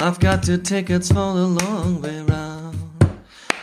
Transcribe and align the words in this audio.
I've 0.00 0.20
got 0.20 0.44
two 0.44 0.58
tickets 0.58 1.08
for 1.08 1.34
the 1.34 1.46
long 1.46 2.00
way 2.00 2.20
round. 2.22 2.76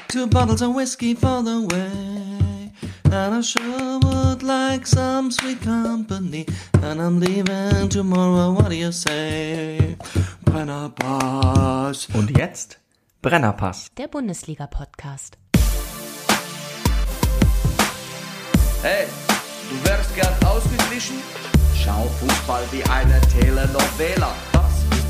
Two 0.10 0.28
bottles 0.28 0.62
of 0.62 0.76
whiskey 0.76 1.14
for 1.14 1.42
the 1.42 1.62
way. 1.62 2.72
And 3.06 3.36
I 3.36 3.42
sure 3.42 4.00
would 4.00 4.44
like 4.44 4.86
some 4.86 5.32
sweet 5.32 5.62
company. 5.62 6.46
And 6.84 7.02
I'm 7.02 7.22
leaving 7.22 7.88
tomorrow, 7.88 8.52
what 8.52 8.70
do 8.70 8.76
you 8.76 8.92
say? 8.92 9.96
Brennerpass. 10.44 12.08
Und 12.14 12.38
jetzt 12.38 12.80
Brennerpass. 13.22 13.88
Der 13.98 14.08
Bundesliga-Podcast. 14.08 15.38
Hey, 18.82 19.08
du 19.70 19.90
wärst 19.90 20.14
gern 20.16 20.34
ausgeglichen? 20.46 21.16
Schau 21.76 22.04
Fußball 22.20 22.64
wie 22.72 22.84
eine 22.84 23.22
Telenovela. 23.22 24.34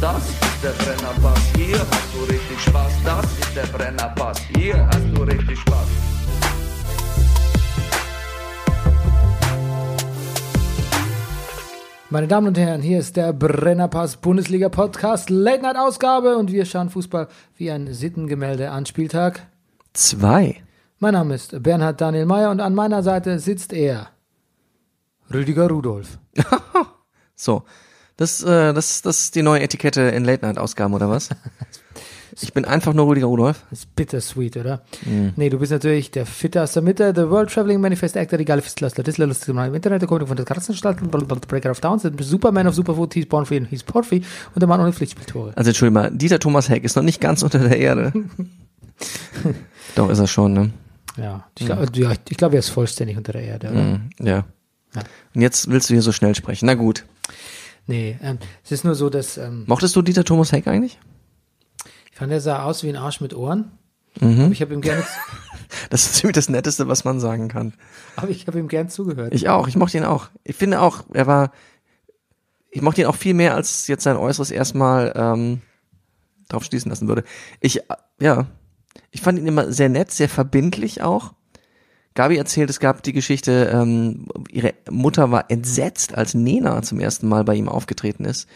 Das 0.00 0.28
ist 0.28 0.62
der 0.62 0.70
Brennerpass, 0.70 1.52
hier 1.56 1.76
hast 1.80 2.14
du 2.14 2.20
richtig 2.32 2.60
Spaß. 2.60 2.92
Das 3.04 3.24
ist 3.24 3.56
der 3.56 3.66
Brennerpass, 3.66 4.38
hier 4.54 4.86
hast 4.86 5.04
du 5.12 5.22
richtig 5.24 5.58
Spaß. 5.58 5.88
Meine 12.10 12.28
Damen 12.28 12.46
und 12.46 12.58
Herren, 12.58 12.80
hier 12.80 13.00
ist 13.00 13.16
der 13.16 13.32
Brennerpass 13.32 14.18
Bundesliga 14.18 14.68
Podcast, 14.68 15.30
Late 15.30 15.62
Night 15.62 15.76
Ausgabe 15.76 16.36
und 16.36 16.52
wir 16.52 16.64
schauen 16.64 16.90
Fußball 16.90 17.26
wie 17.56 17.72
ein 17.72 17.92
Sittengemälde 17.92 18.70
an 18.70 18.86
Spieltag. 18.86 19.48
Zwei. 19.94 20.62
Mein 21.00 21.14
Name 21.14 21.34
ist 21.34 21.60
Bernhard 21.60 22.00
Daniel 22.00 22.26
Mayer 22.26 22.52
und 22.52 22.60
an 22.60 22.76
meiner 22.76 23.02
Seite 23.02 23.40
sitzt 23.40 23.72
er, 23.72 24.10
Rüdiger 25.34 25.68
Rudolf. 25.68 26.18
So. 27.40 27.62
Das, 28.18 28.42
äh, 28.42 28.74
das, 28.74 29.00
das 29.00 29.22
ist 29.22 29.36
die 29.36 29.42
neue 29.42 29.62
Etikette 29.62 30.02
in 30.02 30.24
Late-Night-Ausgaben, 30.24 30.92
oder 30.92 31.08
was? 31.08 31.30
Ich 32.40 32.52
bin 32.52 32.64
einfach 32.64 32.94
nur 32.94 33.08
Rüdiger 33.08 33.26
Rudolf. 33.26 33.64
Das 33.70 33.80
ist 33.80 33.96
bittersweet, 33.96 34.58
oder? 34.58 34.82
Nee, 35.34 35.50
du 35.50 35.58
bist 35.58 35.72
natürlich 35.72 36.12
der 36.12 36.24
Fitter 36.24 36.62
aus 36.62 36.72
der 36.72 36.82
Mitte, 36.82 37.12
der 37.12 37.30
World 37.30 37.50
Traveling 37.50 37.80
Manifest 37.80 38.16
Actor, 38.16 38.38
die 38.38 38.44
geile 38.44 38.62
Fistler, 38.62 38.90
das 38.90 39.18
lustige 39.18 39.54
Mann 39.54 39.68
im 39.70 39.74
Internet, 39.74 40.02
der 40.02 40.08
Komik 40.08 40.28
von 40.28 40.36
der 40.36 40.46
Katzenanstalt, 40.46 40.98
Breaker 41.48 41.72
of 41.72 41.80
Downs, 41.80 42.02
der 42.02 42.12
Superman 42.20 42.68
of 42.68 42.74
Superfood, 42.74 43.12
he's 43.14 43.26
born 43.26 43.44
free 43.44 43.64
he's 43.68 43.82
Porphy 43.82 44.22
und 44.54 44.60
der 44.60 44.68
Mann 44.68 44.80
ohne 44.80 44.92
Pflichtspieltore. 44.92 45.52
Also 45.56 45.70
entschuldige 45.70 45.94
mal, 45.94 46.10
Dieter 46.12 46.38
Thomas 46.38 46.68
Heck 46.68 46.84
ist 46.84 46.94
noch 46.94 47.02
nicht 47.02 47.20
ganz 47.20 47.42
unter 47.42 47.58
der 47.58 47.76
Erde. 47.76 48.12
Doch, 49.96 50.08
ist 50.08 50.20
er 50.20 50.28
schon, 50.28 50.52
ne? 50.52 50.70
Ja, 51.16 51.44
ich 51.58 51.66
glaube, 51.66 51.88
ja, 51.94 52.12
ich 52.28 52.36
glaube, 52.36 52.54
er 52.54 52.60
ist 52.60 52.68
vollständig 52.68 53.16
unter 53.16 53.32
der 53.32 53.42
Erde, 53.42 53.68
oder? 53.70 53.82
Mhm, 53.82 54.10
ja. 54.20 54.44
Ja. 54.94 55.02
Und 55.34 55.42
jetzt 55.42 55.68
willst 55.68 55.90
du 55.90 55.94
hier 55.94 56.02
so 56.02 56.12
schnell 56.12 56.34
sprechen. 56.36 56.66
Na 56.66 56.74
gut. 56.74 57.04
Nee, 57.88 58.16
ähm, 58.22 58.38
es 58.62 58.70
ist 58.70 58.84
nur 58.84 58.94
so, 58.94 59.10
dass 59.10 59.36
ähm, 59.38 59.64
Mochtest 59.66 59.96
du 59.96 60.02
Dieter 60.02 60.22
Thomas 60.24 60.52
Heck 60.52 60.68
eigentlich? 60.68 61.00
ich 62.12 62.16
fand, 62.16 62.30
er 62.32 62.40
sah 62.40 62.62
aus 62.64 62.82
wie 62.82 62.88
ein 62.88 62.96
Arsch 62.96 63.20
mit 63.20 63.34
Ohren. 63.34 63.72
Mhm. 64.20 64.40
Aber 64.40 64.52
ich 64.52 64.60
habe 64.62 64.74
ihm 64.74 64.80
gerne, 64.80 65.04
Das 65.90 66.04
ist 66.04 66.14
ziemlich 66.16 66.34
das 66.34 66.48
Netteste, 66.48 66.88
was 66.88 67.04
man 67.04 67.18
sagen 67.20 67.48
kann. 67.48 67.74
aber 68.16 68.28
ich 68.28 68.46
habe 68.46 68.58
ihm 68.58 68.68
gern 68.68 68.88
zugehört. 68.88 69.34
Ich 69.34 69.48
auch, 69.48 69.68
ich 69.68 69.76
mochte 69.76 69.96
ihn 69.98 70.04
auch. 70.04 70.28
Ich 70.44 70.56
finde 70.56 70.80
auch, 70.80 71.04
er 71.12 71.26
war, 71.26 71.52
ich 72.70 72.82
mochte 72.82 73.00
ihn 73.00 73.06
auch 73.06 73.14
viel 73.16 73.34
mehr, 73.34 73.54
als 73.54 73.86
jetzt 73.86 74.04
sein 74.04 74.16
Äußeres 74.16 74.50
erstmal 74.50 75.12
ähm, 75.16 75.62
drauf 76.48 76.64
schließen 76.64 76.90
lassen 76.90 77.08
würde. 77.08 77.24
Ich, 77.60 77.80
ja, 78.20 78.46
ich 79.10 79.20
fand 79.22 79.38
ihn 79.38 79.46
immer 79.46 79.72
sehr 79.72 79.88
nett, 79.88 80.10
sehr 80.10 80.28
verbindlich 80.28 81.02
auch. 81.02 81.32
Gabi 82.18 82.36
erzählt, 82.36 82.68
es 82.68 82.80
gab 82.80 83.04
die 83.04 83.12
Geschichte, 83.12 83.70
ähm, 83.72 84.26
ihre 84.50 84.74
Mutter 84.90 85.30
war 85.30 85.52
entsetzt, 85.52 86.16
als 86.18 86.34
Nena 86.34 86.82
zum 86.82 86.98
ersten 86.98 87.28
Mal 87.28 87.44
bei 87.44 87.54
ihm 87.54 87.68
aufgetreten 87.68 88.24
ist 88.24 88.48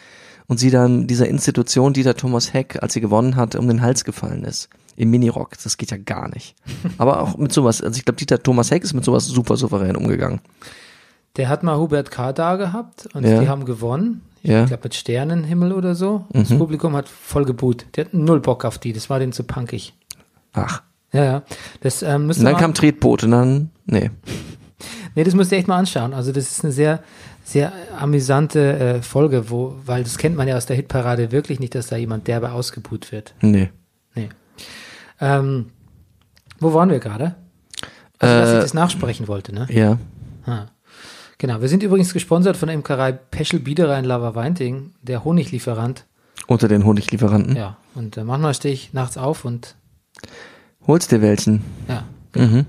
und 0.48 0.58
sie 0.58 0.70
dann 0.70 1.06
dieser 1.06 1.28
Institution, 1.28 1.92
Dieter 1.92 2.16
Thomas 2.16 2.52
Heck, 2.52 2.82
als 2.82 2.92
sie 2.94 3.00
gewonnen 3.00 3.36
hat, 3.36 3.54
um 3.54 3.68
den 3.68 3.80
Hals 3.80 4.02
gefallen 4.04 4.42
ist. 4.42 4.68
Im 4.96 5.10
Minirock. 5.10 5.52
Das 5.62 5.76
geht 5.76 5.92
ja 5.92 5.96
gar 5.96 6.28
nicht. 6.28 6.56
Aber 6.98 7.20
auch 7.22 7.36
mit 7.38 7.52
sowas, 7.52 7.80
also 7.80 7.96
ich 7.96 8.04
glaube, 8.04 8.16
Dieter 8.18 8.42
Thomas 8.42 8.72
Heck 8.72 8.82
ist 8.82 8.94
mit 8.94 9.04
sowas 9.04 9.26
super 9.26 9.56
souverän 9.56 9.94
umgegangen. 9.96 10.40
Der 11.36 11.48
hat 11.48 11.62
mal 11.62 11.78
Hubert 11.78 12.10
K. 12.10 12.32
da 12.32 12.56
gehabt 12.56 13.08
und 13.14 13.24
Ja. 13.24 13.40
die 13.40 13.48
haben 13.48 13.64
gewonnen. 13.64 14.22
Ich 14.42 14.50
Ja. 14.50 14.64
glaube 14.64 14.82
mit 14.86 14.94
Sternenhimmel 14.96 15.70
oder 15.72 15.94
so. 15.94 16.26
Das 16.30 16.48
Publikum 16.48 16.96
hat 16.96 17.08
voll 17.08 17.44
geboot. 17.44 17.86
Die 17.94 18.00
hatten 18.00 18.24
null 18.24 18.40
Bock 18.40 18.64
auf 18.64 18.78
die. 18.78 18.92
Das 18.92 19.08
war 19.08 19.20
denen 19.20 19.32
zu 19.32 19.44
punkig. 19.44 19.94
Ach. 20.52 20.82
Ja, 21.12 21.24
ja. 21.24 21.42
Das 21.80 22.02
ähm, 22.02 22.28
Und 22.28 22.42
dann 22.42 22.56
kam 22.56 22.74
Tretboot 22.74 23.24
und 23.24 23.30
dann, 23.32 23.70
nee. 23.86 24.10
nee, 25.14 25.24
das 25.24 25.34
müsst 25.34 25.52
ihr 25.52 25.58
echt 25.58 25.68
mal 25.68 25.78
anschauen. 25.78 26.14
Also 26.14 26.32
das 26.32 26.50
ist 26.50 26.64
eine 26.64 26.72
sehr, 26.72 27.02
sehr 27.44 27.72
amüsante 27.98 28.78
äh, 28.78 29.02
Folge, 29.02 29.50
wo, 29.50 29.74
weil 29.84 30.02
das 30.04 30.16
kennt 30.18 30.36
man 30.36 30.48
ja 30.48 30.56
aus 30.56 30.66
der 30.66 30.76
Hitparade 30.76 31.32
wirklich 31.32 31.60
nicht, 31.60 31.74
dass 31.74 31.88
da 31.88 31.96
jemand 31.96 32.28
derbe 32.28 32.52
ausgebuht 32.52 33.12
wird. 33.12 33.34
Nee. 33.40 33.70
Nee. 34.14 34.28
Ähm, 35.20 35.66
wo 36.60 36.72
waren 36.74 36.90
wir 36.90 36.98
gerade? 36.98 37.34
Also, 38.18 38.34
dass 38.40 38.48
ich 38.50 38.56
Äh, 38.56 38.60
das 38.60 38.74
nachsprechen 38.74 39.28
wollte, 39.28 39.54
ne? 39.54 39.66
Ja. 39.70 39.98
Ah. 40.46 40.66
Genau, 41.38 41.60
wir 41.60 41.68
sind 41.68 41.82
übrigens 41.82 42.12
gesponsert 42.12 42.56
von 42.56 42.68
der 42.68 42.74
Imkerei 42.76 43.10
Peschel 43.12 43.58
Biederer 43.58 43.98
in 43.98 44.04
Lava 44.04 44.34
Weinting, 44.36 44.92
der 45.02 45.24
Honiglieferant. 45.24 46.06
Unter 46.46 46.68
den 46.68 46.84
Honiglieferanten. 46.84 47.56
Ja, 47.56 47.78
und 47.94 48.16
äh, 48.16 48.22
manchmal 48.24 48.54
stehe 48.54 48.72
ich 48.72 48.92
nachts 48.92 49.16
auf 49.18 49.44
und 49.44 49.74
Holst 50.86 51.12
dir 51.12 51.22
welchen. 51.22 51.62
ja. 51.88 52.04
Mhm. 52.34 52.66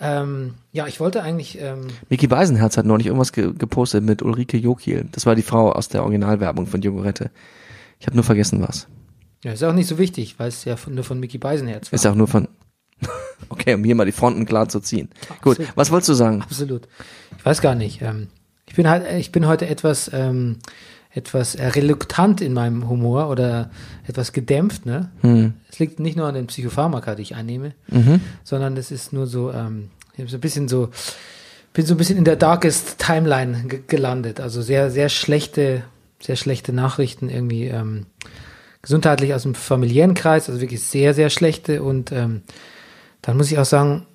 Ähm, 0.00 0.54
ja, 0.72 0.86
ich 0.86 1.00
wollte 1.00 1.22
eigentlich, 1.22 1.58
ähm, 1.60 1.88
Mickey 2.08 2.28
Beisenherz 2.28 2.76
hat 2.76 2.86
neulich 2.86 3.06
irgendwas 3.06 3.32
ge 3.32 3.52
gepostet 3.52 4.04
mit 4.04 4.22
Ulrike 4.22 4.56
Jokiel. 4.56 5.08
Das 5.10 5.26
war 5.26 5.34
die 5.34 5.42
Frau 5.42 5.72
aus 5.72 5.88
der 5.88 6.02
Originalwerbung 6.02 6.66
von 6.68 6.80
Jogurette. 6.80 7.30
Ich 7.98 8.06
habe 8.06 8.14
nur 8.14 8.24
vergessen 8.24 8.62
was. 8.62 8.86
ja, 9.42 9.52
ist 9.52 9.64
auch 9.64 9.72
nicht 9.72 9.88
so 9.88 9.98
wichtig, 9.98 10.38
weil 10.38 10.48
es 10.48 10.64
ja 10.64 10.76
von, 10.76 10.94
nur 10.94 11.02
von 11.02 11.18
Mickey 11.18 11.38
Beisenherz 11.38 11.90
war. 11.90 11.96
Ist 11.96 12.06
auch 12.06 12.14
nur 12.14 12.28
von. 12.28 12.46
okay, 13.48 13.74
um 13.74 13.82
hier 13.82 13.96
mal 13.96 14.06
die 14.06 14.12
Fronten 14.12 14.46
klar 14.46 14.68
zu 14.68 14.78
ziehen. 14.80 15.08
Gut, 15.40 15.58
Absolut. 15.58 15.76
was 15.76 15.90
wolltest 15.90 16.08
du 16.10 16.14
sagen? 16.14 16.42
Absolut. 16.42 16.86
Ich 17.36 17.44
weiß 17.44 17.60
gar 17.60 17.74
nicht. 17.74 18.00
Ähm, 18.00 18.28
ich 18.66 18.74
bin 18.74 18.88
halt, 18.88 19.04
ich 19.18 19.32
bin 19.32 19.46
heute 19.48 19.66
etwas, 19.66 20.10
ähm, 20.12 20.58
etwas 21.10 21.54
äh, 21.54 21.66
reluctant 21.66 22.40
in 22.40 22.52
meinem 22.52 22.88
Humor 22.88 23.28
oder 23.28 23.70
etwas 24.06 24.32
gedämpft, 24.32 24.86
ne? 24.86 25.10
Hm. 25.22 25.54
Es 25.70 25.78
liegt 25.78 26.00
nicht 26.00 26.16
nur 26.16 26.26
an 26.26 26.34
den 26.34 26.46
Psychopharmaka, 26.46 27.14
die 27.14 27.22
ich 27.22 27.34
einnehme, 27.34 27.72
Mhm. 27.88 28.20
sondern 28.44 28.76
es 28.76 28.90
ist 28.90 29.12
nur 29.12 29.26
so, 29.26 29.50
ähm, 29.52 29.90
ich 30.16 30.30
so 30.30 30.36
ein 30.36 30.40
bisschen 30.40 30.68
so, 30.68 30.90
bin 31.72 31.86
so 31.86 31.94
ein 31.94 31.96
bisschen 31.98 32.18
in 32.18 32.24
der 32.24 32.36
darkest 32.36 32.98
Timeline 32.98 33.64
ge 33.68 33.80
gelandet. 33.86 34.40
Also 34.40 34.62
sehr, 34.62 34.90
sehr 34.90 35.08
schlechte, 35.08 35.84
sehr 36.20 36.36
schlechte 36.36 36.72
Nachrichten 36.72 37.30
irgendwie, 37.30 37.66
ähm, 37.66 38.06
gesundheitlich 38.82 39.34
aus 39.34 39.42
dem 39.42 39.54
familiären 39.54 40.14
Kreis, 40.14 40.48
also 40.48 40.60
wirklich 40.60 40.82
sehr, 40.82 41.14
sehr 41.14 41.30
schlechte 41.30 41.82
und 41.82 42.12
ähm, 42.12 42.42
dann 43.22 43.36
muss 43.36 43.50
ich 43.50 43.58
auch 43.58 43.64
sagen, 43.64 44.06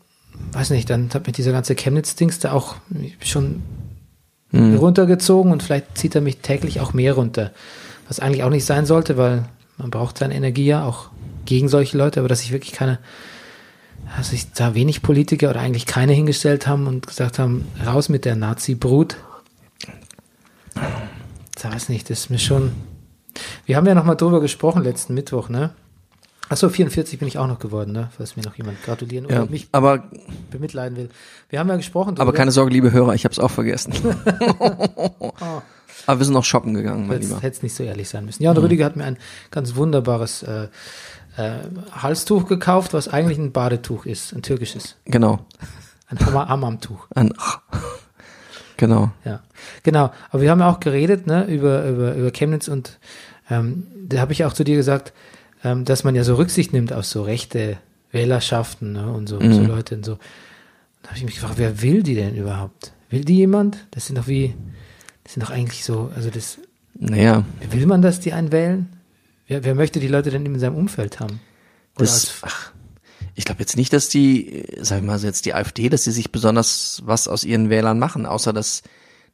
weiß 0.53 0.69
nicht, 0.71 0.89
dann 0.89 1.09
hat 1.13 1.27
mich 1.27 1.35
dieser 1.35 1.51
ganze 1.51 1.75
Chemnitz-Dings 1.75 2.39
da 2.39 2.53
auch 2.53 2.75
schon 3.21 3.61
Hm. 4.53 4.77
runtergezogen 4.77 5.51
und 5.51 5.63
vielleicht 5.63 5.97
zieht 5.97 6.13
er 6.13 6.21
mich 6.21 6.37
täglich 6.37 6.79
auch 6.79 6.93
mehr 6.93 7.13
runter. 7.13 7.51
Was 8.07 8.19
eigentlich 8.19 8.43
auch 8.43 8.51
nicht 8.51 8.65
sein 8.65 8.85
sollte, 8.85 9.17
weil 9.17 9.45
man 9.77 9.89
braucht 9.89 10.19
seine 10.19 10.35
Energie 10.35 10.65
ja 10.65 10.85
auch 10.85 11.09
gegen 11.45 11.67
solche 11.67 11.97
Leute, 11.97 12.19
aber 12.19 12.29
dass 12.29 12.43
ich 12.43 12.51
wirklich 12.51 12.71
keine, 12.71 12.99
dass 14.15 14.29
sich 14.29 14.51
da 14.53 14.75
wenig 14.75 15.01
Politiker 15.01 15.49
oder 15.49 15.59
eigentlich 15.59 15.87
keine 15.87 16.13
hingestellt 16.13 16.67
haben 16.67 16.85
und 16.85 17.07
gesagt 17.07 17.39
haben, 17.39 17.67
raus 17.83 18.09
mit 18.09 18.25
der 18.25 18.35
Nazi-Brut. 18.35 19.17
Da 20.75 21.71
weiß 21.71 21.89
nicht, 21.89 22.11
das 22.11 22.19
ist 22.19 22.29
mir 22.29 22.39
schon. 22.39 22.73
Wir 23.65 23.77
haben 23.77 23.87
ja 23.87 23.95
noch 23.95 24.05
mal 24.05 24.15
drüber 24.15 24.39
gesprochen 24.39 24.83
letzten 24.83 25.15
Mittwoch, 25.15 25.49
ne? 25.49 25.71
Achso, 26.49 26.69
44 26.69 27.19
bin 27.19 27.27
ich 27.27 27.37
auch 27.37 27.47
noch 27.47 27.59
geworden, 27.59 27.93
ne? 27.93 28.09
Falls 28.15 28.35
mir 28.35 28.43
noch 28.43 28.55
jemand 28.55 28.81
gratulieren 28.83 29.25
oder 29.25 29.35
Ja, 29.35 29.45
mich 29.45 29.69
aber, 29.71 30.03
bemitleiden 30.51 30.97
will. 30.97 31.09
Wir 31.49 31.59
haben 31.59 31.69
ja 31.69 31.77
gesprochen 31.77 32.19
aber 32.19 32.33
keine 32.33 32.51
Sorge, 32.51 32.71
liebe 32.71 32.91
Hörer, 32.91 33.13
ich 33.15 33.23
habe 33.23 33.31
es 33.31 33.39
auch 33.39 33.51
vergessen. 33.51 33.93
Oh. 35.19 35.61
aber 36.05 36.19
wir 36.19 36.25
sind 36.25 36.33
noch 36.33 36.43
shoppen 36.43 36.73
gegangen, 36.73 37.07
mein 37.07 37.17
Hätte 37.19 37.27
Lieber. 37.33 37.43
es 37.43 37.63
nicht 37.63 37.75
so 37.75 37.83
ehrlich 37.83 38.09
sein 38.09 38.25
müssen. 38.25 38.43
Ja, 38.43 38.51
und 38.51 38.57
Rüdiger 38.57 38.85
hat 38.85 38.95
mir 38.95 39.05
ein 39.05 39.17
ganz 39.51 39.75
wunderbares 39.75 40.43
äh, 40.43 40.67
äh, 41.37 41.59
Halstuch 41.91 42.47
gekauft, 42.47 42.93
was 42.93 43.07
eigentlich 43.07 43.37
ein 43.37 43.51
Badetuch 43.51 44.05
ist, 44.05 44.33
ein 44.33 44.41
türkisches. 44.41 44.95
Genau. 45.05 45.45
Ein 46.07 46.19
Hammam-Tuch. 46.19 47.07
Ein, 47.15 47.33
genau. 48.77 49.11
Ja, 49.25 49.41
genau. 49.83 50.11
Aber 50.29 50.41
wir 50.41 50.51
haben 50.51 50.59
ja 50.59 50.69
auch 50.69 50.79
geredet 50.79 51.25
ne, 51.25 51.45
über, 51.45 51.85
über, 51.85 52.13
über 52.15 52.31
Chemnitz 52.31 52.67
und 52.67 52.99
ähm, 53.49 53.87
da 54.07 54.19
habe 54.19 54.33
ich 54.33 54.45
auch 54.45 54.53
zu 54.53 54.63
dir 54.63 54.75
gesagt, 54.75 55.13
ähm, 55.63 55.85
dass 55.85 56.03
man 56.03 56.15
ja 56.15 56.23
so 56.23 56.35
Rücksicht 56.35 56.73
nimmt 56.73 56.93
auf 56.93 57.05
so 57.05 57.23
rechte 57.23 57.77
Wählerschaften 58.11 58.93
ne, 58.93 59.11
und 59.11 59.27
so, 59.27 59.39
so 59.39 59.63
Leute 59.63 59.95
und 59.95 60.05
so. 60.05 60.17
Da 61.01 61.09
habe 61.09 61.17
ich 61.17 61.25
mich 61.25 61.35
gefragt, 61.35 61.55
wer 61.57 61.81
will 61.81 62.03
die 62.03 62.15
denn 62.15 62.35
überhaupt? 62.35 62.93
Will 63.09 63.25
die 63.25 63.37
jemand? 63.37 63.77
Das 63.91 64.05
sind 64.05 64.17
doch 64.17 64.27
wie, 64.27 64.53
das 65.23 65.33
sind 65.33 65.43
doch 65.43 65.49
eigentlich 65.51 65.83
so, 65.83 66.11
also 66.15 66.29
das, 66.29 66.57
Naja, 66.97 67.43
will 67.71 67.85
man, 67.85 68.01
dass 68.01 68.19
die 68.19 68.33
einen 68.33 68.51
wählen? 68.51 68.87
Wer, 69.47 69.63
wer 69.63 69.75
möchte 69.75 69.99
die 69.99 70.07
Leute 70.07 70.29
denn 70.29 70.45
in 70.45 70.57
seinem 70.59 70.75
Umfeld 70.75 71.19
haben? 71.19 71.39
Oder 71.95 72.05
das, 72.05 72.13
als- 72.13 72.33
ach, 72.43 72.71
ich 73.35 73.45
glaube 73.45 73.59
jetzt 73.61 73.75
nicht, 73.75 73.91
dass 73.93 74.09
die, 74.09 74.59
äh, 74.63 74.83
sag 74.83 74.99
ich 74.99 75.03
mal, 75.03 75.19
jetzt 75.19 75.45
die 75.45 75.53
AfD, 75.53 75.89
dass 75.89 76.03
sie 76.05 76.11
sich 76.11 76.31
besonders 76.31 77.01
was 77.05 77.27
aus 77.27 77.43
ihren 77.43 77.69
Wählern 77.69 77.99
machen, 77.99 78.25
außer 78.25 78.53
dass, 78.53 78.83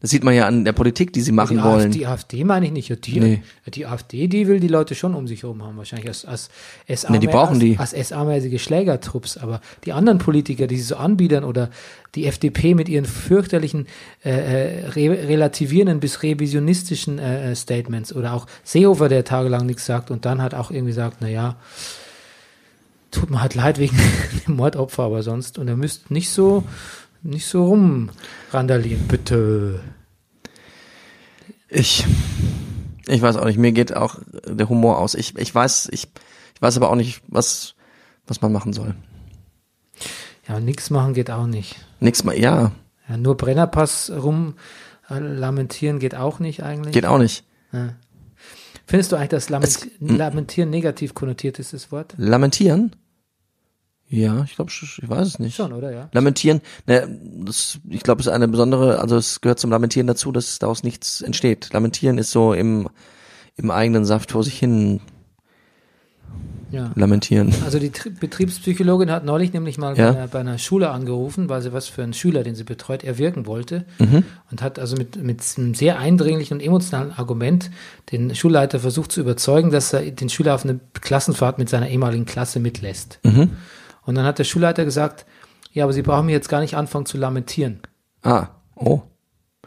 das 0.01 0.12
sieht 0.12 0.24
man 0.24 0.34
ja 0.34 0.48
an 0.48 0.63
der 0.63 0.72
Politik, 0.72 1.12
die 1.12 1.19
sie 1.19 1.34
machen 1.34 1.57
die 1.57 1.63
wollen. 1.63 1.88
AfD, 1.88 2.00
die 2.00 2.07
AfD 2.07 2.44
meine 2.46 2.66
ich 2.68 2.72
nicht. 2.72 3.06
Die, 3.06 3.19
Nee. 3.19 3.42
die 3.68 3.86
AfD, 3.86 4.28
die 4.28 4.48
will 4.48 4.62
die 4.62 4.69
Leute 4.69 4.96
schon 4.96 5.13
um 5.13 5.28
sich 5.28 5.44
herum 5.44 5.62
haben, 5.62 5.75
wahrscheinlich 5.75 6.07
als, 6.07 6.24
als 6.24 6.50
SA, 6.88 7.12
Nee, 7.12 7.19
die 7.19 7.28
brauchen 7.28 7.56
als, 7.56 7.60
die. 7.60 7.78
als 8.00 8.10
SA-mäßige 8.10 8.63
Schlägertrupps. 8.63 9.38
Aber 9.38 9.60
die 9.86 9.92
anderen 9.92 10.18
Politiker, 10.19 10.68
die 10.68 10.78
sie 10.78 10.84
so 10.84 10.96
anbiedern 10.96 11.44
oder 11.44 11.69
die 12.16 12.28
FDP 12.28 12.75
mit 12.75 12.88
ihren 12.88 13.04
fürchterlichen 13.04 13.88
äh, 14.24 14.30
äh, 14.30 14.86
re 14.88 15.28
relativierenden 15.28 16.00
bis 16.00 16.24
revisionistischen 16.24 17.19
äh, 17.19 17.52
äh, 17.52 17.56
Statements 17.56 18.13
oder 18.13 18.34
auch 18.34 18.48
Seehofer, 18.63 19.10
der 19.10 19.25
tagelang 19.25 19.66
nichts 19.66 19.86
sagt 19.86 20.12
und 20.12 20.24
dann 20.24 20.42
hat 20.42 20.54
auch 20.54 20.72
irgendwie 20.72 20.94
sagt, 20.94 21.18
na 21.19 21.28
ja, 21.28 21.57
tut 23.12 23.30
mir 23.30 23.42
halt 23.42 23.56
leid 23.56 23.80
wegen 23.80 23.98
dem 24.48 24.56
Mordopfer, 24.56 25.04
aber 25.04 25.24
sonst 25.24 25.57
und 25.57 25.68
er 25.68 25.75
müsst 25.75 26.10
nicht 26.10 26.30
so 26.30 26.63
nicht 27.21 27.45
so 27.45 27.66
rumrandalieren, 27.66 29.07
bitte. 29.07 29.81
Ich, 31.68 32.06
ich 33.07 33.21
weiß 33.21 33.36
auch 33.38 33.45
nicht, 33.45 33.57
mir 33.57 33.71
geht 33.71 33.95
auch 33.95 34.19
der 34.48 34.69
Humor 34.69 34.98
aus. 35.00 35.16
Ich, 35.16 35.38
ich 35.38 35.54
weiß, 35.54 35.89
ich, 35.92 36.07
ich 36.56 36.62
weiß 36.62 36.77
aber 36.77 36.89
auch 36.89 36.95
nicht, 36.95 37.21
was, 37.27 37.75
was 38.27 38.42
man 38.42 38.51
machen 38.51 38.74
soll. 38.74 38.95
Ja, 40.48 40.60
nichts 40.60 40.89
machen 40.89 41.13
geht 41.13 41.30
auch 41.30 41.45
nicht. 41.45 41.75
Nix 42.00 42.24
mal, 42.24 42.38
ja, 42.38 42.71
Ja, 43.07 43.18
nur 43.18 43.38
Brennerpass 43.38 44.12
rum 44.12 44.56
äh, 45.10 45.19
lamentieren 45.19 46.00
geht 46.00 46.16
auch 46.16 46.39
nicht 46.39 46.63
eigentlich. 46.63 46.94
geht 46.94 47.06
auch 47.06 47.19
nicht. 47.19 47.44
Findest 48.88 49.12
du 49.12 49.16
eigentlich, 49.16 49.30
dass 49.30 49.50
Lament 49.50 49.69
Es-. 49.69 49.88
Lamentieren 50.00 50.71
negativ 50.71 51.13
konnotiert 51.13 51.60
ist, 51.60 51.74
das 51.74 51.92
Wort? 51.92 52.16
Lamentieren? 52.18 52.95
Ja, 54.09 54.44
ich 54.44 54.56
glaube, 54.56 54.71
ich 54.71 55.07
weiß 55.07 55.27
es 55.27 55.39
nicht. 55.39 55.56
Schon, 55.56 55.71
oder? 55.71 55.91
Ja. 55.91 56.09
Lamentieren, 56.13 56.61
ne, 56.88 57.07
das, 57.45 57.79
ich 57.88 58.01
glaube, 58.01 58.21
es 58.21 58.27
ist 58.27 58.33
eine 58.33 58.47
besondere, 58.47 59.00
also 59.00 59.15
es 59.17 59.39
gehört 59.39 59.59
zum 59.59 59.69
Lamentieren 59.69 60.07
dazu, 60.07 60.31
dass 60.31 60.57
daraus 60.57 60.83
nichts 60.83 61.21
entsteht. 61.21 61.71
Lamentieren 61.73 62.17
ist 62.17 62.31
so 62.31 62.53
im, 62.53 62.89
im 63.56 63.69
eigenen 63.69 64.06
Saft 64.06 64.31
vor 64.31 64.44
sich 64.44 64.57
hin 64.57 65.00
ja. 66.71 66.91
lamentieren. 66.95 67.53
Also 67.63 67.79
die 67.79 67.91
Tri 67.91 68.09
Betriebspsychologin 68.09 69.11
hat 69.11 69.25
neulich 69.25 69.53
nämlich 69.53 69.77
mal 69.77 69.97
Ja. 69.97 70.11
bei, 70.11 70.17
einer, 70.17 70.27
bei 70.27 70.39
einer 70.39 70.57
Schule 70.57 70.89
angerufen, 70.89 71.50
weil 71.50 71.61
sie 71.61 71.73
was 71.73 71.88
für 71.88 72.03
einen 72.03 72.13
Schüler, 72.13 72.44
den 72.44 72.56
sie 72.56 72.63
betreut, 72.63 73.03
erwirken 73.03 73.45
wollte. 73.45 73.85
Mhm. 74.00 74.23
Und 74.51 74.61
hat 74.61 74.79
also 74.79 74.95
mit, 74.95 75.21
mit 75.21 75.41
einem 75.57 75.73
sehr 75.73 76.00
eindringlichen 76.00 76.57
und 76.57 76.63
emotionalen 76.63 77.11
Argument 77.11 77.69
den 78.11 78.33
Schulleiter 78.35 78.79
versucht 78.79 79.11
zu 79.11 79.21
überzeugen, 79.21 79.71
dass 79.71 79.94
er 79.94 80.01
den 80.11 80.29
Schüler 80.29 80.56
auf 80.56 80.63
eine 80.63 80.79
Klassenfahrt 80.94 81.57
mit 81.57 81.69
seiner 81.69 81.89
ehemaligen 81.89 82.25
Klasse 82.25 82.59
mitlässt. 82.59 83.19
Mhm. 83.23 83.51
Und 84.06 84.16
dann 84.16 84.25
hat 84.25 84.40
der 84.40 84.44
Schulleiter 84.44 84.86
gesagt, 84.86 85.25
ja, 85.72 85.84
aber 85.84 85.94
Sie 85.94 86.01
brauchen 86.01 86.25
mir 86.25 86.31
jetzt 86.31 86.50
gar 86.50 86.62
nicht 86.62 86.75
anfangen 86.75 87.06
zu 87.06 87.18
lamentieren. 87.18 87.81
Ah, 88.24 88.48
oh. 88.75 89.01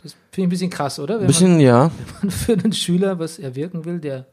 Das 0.03 0.13
finde 0.13 0.23
ich 0.33 0.47
ein 0.47 0.49
bisschen 0.51 0.71
krass, 0.71 0.99
oder? 0.99 1.21
Wenn 1.21 1.27
Bisschen, 1.29 1.61
ja, 1.61 1.91
man 2.23 2.31
für 2.31 2.55
einen 2.55 2.73
Schüler 2.73 3.19
was 3.19 3.39
erwirken 3.39 3.85
will, 3.85 4.01
der 4.01 4.27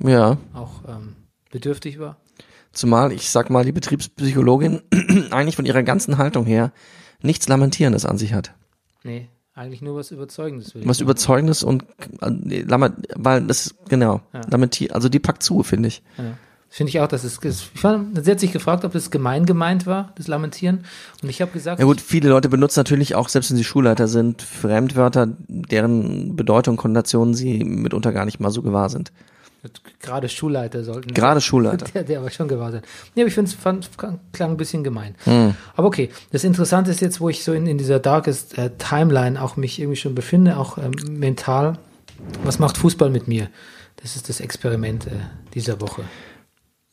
ja. 0.00 0.36
auch 0.52 0.82
ähm, 0.88 1.14
bedürftig 1.50 2.00
war. 2.00 2.16
Zumal, 2.72 3.12
ich 3.12 3.30
sag 3.30 3.50
mal, 3.50 3.64
die 3.64 3.72
Betriebspsychologin 3.72 4.80
eigentlich 5.30 5.56
von 5.56 5.66
ihrer 5.66 5.82
ganzen 5.82 6.18
Haltung 6.18 6.44
her 6.46 6.72
nichts 7.20 7.46
Lamentierendes 7.48 8.04
an 8.04 8.18
sich 8.18 8.32
hat. 8.32 8.52
Nee, 9.04 9.28
eigentlich 9.54 9.82
nur 9.82 9.94
was 9.94 10.10
Überzeugendes. 10.10 10.74
Was 10.74 10.96
sagen. 10.96 11.04
Überzeugendes 11.04 11.62
und, 11.62 11.84
äh, 12.20 12.64
weil 13.14 13.46
das, 13.46 13.66
ist- 13.66 13.74
genau, 13.88 14.22
Ja. 14.32 14.40
lamentier, 14.50 14.94
also 14.94 15.08
die 15.08 15.18
packt 15.20 15.42
zu, 15.42 15.62
finde 15.62 15.88
ich. 15.88 16.02
Ja. 16.18 16.24
Finde 16.74 16.88
ich 16.88 17.00
auch, 17.00 17.06
dass 17.06 17.22
es, 17.22 17.38
ich 17.44 17.78
fand, 17.78 18.24
sie 18.24 18.30
hat 18.30 18.40
sich 18.40 18.50
gefragt, 18.50 18.86
ob 18.86 18.92
das 18.92 19.10
gemein 19.10 19.44
gemeint 19.44 19.86
war, 19.86 20.14
das 20.16 20.26
Lamentieren. 20.26 20.86
Und 21.22 21.28
ich 21.28 21.42
habe 21.42 21.50
gesagt, 21.50 21.78
Ja 21.78 21.84
gut, 21.84 22.00
viele 22.00 22.30
Leute 22.30 22.48
benutzen 22.48 22.80
natürlich 22.80 23.14
auch, 23.14 23.28
selbst 23.28 23.50
wenn 23.50 23.58
sie 23.58 23.64
Schulleiter 23.64 24.08
sind, 24.08 24.40
Fremdwörter, 24.40 25.28
deren 25.48 26.34
Bedeutung, 26.34 26.78
Konnotationen 26.78 27.34
sie 27.34 27.62
mitunter 27.62 28.10
gar 28.12 28.24
nicht 28.24 28.40
mal 28.40 28.50
so 28.50 28.62
gewahr 28.62 28.88
sind. 28.88 29.12
gerade 30.00 30.30
Schulleiter 30.30 30.82
sollten. 30.82 31.12
Gerade 31.12 31.42
Schulleiter. 31.42 31.84
Der, 31.92 32.04
der 32.04 32.20
aber 32.20 32.30
schon 32.30 32.48
gewahr 32.48 32.72
sein. 32.72 32.80
Nee, 33.14 33.20
aber 33.20 33.28
ich 33.28 33.34
finde 33.34 33.50
es 33.50 33.90
klang 34.32 34.52
ein 34.52 34.56
bisschen 34.56 34.82
gemein. 34.82 35.14
Hm. 35.24 35.54
Aber 35.76 35.88
okay, 35.88 36.08
das 36.30 36.42
Interessante 36.42 36.90
ist 36.90 37.02
jetzt, 37.02 37.20
wo 37.20 37.28
ich 37.28 37.44
so 37.44 37.52
in, 37.52 37.66
in 37.66 37.76
dieser 37.76 37.98
Darkest 37.98 38.56
äh, 38.56 38.70
Timeline 38.78 39.42
auch 39.42 39.58
mich 39.58 39.78
irgendwie 39.78 39.98
schon 39.98 40.14
befinde, 40.14 40.56
auch 40.56 40.78
ähm, 40.78 40.92
mental, 41.06 41.76
was 42.44 42.58
macht 42.58 42.78
Fußball 42.78 43.10
mit 43.10 43.28
mir? 43.28 43.50
Das 43.96 44.16
ist 44.16 44.30
das 44.30 44.40
Experiment 44.40 45.06
äh, 45.06 45.10
dieser 45.52 45.82
Woche. 45.82 46.04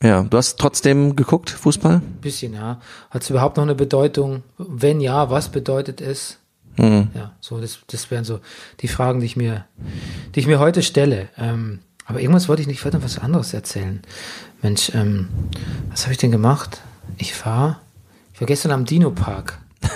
Ja, 0.02 0.22
du 0.22 0.36
hast 0.38 0.58
trotzdem 0.58 1.14
geguckt, 1.14 1.50
Fußball? 1.50 2.00
Bisschen, 2.22 2.54
ja. 2.54 2.80
Hat 3.10 3.22
es 3.22 3.28
überhaupt 3.28 3.58
noch 3.58 3.64
eine 3.64 3.74
Bedeutung? 3.74 4.42
Wenn 4.56 5.00
ja, 5.00 5.28
was 5.28 5.50
bedeutet 5.50 6.00
es? 6.00 6.38
Hm. 6.76 7.08
Ja, 7.14 7.32
so, 7.40 7.60
das, 7.60 7.80
das 7.86 8.10
wären 8.10 8.24
so 8.24 8.40
die 8.80 8.88
Fragen, 8.88 9.20
die 9.20 9.26
ich 9.26 9.36
mir, 9.36 9.66
die 10.34 10.40
ich 10.40 10.46
mir 10.46 10.58
heute 10.58 10.82
stelle. 10.82 11.28
Ähm, 11.36 11.80
aber 12.06 12.20
irgendwas 12.20 12.48
wollte 12.48 12.62
ich 12.62 12.68
nicht, 12.68 12.78
ich 12.78 12.84
wollte 12.84 12.96
noch 12.96 13.04
was 13.04 13.18
anderes 13.18 13.52
erzählen. 13.52 14.00
Mensch, 14.62 14.90
ähm, 14.94 15.28
was 15.90 16.04
habe 16.04 16.12
ich 16.12 16.18
denn 16.18 16.30
gemacht? 16.30 16.80
Ich 17.18 17.44
war, 17.44 17.80
ich 18.32 18.40
war 18.40 18.46
gestern 18.46 18.72
am 18.72 18.84
Dino-Park. 18.84 19.58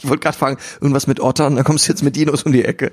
Ich 0.00 0.08
wollte 0.08 0.22
gerade 0.22 0.38
fragen, 0.38 0.58
irgendwas 0.80 1.08
mit 1.08 1.18
Ottern, 1.18 1.56
da 1.56 1.64
kommst 1.64 1.88
du 1.88 1.92
jetzt 1.92 2.04
mit 2.04 2.14
Dinos 2.14 2.44
um 2.44 2.52
die 2.52 2.64
Ecke. 2.64 2.92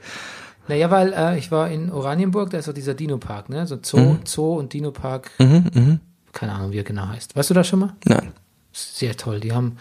Naja, 0.67 0.89
weil 0.89 1.13
äh, 1.13 1.37
ich 1.37 1.51
war 1.51 1.69
in 1.69 1.91
Oranienburg, 1.91 2.49
da 2.49 2.57
ist 2.57 2.67
auch 2.67 2.73
dieser 2.73 2.95
Dino-Park, 2.95 3.47
ne? 3.47 3.67
So 3.67 3.77
Zoo, 3.79 4.17
Zoo 4.25 4.55
und 4.55 4.73
Dino-Park. 4.73 5.29
Mhm, 5.37 5.65
mhm. 5.71 5.99
Keine 6.35 6.51
Ahnung, 6.51 6.73
wie 6.73 6.79
er 6.79 6.83
genau 6.83 7.07
heißt. 7.07 7.35
Weißt 7.35 7.49
du 7.49 7.53
das 7.53 7.67
schon 7.67 7.79
mal? 7.79 7.95
Nein. 8.03 8.33
Sehr 8.73 9.15
toll. 9.15 9.39
Die 9.39 9.53
haben, 9.53 9.77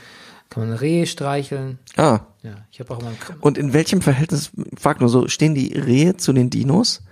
kann 0.51 0.69
man 0.69 0.79
Rehe 0.79 1.05
streicheln. 1.07 1.81
Ah, 1.97 2.21
Ja, 2.45 2.55
ich 2.71 2.79
habe 2.79 2.95
auch 2.95 3.03
mal 3.03 3.13
und 3.41 3.59
in 3.59 3.73
welchem 3.73 4.01
Verhältnis, 4.01 4.53
frag 4.79 5.01
nur 5.01 5.09
so, 5.09 5.27
stehen 5.27 5.57
die 5.57 5.77
Rehe 5.77 6.17
zu 6.17 6.33
den 6.33 6.51
Dinos? 6.51 7.03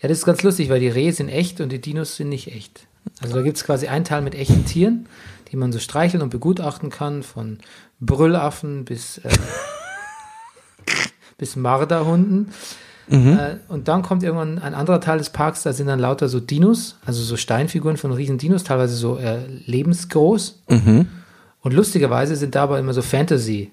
Ja, 0.00 0.08
das 0.08 0.18
ist 0.18 0.26
ganz 0.26 0.42
lustig, 0.42 0.68
weil 0.68 0.80
die 0.80 0.88
Rehe 0.88 1.14
sind 1.14 1.30
echt 1.30 1.62
und 1.62 1.70
die 1.70 1.80
Dinos 1.80 2.16
sind 2.16 2.28
nicht 2.28 2.54
echt. 2.54 2.86
Also 3.22 3.34
da 3.34 3.42
gibt's 3.42 3.64
quasi 3.64 3.88
einen 3.88 4.04
Teil 4.04 4.20
mit 4.20 4.34
echten 4.34 4.66
Tieren, 4.66 5.08
die 5.50 5.56
man 5.56 5.72
so 5.72 5.78
streicheln 5.78 6.22
und 6.22 6.28
begutachten 6.28 6.90
kann, 6.90 7.22
von 7.22 7.58
Brüllaffen 8.00 8.84
bis, 8.84 9.16
äh, 9.18 9.30
bis 11.38 11.56
Marderhunden. 11.56 12.52
Äh, 13.10 13.56
und 13.68 13.88
dann 13.88 14.02
kommt 14.02 14.22
irgendwann 14.22 14.58
ein 14.58 14.74
anderer 14.74 15.00
Teil 15.00 15.18
des 15.18 15.30
Parks, 15.30 15.62
da 15.62 15.72
sind 15.72 15.86
dann 15.86 15.98
lauter 15.98 16.28
so 16.28 16.40
Dinos, 16.40 16.96
also 17.04 17.22
so 17.22 17.36
Steinfiguren 17.36 17.96
von 17.96 18.12
riesen 18.12 18.38
Dinos, 18.38 18.64
teilweise 18.64 18.94
so 18.94 19.16
äh, 19.16 19.46
lebensgroß. 19.66 20.62
Und 21.60 21.74
lustigerweise 21.74 22.36
sind 22.36 22.54
dabei 22.54 22.78
immer 22.78 22.94
so 22.94 23.02
Fantasy. 23.02 23.72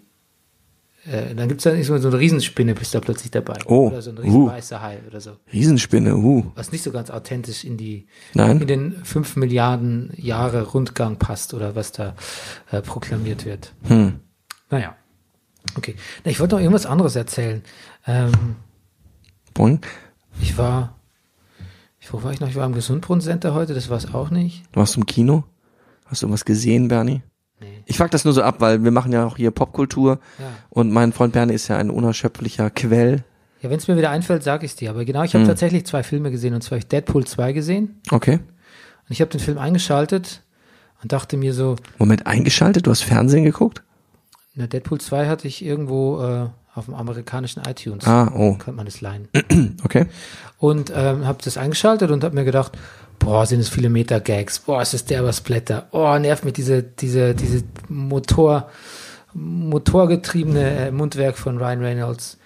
Äh, 1.06 1.36
dann 1.36 1.48
gibt's 1.48 1.64
da 1.64 1.72
nicht 1.72 1.86
so 1.86 1.98
so 1.98 2.08
eine 2.08 2.18
Riesenspinne, 2.18 2.74
bist 2.74 2.96
da 2.96 3.00
plötzlich 3.00 3.30
dabei. 3.30 3.58
Oh, 3.68 3.90
Oder 3.90 4.02
so 4.02 4.10
ein 4.10 4.18
riesen 4.18 4.42
uh. 4.42 4.48
weißer 4.48 4.82
Hai 4.82 5.00
oder 5.08 5.22
so 5.22 5.38
Riesenspinne, 5.54 6.16
uh. 6.16 6.46
was 6.56 6.72
nicht 6.72 6.84
so 6.84 6.92
ganz 6.92 7.12
authentisch 7.12 7.64
in 7.64 7.78
die 7.78 8.08
Nein. 8.34 8.60
in 8.60 8.68
den 8.68 8.96
fünf 9.04 9.36
Milliarden 9.36 10.12
Jahre 10.16 10.64
Rundgang 10.64 11.18
passt 11.18 11.54
oder 11.54 11.76
was 11.76 11.92
da 11.92 12.16
äh, 12.72 12.82
proklamiert 12.82 13.46
wird. 13.46 13.72
Hm. 13.88 14.20
Naja. 14.72 14.96
Okay. 15.78 15.96
Na, 16.24 16.32
ich 16.32 16.40
wollte 16.40 16.56
noch 16.56 16.62
irgendwas 16.62 16.88
anderes 16.88 17.16
erzählen. 17.16 17.62
Ähm, 18.08 18.56
Boing. 19.56 19.80
ich 20.42 20.58
war, 20.58 20.94
ich, 22.00 22.14
wo 22.14 22.22
war 22.22 22.32
ich 22.32 22.40
noch? 22.40 22.48
Ich 22.50 22.56
war 22.56 22.66
im 22.68 22.74
Gesundbrunnen-Center 22.74 23.54
heute, 23.56 23.74
das 23.74 23.90
war 23.90 23.98
es 23.98 24.14
auch 24.14 24.30
nicht. 24.30 24.64
Warst 24.74 24.96
du 24.96 25.00
im 25.00 25.06
Kino? 25.08 25.44
Hast 26.06 26.22
du 26.22 26.28
irgendwas 26.28 26.46
gesehen, 26.46 26.88
Bernie? 26.88 27.24
Nee. 27.60 27.82
Ich 27.86 27.98
frag 27.98 28.12
das 28.12 28.26
nur 28.26 28.34
so 28.34 28.44
ab, 28.44 28.58
weil 28.60 28.84
wir 28.84 28.92
machen 28.92 29.12
ja 29.14 29.26
auch 29.26 29.38
hier 29.38 29.50
Popkultur 29.52 30.20
Ja. 30.40 30.46
und 30.70 30.92
mein 30.92 31.14
Freund 31.14 31.34
Bernie 31.34 31.54
ist 31.54 31.68
ja 31.70 31.78
ein 31.78 31.90
unerschöpflicher 31.90 32.70
Quell 32.70 33.24
Ja, 33.62 33.70
wenn 33.70 33.78
es 33.78 33.88
mir 33.88 33.96
wieder 33.98 34.10
einfällt, 34.12 34.44
sage 34.44 34.66
ich 34.66 34.74
es 34.74 34.76
dir. 34.76 34.90
Aber 34.92 35.06
genau, 35.06 35.24
ich 35.24 35.34
habe 35.34 35.46
tatsächlich 35.48 35.86
zwei 35.86 36.04
Filme 36.04 36.30
gesehen. 36.32 36.54
Und 36.54 36.62
zwar 36.62 36.72
habe 36.72 36.80
ich 36.80 36.88
Deadpool 36.88 37.26
2 37.26 37.54
gesehen. 37.54 38.02
Okay. 38.12 38.34
Und 38.36 39.12
ich 39.12 39.22
habe 39.22 39.32
den 39.32 39.40
Film 39.40 39.58
eingeschaltet 39.58 40.44
und 41.02 41.14
dachte 41.14 41.38
mir 41.38 41.54
so, 41.54 41.78
Moment, 41.98 42.28
eingeschaltet? 42.28 42.86
Du 42.86 42.92
hast 42.92 43.02
Fernsehen 43.04 43.46
geguckt? 43.46 43.82
na, 44.54 44.68
Deadpool 44.68 45.00
2 45.00 45.28
hatte 45.28 45.48
ich 45.48 45.64
irgendwo 45.66 46.22
äh, 46.22 46.50
auf 46.76 46.86
dem 46.86 46.94
amerikanischen 46.94 47.64
iTunes. 47.68 48.06
Ah, 48.06 48.32
oh. 48.36 48.56
Kann 48.56 48.76
man 48.76 48.86
das 48.86 49.02
leihen. 49.02 49.28
Okay. 49.84 50.08
Und 50.58 50.92
ähm, 50.96 51.26
habe 51.26 51.40
das 51.44 51.58
eingeschaltet 51.58 52.12
und 52.12 52.24
habe 52.24 52.36
mir 52.36 52.44
gedacht, 52.46 52.74
boah, 53.20 53.46
sind 53.46 53.60
es 53.60 53.70
viele 53.70 53.90
Meta-Gags. 53.90 54.60
Boah, 54.60 54.82
ist 54.82 54.94
das 54.94 55.06
derber 55.06 55.32
Splatter. 55.32 55.88
Oh, 55.92 56.18
nervt 56.18 56.44
mich 56.44 56.54
diese, 56.54 56.82
diese, 56.84 57.36
diese 57.36 57.64
Motor, 57.88 58.70
motorgetriebene 59.34 60.88
äh, 60.88 60.92
Mundwerk 60.92 61.38
von 61.38 61.58
Ryan 61.58 61.82
Reynolds. 61.82 62.38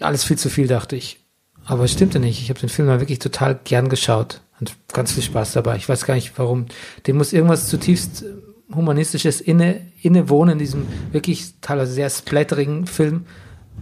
Alles 0.00 0.24
viel 0.24 0.38
zu 0.38 0.48
viel, 0.48 0.66
dachte 0.66 0.96
ich. 0.96 1.20
Aber 1.64 1.84
es 1.84 1.92
stimmte 1.92 2.18
nicht. 2.18 2.40
Ich 2.42 2.50
habe 2.50 2.60
den 2.60 2.68
Film 2.68 2.88
mal 2.88 3.00
wirklich 3.00 3.18
total 3.18 3.60
gern 3.62 3.88
geschaut 3.88 4.40
und 4.58 4.74
ganz 4.92 5.12
viel 5.12 5.22
Spaß 5.22 5.52
dabei. 5.52 5.76
Ich 5.76 5.88
weiß 5.88 6.04
gar 6.06 6.14
nicht, 6.14 6.32
warum. 6.38 6.66
Dem 7.06 7.16
muss 7.16 7.32
irgendwas 7.32 7.68
zutiefst 7.68 8.24
humanistisches 8.74 9.40
inne, 9.40 9.80
innewohnen 10.02 10.54
in 10.54 10.58
diesem 10.58 10.86
wirklich 11.12 11.54
teilweise 11.60 11.92
sehr 11.92 12.10
splatterigen 12.10 12.86
Film, 12.86 13.26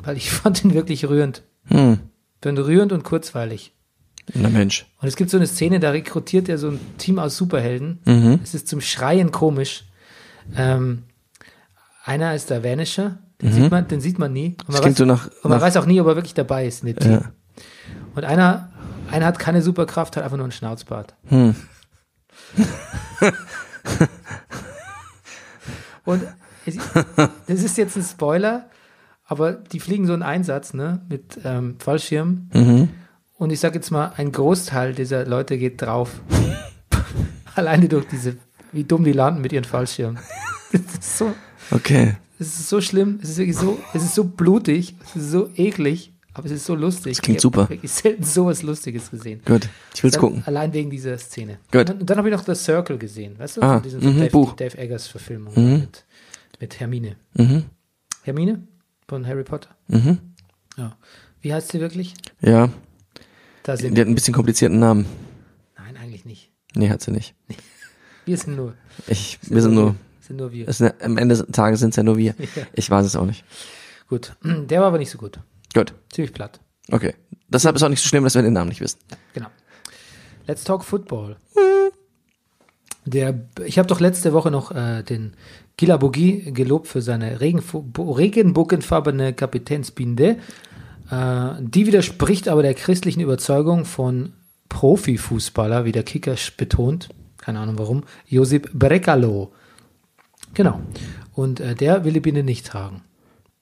weil 0.02 0.16
ich 0.16 0.30
fand 0.33 0.64
ihn 0.64 0.75
wirklich 0.75 1.09
rührend. 1.09 1.42
Hm. 1.66 1.99
Rührend 2.45 2.92
und 2.92 3.04
kurzweilig. 3.04 3.75
Na 4.35 4.49
Mensch. 4.50 4.87
Und 5.00 5.09
es 5.09 5.16
gibt 5.16 5.30
so 5.30 5.37
eine 5.38 5.47
Szene, 5.47 5.80
da 5.80 5.90
rekrutiert 5.90 6.49
er 6.49 6.59
so 6.59 6.68
ein 6.68 6.80
Team 6.99 7.18
aus 7.18 7.37
Superhelden. 7.37 8.00
Mhm. 8.04 8.40
Es 8.42 8.54
ist 8.54 8.68
zum 8.68 8.80
Schreien 8.83 9.33
komisch. 9.33 9.85
Ähm, 10.57 11.04
einer 12.04 12.35
ist 12.35 12.50
der 12.50 12.62
Vanisher, 12.62 13.18
den, 13.40 13.52
sieht, 13.52 13.71
man, 13.71 13.88
den 13.88 14.00
sieht 14.00 14.18
man 14.18 14.33
nie. 14.33 14.57
Und 14.66 14.75
man, 14.75 14.83
Mhm. 14.83 14.87
weiß, 14.87 14.97
so 14.99 15.04
nach- 15.07 15.30
und 15.42 15.50
man 15.50 15.61
weiß 15.61 15.76
auch 15.78 15.87
nie, 15.87 16.00
ob 16.00 16.07
er 16.09 16.16
wirklich 16.16 16.35
dabei 16.35 16.66
ist 16.66 16.83
in 16.83 16.88
dem 16.88 16.99
Team. 16.99 17.12
Ja. 17.12 17.23
Und 18.14 18.25
einer, 18.25 18.71
einer 19.11 19.26
hat 19.26 19.38
keine 19.38 19.62
Superkraft, 19.62 20.16
hat 20.16 20.25
einfach 20.25 20.37
nur 20.37 20.45
einen 20.45 20.52
Schnauzbart. 20.52 21.14
Hm. 21.28 21.54
Und 26.09 26.23
es, 26.65 26.77
das 27.47 27.62
ist 27.62 27.77
jetzt 27.77 27.95
ein 27.95 28.03
Spoiler, 28.03 28.71
aber 29.27 29.53
die 29.53 29.79
fliegen 29.79 30.07
so 30.07 30.15
einen 30.15 30.23
Einsatz, 30.23 30.73
ne, 30.73 31.03
mit 31.11 31.38
ähm, 31.45 31.77
Fallschirm. 31.79 32.49
Mhm. 32.55 32.88
Und 33.37 33.50
ich 33.53 33.61
sag 33.61 33.75
jetzt 33.75 33.91
mal, 33.91 34.15
ein 34.17 34.33
Großteil 34.33 34.95
dieser 34.95 35.27
Leute 35.27 35.59
geht 35.59 35.83
drauf. 35.83 36.23
Alleine 37.55 37.88
durch 37.88 38.07
diese, 38.09 38.37
wie 38.73 38.85
dumm 38.85 39.05
die 39.05 39.12
landen 39.12 39.43
mit 39.43 39.53
ihren 39.53 39.65
Fallschirmen. 39.65 40.19
So, 41.00 41.35
Okay. 41.71 42.17
es 42.38 42.59
ist 42.59 42.69
so 42.69 42.81
schlimm, 42.83 43.21
es 43.23 43.31
ist 43.31 43.38
wirklich 43.38 43.57
so, 43.57 43.79
es 43.95 44.03
ist 44.03 44.15
so 44.15 44.25
blutig, 44.25 44.97
es 45.15 45.17
ist 45.23 45.31
so 45.31 45.49
eklig, 45.57 46.12
aber 46.38 46.47
es 46.47 46.52
ist 46.52 46.64
so 46.66 46.75
lustig. 46.75 47.16
Das 47.16 47.23
klingt 47.23 47.38
ich 47.38 47.42
super. 47.42 47.62
habe 47.62 47.71
wirklich 47.75 47.90
selten 47.92 48.23
sowas 48.25 48.62
Lustiges 48.62 49.11
gesehen. 49.11 49.42
Gut. 49.45 49.68
Ich 49.95 50.02
will's 50.02 50.14
Dann- 50.14 50.21
gucken. 50.21 50.42
Allein 50.47 50.73
wegen 50.73 50.90
dieser 50.90 51.18
Szene. 51.18 51.59
Gut. 51.71 51.80
Und 51.80 51.88
dann, 51.90 52.07
dann 52.07 52.18
habe 52.18 52.28
ich 52.30 52.35
noch 52.35 52.45
The 52.45 52.54
Circle 52.54 52.97
gesehen, 52.99 53.38
weißt 53.38 53.59
du? 53.59 53.62
Ah, 53.62 53.80
Von 53.80 54.00
mhm, 54.14 54.18
Dave, 54.18 54.30
Buch. 54.30 54.54
Dave 54.54 54.76
Eggers 54.78 55.07
Verfilmung 55.09 55.52
Mhm. 55.54 55.80
mit, 55.80 56.04
mit 56.61 56.80
Hermine. 56.80 57.16
Mhm. 57.35 57.64
Hermine 58.23 58.62
von 59.09 59.26
Harry 59.26 59.45
Potter. 59.45 59.71
Mhm. 59.88 60.18
Ja. 60.76 60.97
Wie 61.40 61.52
heißt 61.52 61.71
sie 61.73 61.80
wirklich? 61.80 62.14
Ja. 62.40 62.68
Da 63.62 63.76
sind 63.76 63.95
Die 63.97 64.00
hat 64.00 64.07
einen 64.07 64.14
bisschen 64.14 64.35
komplizierten 64.35 64.78
Namen. 64.78 65.07
Nein, 65.76 65.97
eigentlich 65.97 66.25
nicht. 66.25 66.50
Nee, 66.75 66.88
hat 66.90 67.00
sie 67.02 67.11
nicht. 67.11 67.35
Wir 68.25 68.37
sind 68.37 68.57
nur. 68.57 68.75
Ich, 69.07 69.38
wir 69.42 69.62
sind 69.62 69.75
nur, 69.75 69.95
Sind 70.21 70.37
nur 70.37 70.52
wir. 70.52 70.68
es 70.68 70.78
sind, 70.78 70.95
am 71.02 71.16
Ende 71.16 71.35
des 71.37 71.47
Tages 71.52 71.80
sind 71.80 71.90
es 71.90 71.97
ja 71.97 72.02
nur 72.02 72.16
wir. 72.18 72.35
Ja. 72.57 72.62
Ich 72.75 72.90
weiß 72.90 73.07
es 73.07 73.16
auch 73.16 73.25
nicht. 73.25 73.45
Gut. 74.09 74.37
Der 74.42 74.80
war 74.80 74.88
aber 74.88 74.99
nicht 74.99 75.11
so 75.11 75.18
gut. 75.18 75.38
Gut. 75.75 75.95
Ziemlich 76.11 76.33
platt. 76.33 76.61
Okay. 76.91 77.15
Deshalb 77.49 77.77
ist 77.77 77.83
auch 77.83 77.89
nicht 77.89 78.03
so 78.03 78.09
schlimm, 78.09 78.25
dass 78.25 78.35
wir 78.35 78.43
den 78.43 78.53
Namen 78.53 78.69
nicht 78.69 78.81
wissen. 78.81 78.99
Genau. 79.35 79.49
Let's 80.47 80.65
talk 80.65 80.85
Football. 80.85 81.37
Der, 83.05 83.41
ich 83.65 83.79
habe 83.79 83.89
doch 83.89 84.01
letzte 84.01 84.33
Woche 84.33 84.51
noch 84.51 84.71
äh, 84.71 85.03
den 85.03 85.35
Gila 85.77 85.97
Bogi 85.97 86.53
gelobt 86.53 86.89
für 86.89 87.01
seine 87.01 87.41
regenbogenfarbene 87.41 89.33
Kapitänsbinde. 89.33 90.39
Äh, 91.11 91.51
die 91.61 91.87
widerspricht 91.87 92.49
aber 92.49 92.63
der 92.63 92.75
christlichen 92.75 93.21
Überzeugung 93.21 93.85
von 93.85 94.33
Profifußballer, 94.69 95.85
wie 95.85 95.93
der 95.93 96.03
Kicker 96.03 96.35
betont. 96.57 97.09
Keine 97.39 97.61
Ahnung 97.61 97.79
warum. 97.79 98.05
Josip 98.27 98.71
Brekalo. 98.73 99.53
Genau. 100.55 100.81
Und 101.33 101.61
äh, 101.61 101.75
der 101.75 102.05
will 102.05 102.13
die 102.13 102.21
Binde 102.21 102.43
nicht 102.43 102.67
tragen. 102.67 103.03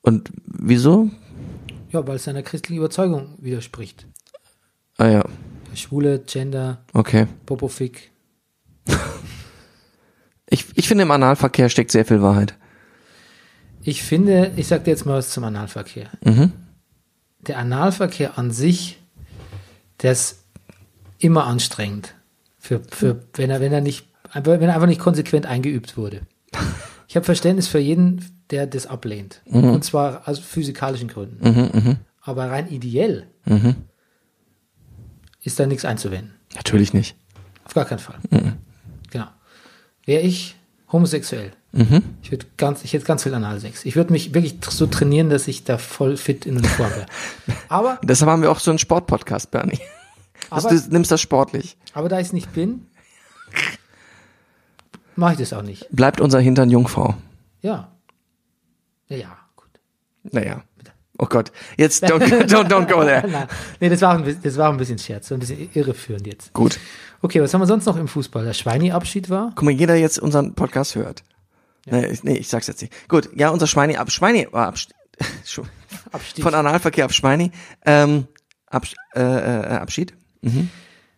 Und 0.01 0.31
wieso? 0.45 1.09
Ja, 1.91 2.05
weil 2.07 2.17
es 2.17 2.25
seiner 2.25 2.43
christlichen 2.43 2.79
Überzeugung 2.79 3.35
widerspricht. 3.39 4.05
Ah 4.97 5.07
ja. 5.07 5.25
Schwule, 5.73 6.19
Gender, 6.19 6.83
Okay. 6.93 7.27
Popofik. 7.45 8.11
Ich, 10.49 10.65
ich 10.75 10.87
finde, 10.87 11.03
im 11.03 11.11
Analverkehr 11.11 11.67
steckt 11.67 11.91
sehr 11.91 12.05
viel 12.05 12.21
Wahrheit. 12.21 12.55
Ich 13.81 14.01
finde, 14.01 14.53
ich 14.55 14.67
sag 14.67 14.85
dir 14.85 14.91
jetzt 14.91 15.05
mal 15.05 15.17
was 15.17 15.29
zum 15.29 15.43
Analverkehr. 15.43 16.09
Mhm. 16.23 16.53
Der 17.41 17.57
Analverkehr 17.57 18.37
an 18.37 18.51
sich, 18.51 18.97
der 20.01 20.13
ist 20.13 20.45
immer 21.19 21.45
anstrengend. 21.47 22.15
Für, 22.57 22.81
für, 22.89 23.23
wenn 23.33 23.49
er, 23.49 23.59
wenn 23.59 23.73
er 23.73 23.81
nicht, 23.81 24.07
wenn 24.33 24.61
er 24.61 24.73
einfach 24.73 24.87
nicht 24.87 25.01
konsequent 25.01 25.45
eingeübt 25.45 25.97
wurde. 25.97 26.21
Ich 27.09 27.17
habe 27.17 27.25
Verständnis 27.25 27.67
für 27.67 27.79
jeden, 27.79 28.23
der 28.51 28.67
das 28.67 28.85
ablehnt. 28.87 29.41
Und 29.45 29.83
zwar 29.83 30.27
aus 30.27 30.39
physikalischen 30.39 31.07
Gründen. 31.07 31.47
Mhm, 31.47 31.97
Aber 32.21 32.49
rein 32.49 32.69
ideell 32.69 33.27
ist 35.43 35.59
da 35.59 35.65
nichts 35.65 35.85
einzuwenden. 35.85 36.33
Natürlich 36.55 36.93
nicht. 36.93 37.15
Auf 37.65 37.73
gar 37.73 37.85
keinen 37.85 37.99
Fall. 37.99 38.15
Genau. 39.11 39.27
Wäre 40.05 40.21
ich 40.21 40.55
homosexuell, 40.91 41.51
ich 42.23 42.31
würde 42.31 42.45
ganz, 42.55 42.83
ich 42.83 42.93
hätte 42.93 43.05
ganz 43.05 43.21
viel 43.23 43.33
Analsex. 43.33 43.85
Ich 43.85 43.95
würde 43.95 44.11
mich 44.11 44.33
wirklich 44.33 44.55
so 44.67 44.87
trainieren, 44.87 45.29
dass 45.29 45.47
ich 45.47 45.63
da 45.63 45.77
voll 45.77 46.17
fit 46.17 46.45
in 46.45 46.57
Uniform 46.57 46.89
wäre. 46.89 47.05
Aber, 47.69 47.99
Deshalb 48.03 48.31
haben 48.31 48.41
wir 48.41 48.49
auch 48.51 48.59
so 48.59 48.71
einen 48.71 48.79
Sportpodcast, 48.79 49.51
Bernie. 49.51 49.79
Aber- 50.49 50.69
du 50.69 50.75
nimmst 50.89 51.11
das 51.11 51.19
sportlich. 51.21 51.77
aber 51.93 52.07
da 52.09 52.19
ich 52.19 52.27
es 52.27 52.33
nicht 52.33 52.51
bin, 52.53 52.87
mache 55.15 55.33
ich 55.33 55.39
das 55.39 55.53
auch 55.53 55.61
nicht. 55.61 55.87
Bleibt 55.91 56.21
unser 56.21 56.39
Hintern 56.39 56.69
Jungfrau. 56.69 57.15
Ja. 57.61 57.91
Ja, 59.09 59.17
ja, 59.17 59.37
gut. 59.55 59.69
Naja. 60.31 60.63
Oh 61.19 61.25
Gott. 61.25 61.51
Jetzt 61.77 62.03
don't, 62.03 62.21
don't, 62.47 62.67
don't 62.67 62.85
go 62.87 63.03
there. 63.03 63.27
Nein, 63.27 63.47
nee, 63.79 63.89
das 63.89 64.01
war, 64.01 64.13
ein, 64.15 64.23
bisschen- 64.23 64.43
das 64.43 64.55
war 64.57 64.69
ein 64.71 64.77
bisschen 64.77 64.99
Scherz, 64.99 65.27
so 65.29 65.33
ein 65.35 65.39
bisschen 65.39 65.69
irreführend 65.73 66.27
jetzt. 66.27 66.53
Gut. 66.53 66.79
Okay, 67.21 67.41
was 67.41 67.53
haben 67.53 67.61
wir 67.61 67.65
sonst 67.67 67.85
noch 67.85 67.97
im 67.97 68.07
Fußball? 68.07 68.45
Der 68.45 68.53
Schweini-Abschied 68.53 69.29
war? 69.31 69.51
Guck 69.55 69.63
mal, 69.63 69.71
jeder 69.71 69.95
jetzt 69.95 70.19
unseren 70.19 70.53
Podcast 70.53 70.93
hört. 70.95 71.23
Nee, 71.87 72.05
ich, 72.07 72.23
nee, 72.23 72.37
ich 72.37 72.49
sag's 72.49 72.67
jetzt 72.67 72.81
nicht. 72.81 72.93
Gut, 73.09 73.29
ja, 73.35 73.49
unser 73.49 73.65
Schweini 73.65 73.95
ab 73.97 74.11
Schweini 74.11 74.47
war 74.51 74.67
Absch 74.67 74.89
Schu- 75.45 75.63
Abstieg. 76.11 76.43
von 76.43 76.53
Analverkehr 76.53 77.05
auf 77.05 77.13
Schweini. 77.13 77.51
Ähm, 77.85 78.27
Absch 78.67 78.93
äh, 79.15 79.21
äh, 79.21 79.77
Abschied. 79.77 80.13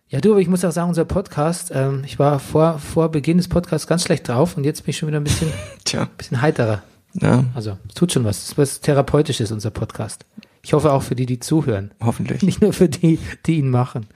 Ja, 0.08 0.22
du, 0.22 0.31
aber 0.31 0.39
ich 0.41 0.48
muss 0.48 0.63
auch 0.63 0.72
sagen, 0.72 0.89
unser 0.89 1.05
Podcast, 1.05 1.72
ähm, 1.74 2.03
ich 2.05 2.17
war 2.19 2.39
vor, 2.39 2.79
vor 2.79 3.10
Beginn 3.12 3.38
des 3.38 3.48
Podcasts 3.50 3.86
ganz 3.88 4.03
schlecht 4.03 4.27
drauf 4.29 4.55
und 4.55 4.63
jetzt 4.63 4.84
bin 4.86 4.91
ich 4.91 4.98
schon 4.98 5.08
wieder 5.10 5.19
ein 5.19 5.24
bisschen, 5.25 5.51
Tja. 5.84 6.08
bisschen 6.17 6.41
heiterer. 6.41 6.84
Ja, 7.13 7.45
Also, 7.55 7.77
es 7.87 7.95
tut 7.95 8.11
schon 8.11 8.23
was. 8.23 8.37
Es 8.37 8.43
ist 8.49 8.57
was 8.57 8.81
Therapeutisches, 8.81 9.51
unser 9.51 9.71
Podcast. 9.71 10.25
Ich 10.61 10.73
hoffe 10.73 10.91
auch 10.91 11.01
für 11.03 11.15
die, 11.15 11.25
die 11.25 11.39
zuhören. 11.39 11.91
hoffentlich. 12.01 12.41
Nicht 12.43 12.61
nur 12.61 12.73
für 12.73 12.89
die, 12.89 13.19
die 13.45 13.57
ihn 13.59 13.69
machen. 13.69 14.07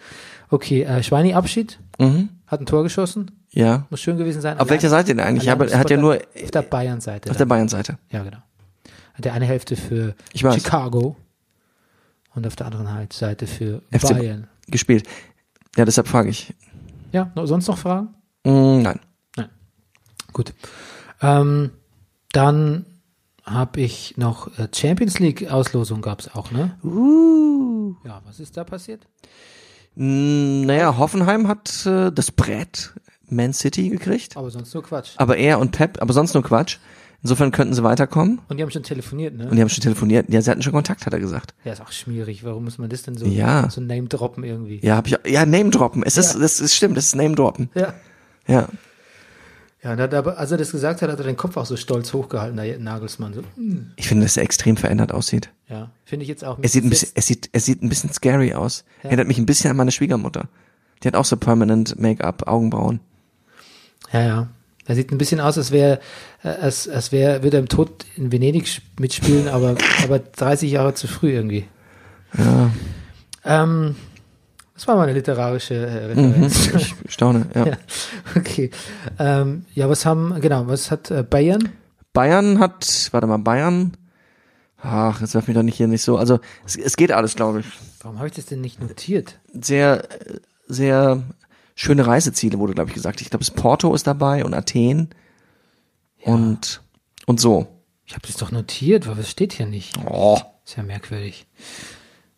Okay, 0.49 0.83
äh, 0.83 1.01
Schweini 1.03 1.33
Abschied, 1.33 1.79
Mhm. 1.99 2.29
hat 2.47 2.59
ein 2.61 2.65
Tor 2.65 2.83
geschossen, 2.83 3.31
Ja. 3.51 3.85
muss 3.89 4.01
schön 4.01 4.17
gewesen 4.17 4.41
sein. 4.41 4.59
Auf 4.59 4.69
welcher 4.69 4.89
Seite 4.89 5.07
denn 5.15 5.19
eigentlich? 5.19 5.43
Ich 5.45 5.49
habe, 5.49 5.69
er 5.71 5.79
hat 5.79 5.89
ja 5.89 5.97
nur 5.97 6.15
Auf 6.15 6.51
der 6.51 6.61
Bayern-Seite. 6.61 7.29
auf 7.31 7.37
der 7.37 7.45
dann. 7.45 7.47
Bayern-Seite. 7.49 7.97
Ja, 8.11 8.23
genau. 8.23 8.37
Hat 9.15 9.25
der 9.25 9.33
eine 9.33 9.45
Hälfte 9.45 9.75
für. 9.75 10.15
Chicago 10.35 11.15
und 12.35 12.45
auf 12.47 12.55
der 12.55 12.65
anderen 12.67 12.91
halt 12.91 13.13
Seite 13.13 13.47
für 13.47 13.81
FC 13.91 14.09
Bayern. 14.13 14.47
gespielt. 14.67 15.07
Ja, 15.77 15.85
deshalb 15.85 16.07
frage 16.07 16.29
ich. 16.29 16.53
Ja, 17.11 17.31
sonst 17.45 17.67
noch 17.67 17.77
Fragen? 17.77 18.09
Mm, 18.43 18.81
nein. 18.81 18.99
Gut. 20.33 20.53
Ähm, 21.21 21.69
dann 22.33 22.85
habe 23.45 23.79
ich 23.81 24.15
noch 24.17 24.47
äh, 24.59 24.67
Champions 24.73 25.19
League 25.19 25.49
Auslosung 25.49 26.01
gab 26.01 26.19
es 26.19 26.33
auch, 26.35 26.51
ne? 26.51 26.77
Uh. 26.83 27.95
Ja, 28.05 28.21
was 28.25 28.39
ist 28.39 28.55
da 28.57 28.63
passiert? 28.63 29.07
Mm, 29.95 30.65
Naja, 30.65 30.97
Hoffenheim 30.97 31.47
hat 31.47 31.85
äh, 31.85 32.11
das 32.11 32.31
Brett 32.31 32.93
Man 33.29 33.53
City 33.53 33.89
gekriegt. 33.89 34.37
Aber 34.37 34.49
sonst 34.49 34.73
nur 34.73 34.83
Quatsch. 34.83 35.11
Aber 35.17 35.37
er 35.37 35.59
und 35.59 35.71
Pep, 35.71 36.01
aber 36.01 36.13
sonst 36.13 36.33
nur 36.33 36.43
Quatsch. 36.43 36.77
Insofern 37.21 37.51
könnten 37.51 37.73
sie 37.73 37.83
weiterkommen. 37.83 38.39
Und 38.49 38.57
die 38.57 38.63
haben 38.63 38.71
schon 38.71 38.83
telefoniert, 38.83 39.33
ne? 39.35 39.47
Und 39.49 39.55
die 39.55 39.61
haben 39.61 39.69
schon 39.69 39.81
telefoniert. 39.81 40.25
Ja, 40.29 40.41
sie 40.41 40.51
hatten 40.51 40.61
schon 40.61 40.73
Kontakt, 40.73 41.05
hat 41.05 41.13
er 41.13 41.19
gesagt. 41.21 41.53
Ja, 41.63 41.71
ist 41.71 41.81
auch 41.81 41.91
schwierig. 41.93 42.43
Warum 42.43 42.65
muss 42.65 42.77
man 42.79 42.89
das 42.89 43.03
denn 43.03 43.15
so, 43.15 43.25
Ja. 43.25 43.69
so 43.69 43.79
Name 43.79 44.07
droppen 44.07 44.43
irgendwie? 44.43 44.79
Ja, 44.83 44.97
hab 44.97 45.07
ich, 45.07 45.17
ja, 45.25 45.45
Name 45.45 45.69
droppen. 45.69 46.03
Es 46.03 46.17
ist, 46.17 46.33
Ja. 46.33 46.39
das 46.41 46.59
ist 46.59 46.75
stimmt, 46.75 46.97
das 46.97 47.05
ist 47.05 47.15
Name 47.15 47.35
droppen. 47.35 47.69
Ja. 47.75 47.93
Ja. 48.45 48.67
Ja, 49.83 49.91
aber, 49.91 50.37
als 50.37 50.49
er 50.51 50.57
das 50.57 50.71
gesagt 50.71 51.01
hat, 51.01 51.11
hat 51.11 51.19
er 51.19 51.25
den 51.25 51.35
Kopf 51.35 51.57
auch 51.57 51.65
so 51.65 51.75
stolz 51.75 52.13
hochgehalten, 52.13 52.55
der 52.55 52.79
Nagelsmann. 52.79 53.33
So, 53.33 53.41
hm. 53.55 53.91
Ich 53.97 54.07
finde, 54.07 54.23
dass 54.23 54.37
er 54.37 54.43
extrem 54.43 54.77
verändert 54.77 55.11
aussieht. 55.11 55.49
Ja, 55.67 55.91
finde 56.05 56.23
ich 56.23 56.29
jetzt 56.29 56.45
auch. 56.45 56.57
Es 56.61 56.71
sieht 56.71 56.85
ein 56.85 56.89
bisschen, 56.89 57.09
es 57.15 57.27
sieht, 57.27 57.49
es 57.51 57.65
sieht 57.65 57.83
ein 57.83 57.89
bisschen 57.89 58.13
scary 58.13 58.53
aus. 58.53 58.85
Erinnert 59.01 59.27
mich 59.27 59.37
ein 59.37 59.45
bisschen 59.45 59.69
an 59.69 59.75
meine 59.75 59.91
Schwiegermutter. 59.91 60.47
Die 61.03 61.07
hat 61.09 61.15
auch 61.15 61.25
so 61.25 61.35
permanent 61.35 61.99
Make-up, 61.99 62.47
Augenbrauen. 62.47 63.01
Ja, 64.13 64.21
ja. 64.21 64.47
Er 64.85 64.95
sieht 64.95 65.11
ein 65.11 65.17
bisschen 65.17 65.39
aus, 65.39 65.57
als 65.57 65.71
wäre, 65.71 65.99
als, 66.43 66.87
als 66.87 67.11
wäre, 67.11 67.43
würde 67.43 67.57
er 67.57 67.61
im 67.61 67.69
Tod 67.69 68.05
in 68.15 68.31
Venedig 68.31 68.81
mitspielen, 68.99 69.47
aber, 69.47 69.75
aber 70.03 70.19
30 70.19 70.71
Jahre 70.71 70.93
zu 70.93 71.07
früh 71.07 71.31
irgendwie. 71.31 71.65
Ja, 72.37 72.71
Ähm, 73.45 73.95
das 74.75 74.87
war 74.87 74.95
meine 74.97 75.13
literarische 75.13 75.75
äh, 75.75 76.05
Referenz. 76.05 76.67
ich 76.73 76.95
staune, 77.07 77.45
ja. 77.53 77.65
Ja. 77.67 77.77
Okay. 78.37 78.71
Ähm, 79.19 79.65
ja, 79.73 79.89
was 79.89 80.05
haben, 80.05 80.39
genau, 80.41 80.67
was 80.67 80.91
hat 80.91 81.11
äh, 81.11 81.23
Bayern? 81.23 81.69
Bayern 82.13 82.59
hat, 82.59 83.09
warte 83.11 83.27
mal, 83.27 83.37
Bayern, 83.37 83.97
ach, 84.81 85.21
jetzt 85.21 85.33
werf 85.33 85.47
mich 85.47 85.55
doch 85.55 85.63
nicht 85.63 85.77
hier 85.77 85.87
nicht 85.87 86.03
so, 86.03 86.17
also 86.17 86.39
es, 86.65 86.75
es 86.75 86.95
geht 86.95 87.11
alles, 87.11 87.35
glaube 87.35 87.61
ich. 87.61 87.65
Warum 88.01 88.17
habe 88.17 88.27
ich 88.27 88.35
das 88.35 88.45
denn 88.45 88.61
nicht 88.61 88.81
notiert? 88.81 89.39
Sehr, 89.53 90.07
sehr 90.67 91.23
schöne 91.75 92.05
Reiseziele 92.05 92.59
wurde, 92.59 92.73
glaube 92.73 92.89
ich, 92.89 92.93
gesagt. 92.95 93.21
Ich 93.21 93.29
glaube, 93.29 93.43
es 93.43 93.51
Porto 93.51 93.93
ist 93.95 94.05
dabei 94.07 94.45
und 94.45 94.53
Athen 94.53 95.09
und, 96.21 96.81
und 97.25 97.39
so. 97.39 97.67
Ich 98.05 98.13
habe 98.13 98.27
das 98.27 98.37
doch 98.37 98.51
notiert, 98.51 99.07
aber 99.07 99.19
es 99.19 99.29
steht 99.29 99.53
hier 99.53 99.65
nicht. 99.65 99.97
Oh, 100.05 100.37
Ist 100.65 100.75
ja 100.77 100.83
merkwürdig. 100.83 101.47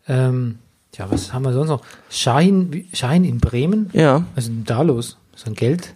Ähm, 0.08 0.60
ja, 0.96 1.12
was 1.12 1.34
haben 1.34 1.44
wir 1.44 1.52
sonst 1.52 1.70
noch? 1.70 1.82
Schein, 2.10 2.88
Schein 2.94 3.26
in 3.26 3.40
Bremen? 3.40 3.90
ja, 3.92 4.24
Was 4.36 4.46
ist 4.46 4.52
denn 4.52 4.64
da 4.64 4.82
los? 4.84 5.18
So 5.36 5.48
ein 5.48 5.54
Geld? 5.54 5.94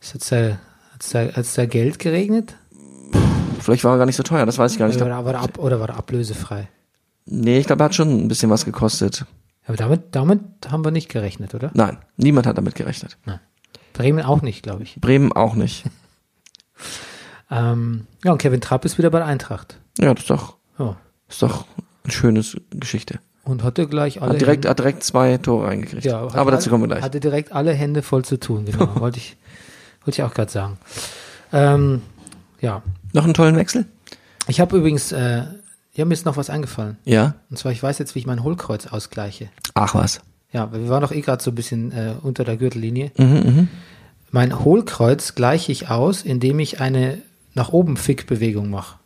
Ist 0.00 0.14
jetzt 0.14 0.32
da, 0.32 0.58
da, 1.12 1.42
da 1.42 1.66
Geld 1.66 1.98
geregnet? 1.98 2.56
vielleicht 3.60 3.84
war 3.84 3.94
er 3.94 3.98
gar 3.98 4.06
nicht 4.06 4.16
so 4.16 4.22
teuer, 4.22 4.44
das 4.44 4.58
weiß 4.58 4.72
ich 4.72 4.78
gar 4.78 4.86
nicht. 4.88 4.96
Ich 4.96 5.02
Oder 5.02 5.24
war, 5.24 5.32
er 5.34 5.40
ab, 5.40 5.58
oder 5.58 5.80
war 5.80 5.88
er 5.88 5.96
ablösefrei? 5.96 6.68
nee, 7.26 7.58
ich 7.58 7.66
glaube, 7.66 7.82
er 7.82 7.86
hat 7.86 7.94
schon 7.94 8.10
ein 8.24 8.28
bisschen 8.28 8.50
was 8.50 8.64
gekostet. 8.66 9.24
Aber 9.66 9.76
damit, 9.78 10.14
damit 10.14 10.40
haben 10.70 10.84
wir 10.84 10.90
nicht 10.90 11.08
gerechnet, 11.08 11.54
oder? 11.54 11.70
Nein, 11.72 11.96
niemand 12.18 12.46
hat 12.46 12.58
damit 12.58 12.74
gerechnet. 12.74 13.16
Bremen 13.94 14.22
auch 14.22 14.42
nicht, 14.42 14.62
glaube 14.62 14.82
ich. 14.82 15.00
Bremen 15.00 15.32
auch 15.32 15.54
nicht. 15.54 15.84
Ähm, 17.50 18.06
ja, 18.24 18.32
und 18.32 18.38
Kevin 18.38 18.60
Trapp 18.60 18.84
ist 18.84 18.98
wieder 18.98 19.10
bei 19.10 19.18
der 19.18 19.28
Eintracht. 19.28 19.78
Ja, 19.98 20.12
das 20.14 20.24
ist 20.24 20.30
doch, 20.30 20.56
Oh. 20.78 20.94
ist 21.28 21.42
doch 21.42 21.66
eine 22.02 22.12
schöne 22.12 22.42
Geschichte. 22.70 23.20
Und 23.44 23.62
hatte 23.62 23.86
gleich 23.86 24.22
alle 24.22 24.32
Hat 24.32 24.40
direkt, 24.40 24.64
Hände, 24.64 24.70
hat 24.70 24.78
direkt 24.78 25.04
zwei 25.04 25.36
Tore 25.36 25.66
reingekriegt. 25.66 26.04
ja, 26.04 26.20
Aber 26.32 26.50
dazu 26.50 26.70
kommen 26.70 26.84
wir 26.84 26.88
gleich. 26.88 27.02
Hatte 27.02 27.20
direkt 27.20 27.52
alle 27.52 27.72
Hände 27.72 28.02
voll 28.02 28.24
zu 28.24 28.38
tun, 28.38 28.64
genau. 28.64 28.88
wollte 29.00 29.18
ich, 29.18 29.36
wollte 30.04 30.20
ich 30.20 30.22
auch 30.22 30.32
gerade 30.32 30.50
sagen. 30.50 30.78
Ähm, 31.52 32.00
ja. 32.60 32.82
Noch 33.12 33.24
einen 33.24 33.34
tollen 33.34 33.56
Wechsel? 33.56 33.84
Ich 34.48 34.60
habe 34.60 34.76
übrigens, 34.78 35.12
äh, 35.12 35.42
ja, 35.92 36.04
mir 36.04 36.14
ist 36.14 36.24
noch 36.24 36.36
was 36.36 36.50
eingefallen. 36.50 36.96
Ja. 37.04 37.34
Und 37.50 37.58
zwar, 37.58 37.72
ich 37.72 37.82
weiß 37.82 37.98
jetzt, 37.98 38.14
wie 38.14 38.18
ich 38.18 38.26
mein 38.26 38.42
Hohlkreuz 38.42 38.86
ausgleiche. 38.86 39.50
Ach 39.74 39.94
was. 39.94 40.20
Ja, 40.52 40.72
wir 40.72 40.88
waren 40.88 41.02
doch 41.02 41.12
eh 41.12 41.20
gerade 41.20 41.42
so 41.42 41.50
ein 41.50 41.54
bisschen 41.54 41.92
äh, 41.92 42.14
unter 42.22 42.44
der 42.44 42.56
Gürtellinie. 42.56 43.12
Mhm, 43.18 43.26
mhm. 43.26 43.68
Mein 44.30 44.64
Hohlkreuz 44.64 45.34
gleiche 45.34 45.70
ich 45.70 45.90
aus, 45.90 46.22
indem 46.22 46.58
ich 46.60 46.80
eine 46.80 47.18
nach 47.54 47.68
oben 47.70 47.96
Fick-Bewegung 47.96 48.70
mache. 48.70 48.98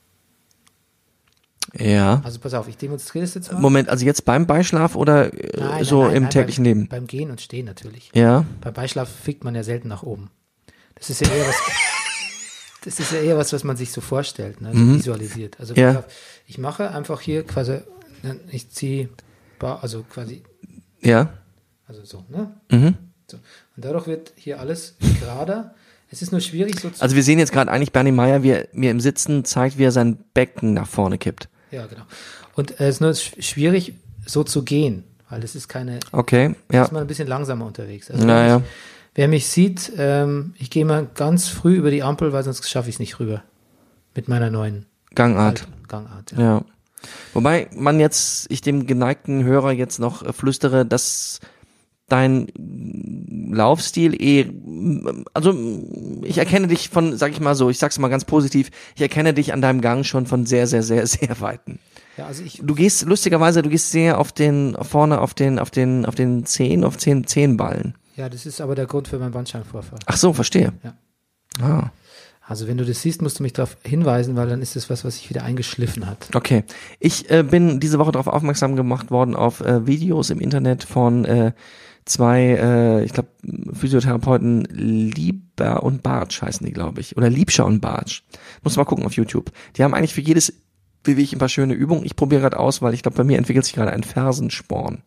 Ja. 1.74 2.20
Also 2.24 2.38
pass 2.38 2.54
auf, 2.54 2.68
ich 2.68 2.76
demonstriere 2.76 3.24
das 3.24 3.34
jetzt 3.34 3.52
mal. 3.52 3.60
Moment, 3.60 3.88
also 3.88 4.04
jetzt 4.04 4.24
beim 4.24 4.46
Beischlaf 4.46 4.94
oder 4.96 5.32
äh, 5.34 5.60
Nein, 5.60 5.84
so 5.84 6.04
nein, 6.04 6.16
im 6.16 6.22
nein, 6.24 6.30
täglichen 6.30 6.64
beim, 6.64 6.72
Leben? 6.74 6.88
Beim 6.88 7.06
Gehen 7.06 7.30
und 7.30 7.40
Stehen 7.40 7.66
natürlich. 7.66 8.10
Ja. 8.14 8.44
Beim 8.60 8.72
Beischlaf 8.72 9.08
fickt 9.08 9.44
man 9.44 9.54
ja 9.54 9.62
selten 9.62 9.88
nach 9.88 10.02
oben. 10.02 10.30
Das 10.94 11.10
ist 11.10 11.20
ja 11.20 11.28
eher 11.30 11.46
was, 11.46 11.56
das 12.84 13.00
ist 13.00 13.12
ja 13.12 13.18
eher 13.20 13.36
was, 13.36 13.52
was 13.52 13.64
man 13.64 13.76
sich 13.76 13.92
so 13.92 14.00
vorstellt, 14.00 14.60
ne? 14.60 14.70
so 14.72 14.94
visualisiert. 14.94 15.58
Also 15.60 15.74
Mhm. 15.74 15.80
Ja. 15.80 16.04
ich 16.46 16.58
mache 16.58 16.90
einfach 16.90 17.20
hier 17.20 17.44
quasi, 17.44 17.80
ne, 18.22 18.40
ich 18.50 18.70
ziehe, 18.70 19.08
also 19.60 20.04
quasi, 20.04 20.42
Ja. 21.00 21.32
also 21.86 22.04
so, 22.04 22.24
ne? 22.28 22.50
Mhm. 22.70 22.94
So. 23.30 23.36
Und 23.76 23.84
dadurch 23.84 24.06
wird 24.06 24.32
hier 24.36 24.58
alles 24.58 24.96
gerader. 25.20 25.74
Es 26.10 26.22
ist 26.22 26.32
nur 26.32 26.40
schwierig 26.40 26.80
so 26.80 26.88
zu, 26.88 27.02
Also 27.02 27.14
wir 27.14 27.22
sehen 27.22 27.38
jetzt 27.38 27.52
gerade 27.52 27.70
eigentlich 27.70 27.92
Bernie 27.92 28.12
Meyer, 28.12 28.42
wie 28.42 28.50
er 28.52 28.68
mir 28.72 28.90
im 28.90 29.00
Sitzen 29.00 29.44
zeigt, 29.44 29.76
wie 29.76 29.84
er 29.84 29.92
sein 29.92 30.16
Becken 30.32 30.72
nach 30.72 30.88
vorne 30.88 31.18
kippt. 31.18 31.50
Ja 31.70 31.86
genau. 31.86 32.02
Und 32.54 32.80
äh, 32.80 32.88
es 32.88 32.96
ist 32.96 33.00
nur 33.00 33.10
sch- 33.10 33.40
schwierig 33.42 33.94
so 34.26 34.44
zu 34.44 34.62
gehen, 34.64 35.04
weil 35.30 35.42
es 35.44 35.54
ist 35.54 35.68
keine, 35.68 36.00
Okay, 36.12 36.54
ja. 36.72 36.84
ist 36.84 36.92
man 36.92 37.02
ein 37.02 37.06
bisschen 37.06 37.28
langsamer 37.28 37.66
unterwegs. 37.66 38.10
Also 38.10 38.26
Naja. 38.26 38.46
wer, 38.54 38.58
mich, 38.58 38.68
wer 39.14 39.28
mich 39.28 39.46
sieht, 39.48 39.92
ähm, 39.96 40.54
ich 40.58 40.70
gehe 40.70 40.84
mal 40.84 41.06
ganz 41.14 41.48
früh 41.48 41.74
über 41.76 41.90
die 41.90 42.02
Ampel, 42.02 42.32
weil 42.32 42.42
sonst 42.44 42.68
schaffe 42.68 42.88
ich 42.88 42.96
es 42.96 42.98
nicht 43.00 43.18
rüber. 43.20 43.42
Mit 44.14 44.28
meiner 44.28 44.50
neuen 44.50 44.86
Gangart. 45.14 45.60
alten 45.62 45.88
Gangart. 45.88 46.32
Ja. 46.32 46.40
Ja. 46.40 46.64
Wobei 47.32 47.68
man 47.74 48.00
jetzt, 48.00 48.50
ich 48.50 48.60
dem 48.60 48.86
geneigten 48.86 49.44
Hörer 49.44 49.70
jetzt 49.72 49.98
noch 50.00 50.22
äh, 50.24 50.32
flüstere, 50.32 50.84
dass 50.84 51.40
dein 52.08 52.48
Laufstil 53.52 54.14
eh, 54.20 54.46
also 55.34 55.54
ich 56.22 56.38
erkenne 56.38 56.66
dich 56.68 56.88
von, 56.88 57.16
sag 57.16 57.32
ich 57.32 57.40
mal 57.40 57.54
so, 57.54 57.70
ich 57.70 57.78
sag's 57.78 57.98
mal 57.98 58.08
ganz 58.08 58.24
positiv, 58.24 58.70
ich 58.96 59.02
erkenne 59.02 59.34
dich 59.34 59.52
an 59.52 59.62
deinem 59.62 59.80
Gang 59.80 60.04
schon 60.04 60.26
von 60.26 60.46
sehr, 60.46 60.66
sehr, 60.66 60.82
sehr, 60.82 61.06
sehr 61.06 61.40
weiten. 61.40 61.78
ja, 62.16 62.26
also 62.26 62.42
ich, 62.42 62.60
Du 62.62 62.74
gehst 62.74 63.04
lustigerweise, 63.06 63.62
du 63.62 63.68
gehst 63.70 63.90
sehr 63.90 64.18
auf 64.18 64.32
den 64.32 64.76
vorne 64.80 65.20
auf 65.20 65.34
den 65.34 65.58
auf 65.58 65.70
den 65.70 66.06
auf 66.06 66.14
den 66.14 66.44
Zehen, 66.46 66.84
auf 66.84 66.96
zehn 66.98 67.26
Zehenballen. 67.26 67.94
ja, 68.16 68.28
das 68.28 68.46
ist 68.46 68.60
aber 68.60 68.74
der 68.74 68.86
Grund 68.86 69.08
für 69.08 69.18
meinen 69.18 69.32
Bandscheibenvorfall. 69.32 69.98
Ach 70.06 70.16
so, 70.16 70.32
verstehe. 70.32 70.72
Ja. 70.82 70.94
Ah, 71.60 71.90
Also 72.46 72.68
wenn 72.68 72.76
du 72.78 72.84
das 72.84 73.02
siehst, 73.02 73.20
musst 73.22 73.38
du 73.40 73.42
mich 73.42 73.52
darauf 73.52 73.76
hinweisen, 73.84 74.36
weil 74.36 74.48
dann 74.48 74.62
ist 74.62 74.76
das 74.76 74.88
was, 74.90 75.04
was 75.04 75.16
sich 75.16 75.28
wieder 75.30 75.42
eingeschliffen 75.42 76.06
hat. 76.06 76.28
okay. 76.34 76.64
Ich 77.00 77.30
äh, 77.30 77.42
bin 77.42 77.80
diese 77.80 77.98
Woche 77.98 78.12
darauf 78.12 78.28
aufmerksam 78.28 78.76
gemacht 78.76 79.10
worden 79.10 79.34
auf 79.34 79.60
äh, 79.60 79.86
Videos 79.86 80.30
im 80.30 80.40
Internet 80.40 80.84
von 80.84 81.24
äh, 81.24 81.52
zwei, 82.08 82.56
äh, 82.60 83.04
ich 83.04 83.12
glaube, 83.12 83.28
Physiotherapeuten 83.72 84.64
Lieber 84.64 85.82
und 85.82 86.02
Bartsch 86.02 86.42
heißen 86.42 86.66
die, 86.66 86.72
glaube 86.72 87.00
ich. 87.00 87.16
Oder 87.16 87.30
Liebscher 87.30 87.66
und 87.66 87.80
Bartsch. 87.80 88.22
Muss 88.62 88.76
mal 88.76 88.84
gucken 88.84 89.06
auf 89.06 89.14
YouTube. 89.14 89.52
Die 89.76 89.84
haben 89.84 89.94
eigentlich 89.94 90.14
für 90.14 90.20
jedes 90.20 90.52
bewege 91.02 91.36
ein 91.36 91.38
paar 91.38 91.48
schöne 91.48 91.74
Übungen. 91.74 92.04
Ich 92.04 92.16
probiere 92.16 92.42
gerade 92.42 92.58
aus, 92.58 92.82
weil 92.82 92.92
ich 92.92 93.02
glaube, 93.02 93.16
bei 93.16 93.24
mir 93.24 93.38
entwickelt 93.38 93.64
sich 93.64 93.74
gerade 93.74 93.92
ein 93.92 94.02
Fersensporn. 94.02 95.02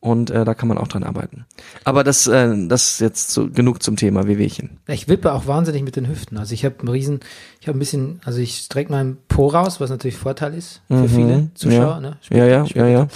Und 0.00 0.30
äh, 0.30 0.44
da 0.44 0.54
kann 0.54 0.68
man 0.68 0.78
auch 0.78 0.88
dran 0.88 1.04
arbeiten. 1.04 1.46
Aber 1.84 2.04
das, 2.04 2.26
äh, 2.26 2.66
das 2.66 2.92
ist 2.92 3.00
jetzt 3.00 3.30
so 3.30 3.48
genug 3.48 3.82
zum 3.82 3.96
Thema 3.96 4.26
Wehwehchen. 4.26 4.78
Ich 4.88 5.08
wippe 5.08 5.32
auch 5.32 5.46
wahnsinnig 5.46 5.84
mit 5.84 5.96
den 5.96 6.08
Hüften. 6.08 6.36
Also 6.36 6.52
ich 6.54 6.64
habe 6.64 6.80
einen 6.80 6.88
riesen, 6.88 7.20
ich 7.62 7.68
habe 7.68 7.78
ein 7.78 7.78
bisschen, 7.78 8.20
also 8.24 8.40
ich 8.40 8.56
strecke 8.58 8.90
meinen 8.90 9.18
Po 9.28 9.46
raus, 9.46 9.80
was 9.80 9.88
natürlich 9.88 10.16
Vorteil 10.16 10.52
ist 10.52 10.82
für 10.88 10.94
Mhm, 10.96 11.08
viele 11.08 11.48
Zuschauer. 11.54 11.78
ja. 11.78 12.00
Ne? 12.00 12.16
Ja, 12.30 12.44
ja, 12.44 12.64
ja, 12.74 12.86
ja. 12.88 13.08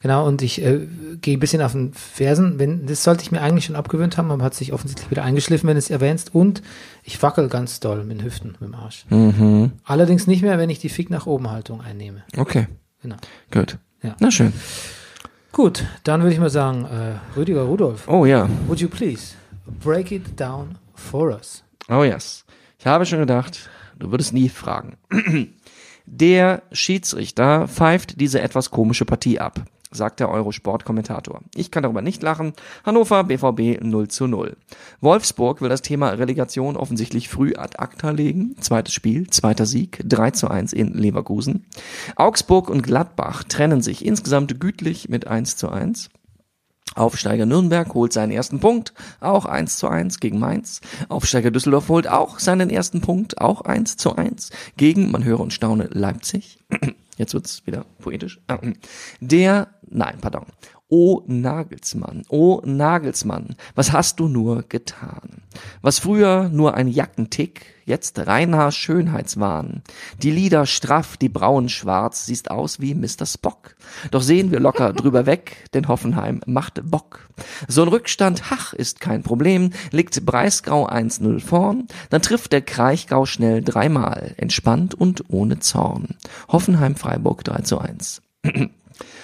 Genau, 0.00 0.24
und 0.24 0.40
ich 0.42 0.62
äh, 0.64 0.86
gehe 1.20 1.36
ein 1.36 1.40
bisschen 1.40 1.60
auf 1.60 1.72
den 1.72 1.92
Fersen. 1.94 2.60
Wenn, 2.60 2.86
das 2.86 3.02
sollte 3.02 3.24
ich 3.24 3.32
mir 3.32 3.40
eigentlich 3.42 3.64
schon 3.64 3.74
abgewöhnt 3.74 4.16
haben, 4.16 4.30
aber 4.30 4.44
hat 4.44 4.54
sich 4.54 4.72
offensichtlich 4.72 5.10
wieder 5.10 5.24
eingeschliffen, 5.24 5.66
wenn 5.66 5.74
du 5.74 5.80
es 5.80 5.90
erwähnst. 5.90 6.32
Und 6.32 6.62
ich 7.02 7.20
wackel 7.20 7.48
ganz 7.48 7.80
doll 7.80 8.04
mit 8.04 8.20
den 8.20 8.24
Hüften, 8.24 8.50
mit 8.60 8.68
dem 8.70 8.76
Arsch. 8.76 9.04
Mhm. 9.10 9.72
Allerdings 9.82 10.28
nicht 10.28 10.42
mehr, 10.42 10.56
wenn 10.58 10.70
ich 10.70 10.78
die 10.78 10.88
Fick 10.90 11.10
nach 11.10 11.26
oben 11.26 11.50
Haltung 11.50 11.80
einnehme. 11.80 12.22
Okay, 12.36 12.68
Genau. 13.02 13.16
gut. 13.50 13.78
Ja. 14.04 14.14
Na 14.20 14.30
schön. 14.30 14.52
Gut, 15.50 15.84
dann 16.04 16.20
würde 16.22 16.32
ich 16.34 16.38
mal 16.38 16.50
sagen, 16.50 16.84
äh, 16.84 17.36
Rüdiger 17.36 17.62
Rudolf, 17.62 18.06
Oh 18.06 18.24
ja, 18.24 18.48
would 18.68 18.78
you 18.80 18.88
please 18.88 19.34
break 19.82 20.12
it 20.12 20.38
down 20.38 20.76
for 20.94 21.30
us? 21.32 21.64
oh 21.88 22.04
yes. 22.04 22.44
Ich 22.78 22.86
habe 22.86 23.04
schon 23.04 23.18
gedacht, 23.18 23.68
du 23.98 24.10
würdest 24.10 24.32
nie 24.32 24.48
fragen. 24.48 24.96
Der 26.10 26.62
Schiedsrichter 26.72 27.68
pfeift 27.68 28.18
diese 28.20 28.40
etwas 28.40 28.70
komische 28.70 29.04
Partie 29.04 29.40
ab, 29.40 29.60
sagt 29.90 30.20
der 30.20 30.30
Eurosport-Kommentator. 30.30 31.42
Ich 31.54 31.70
kann 31.70 31.82
darüber 31.82 32.00
nicht 32.00 32.22
lachen. 32.22 32.54
Hannover, 32.82 33.24
BVB 33.24 33.82
0 33.82 34.08
zu 34.08 34.26
0. 34.26 34.56
Wolfsburg 35.02 35.60
will 35.60 35.68
das 35.68 35.82
Thema 35.82 36.08
Relegation 36.10 36.78
offensichtlich 36.78 37.28
früh 37.28 37.52
ad 37.54 37.78
acta 37.78 38.10
legen. 38.10 38.56
Zweites 38.58 38.94
Spiel, 38.94 39.28
zweiter 39.28 39.66
Sieg, 39.66 40.00
3 40.02 40.30
zu 40.30 40.48
1 40.48 40.72
in 40.72 40.94
Leverkusen. 40.94 41.66
Augsburg 42.16 42.70
und 42.70 42.82
Gladbach 42.82 43.44
trennen 43.44 43.82
sich 43.82 44.02
insgesamt 44.04 44.58
gütlich 44.58 45.10
mit 45.10 45.26
1 45.26 45.56
zu 45.56 45.68
1. 45.68 46.08
Aufsteiger 46.94 47.46
Nürnberg 47.46 47.94
holt 47.94 48.12
seinen 48.12 48.32
ersten 48.32 48.60
Punkt, 48.60 48.92
auch 49.20 49.44
1 49.44 49.78
zu 49.78 49.88
1 49.88 50.20
gegen 50.20 50.38
Mainz. 50.38 50.80
Aufsteiger 51.08 51.50
Düsseldorf 51.50 51.88
holt 51.88 52.08
auch 52.08 52.38
seinen 52.38 52.70
ersten 52.70 53.00
Punkt, 53.00 53.40
auch 53.40 53.62
1 53.62 53.96
zu 53.96 54.16
1 54.16 54.50
gegen, 54.76 55.10
man 55.10 55.24
höre 55.24 55.40
und 55.40 55.52
staune, 55.52 55.88
Leipzig. 55.92 56.58
Jetzt 57.16 57.34
wird's 57.34 57.66
wieder 57.66 57.84
poetisch. 58.00 58.40
Der, 59.20 59.68
nein, 59.88 60.16
pardon. 60.20 60.46
O 60.90 61.22
Nagelsmann, 61.26 62.22
O 62.30 62.62
Nagelsmann, 62.64 63.56
was 63.74 63.92
hast 63.92 64.20
du 64.20 64.26
nur 64.26 64.64
getan? 64.66 65.42
Was 65.82 65.98
früher 65.98 66.48
nur 66.48 66.74
ein 66.74 66.88
Jackentick, 66.88 67.66
jetzt 67.84 68.26
reiner 68.26 68.72
Schönheitswahn. 68.72 69.82
Die 70.22 70.30
Lieder 70.30 70.64
straff, 70.64 71.18
die 71.18 71.28
Brauen 71.28 71.68
schwarz, 71.68 72.24
siehst 72.24 72.50
aus 72.50 72.80
wie 72.80 72.94
Mr. 72.94 73.26
Spock. 73.26 73.76
Doch 74.12 74.22
sehen 74.22 74.50
wir 74.50 74.60
locker 74.60 74.92
drüber 74.94 75.26
weg, 75.26 75.68
denn 75.74 75.88
Hoffenheim 75.88 76.40
macht 76.46 76.80
Bock. 76.90 77.28
So 77.66 77.82
ein 77.82 77.88
Rückstand, 77.88 78.50
hach, 78.50 78.72
ist 78.72 79.00
kein 79.00 79.22
Problem, 79.22 79.72
liegt 79.90 80.24
Breisgau 80.24 80.88
1-0 80.88 81.40
vorn, 81.40 81.86
dann 82.08 82.22
trifft 82.22 82.52
der 82.52 82.62
Kraichgau 82.62 83.26
schnell 83.26 83.60
dreimal, 83.60 84.34
entspannt 84.38 84.94
und 84.94 85.24
ohne 85.28 85.58
Zorn. 85.58 86.16
Hoffenheim 86.48 86.96
Freiburg 86.96 87.44
3 87.44 87.60
zu 87.60 87.78
1. 87.78 88.22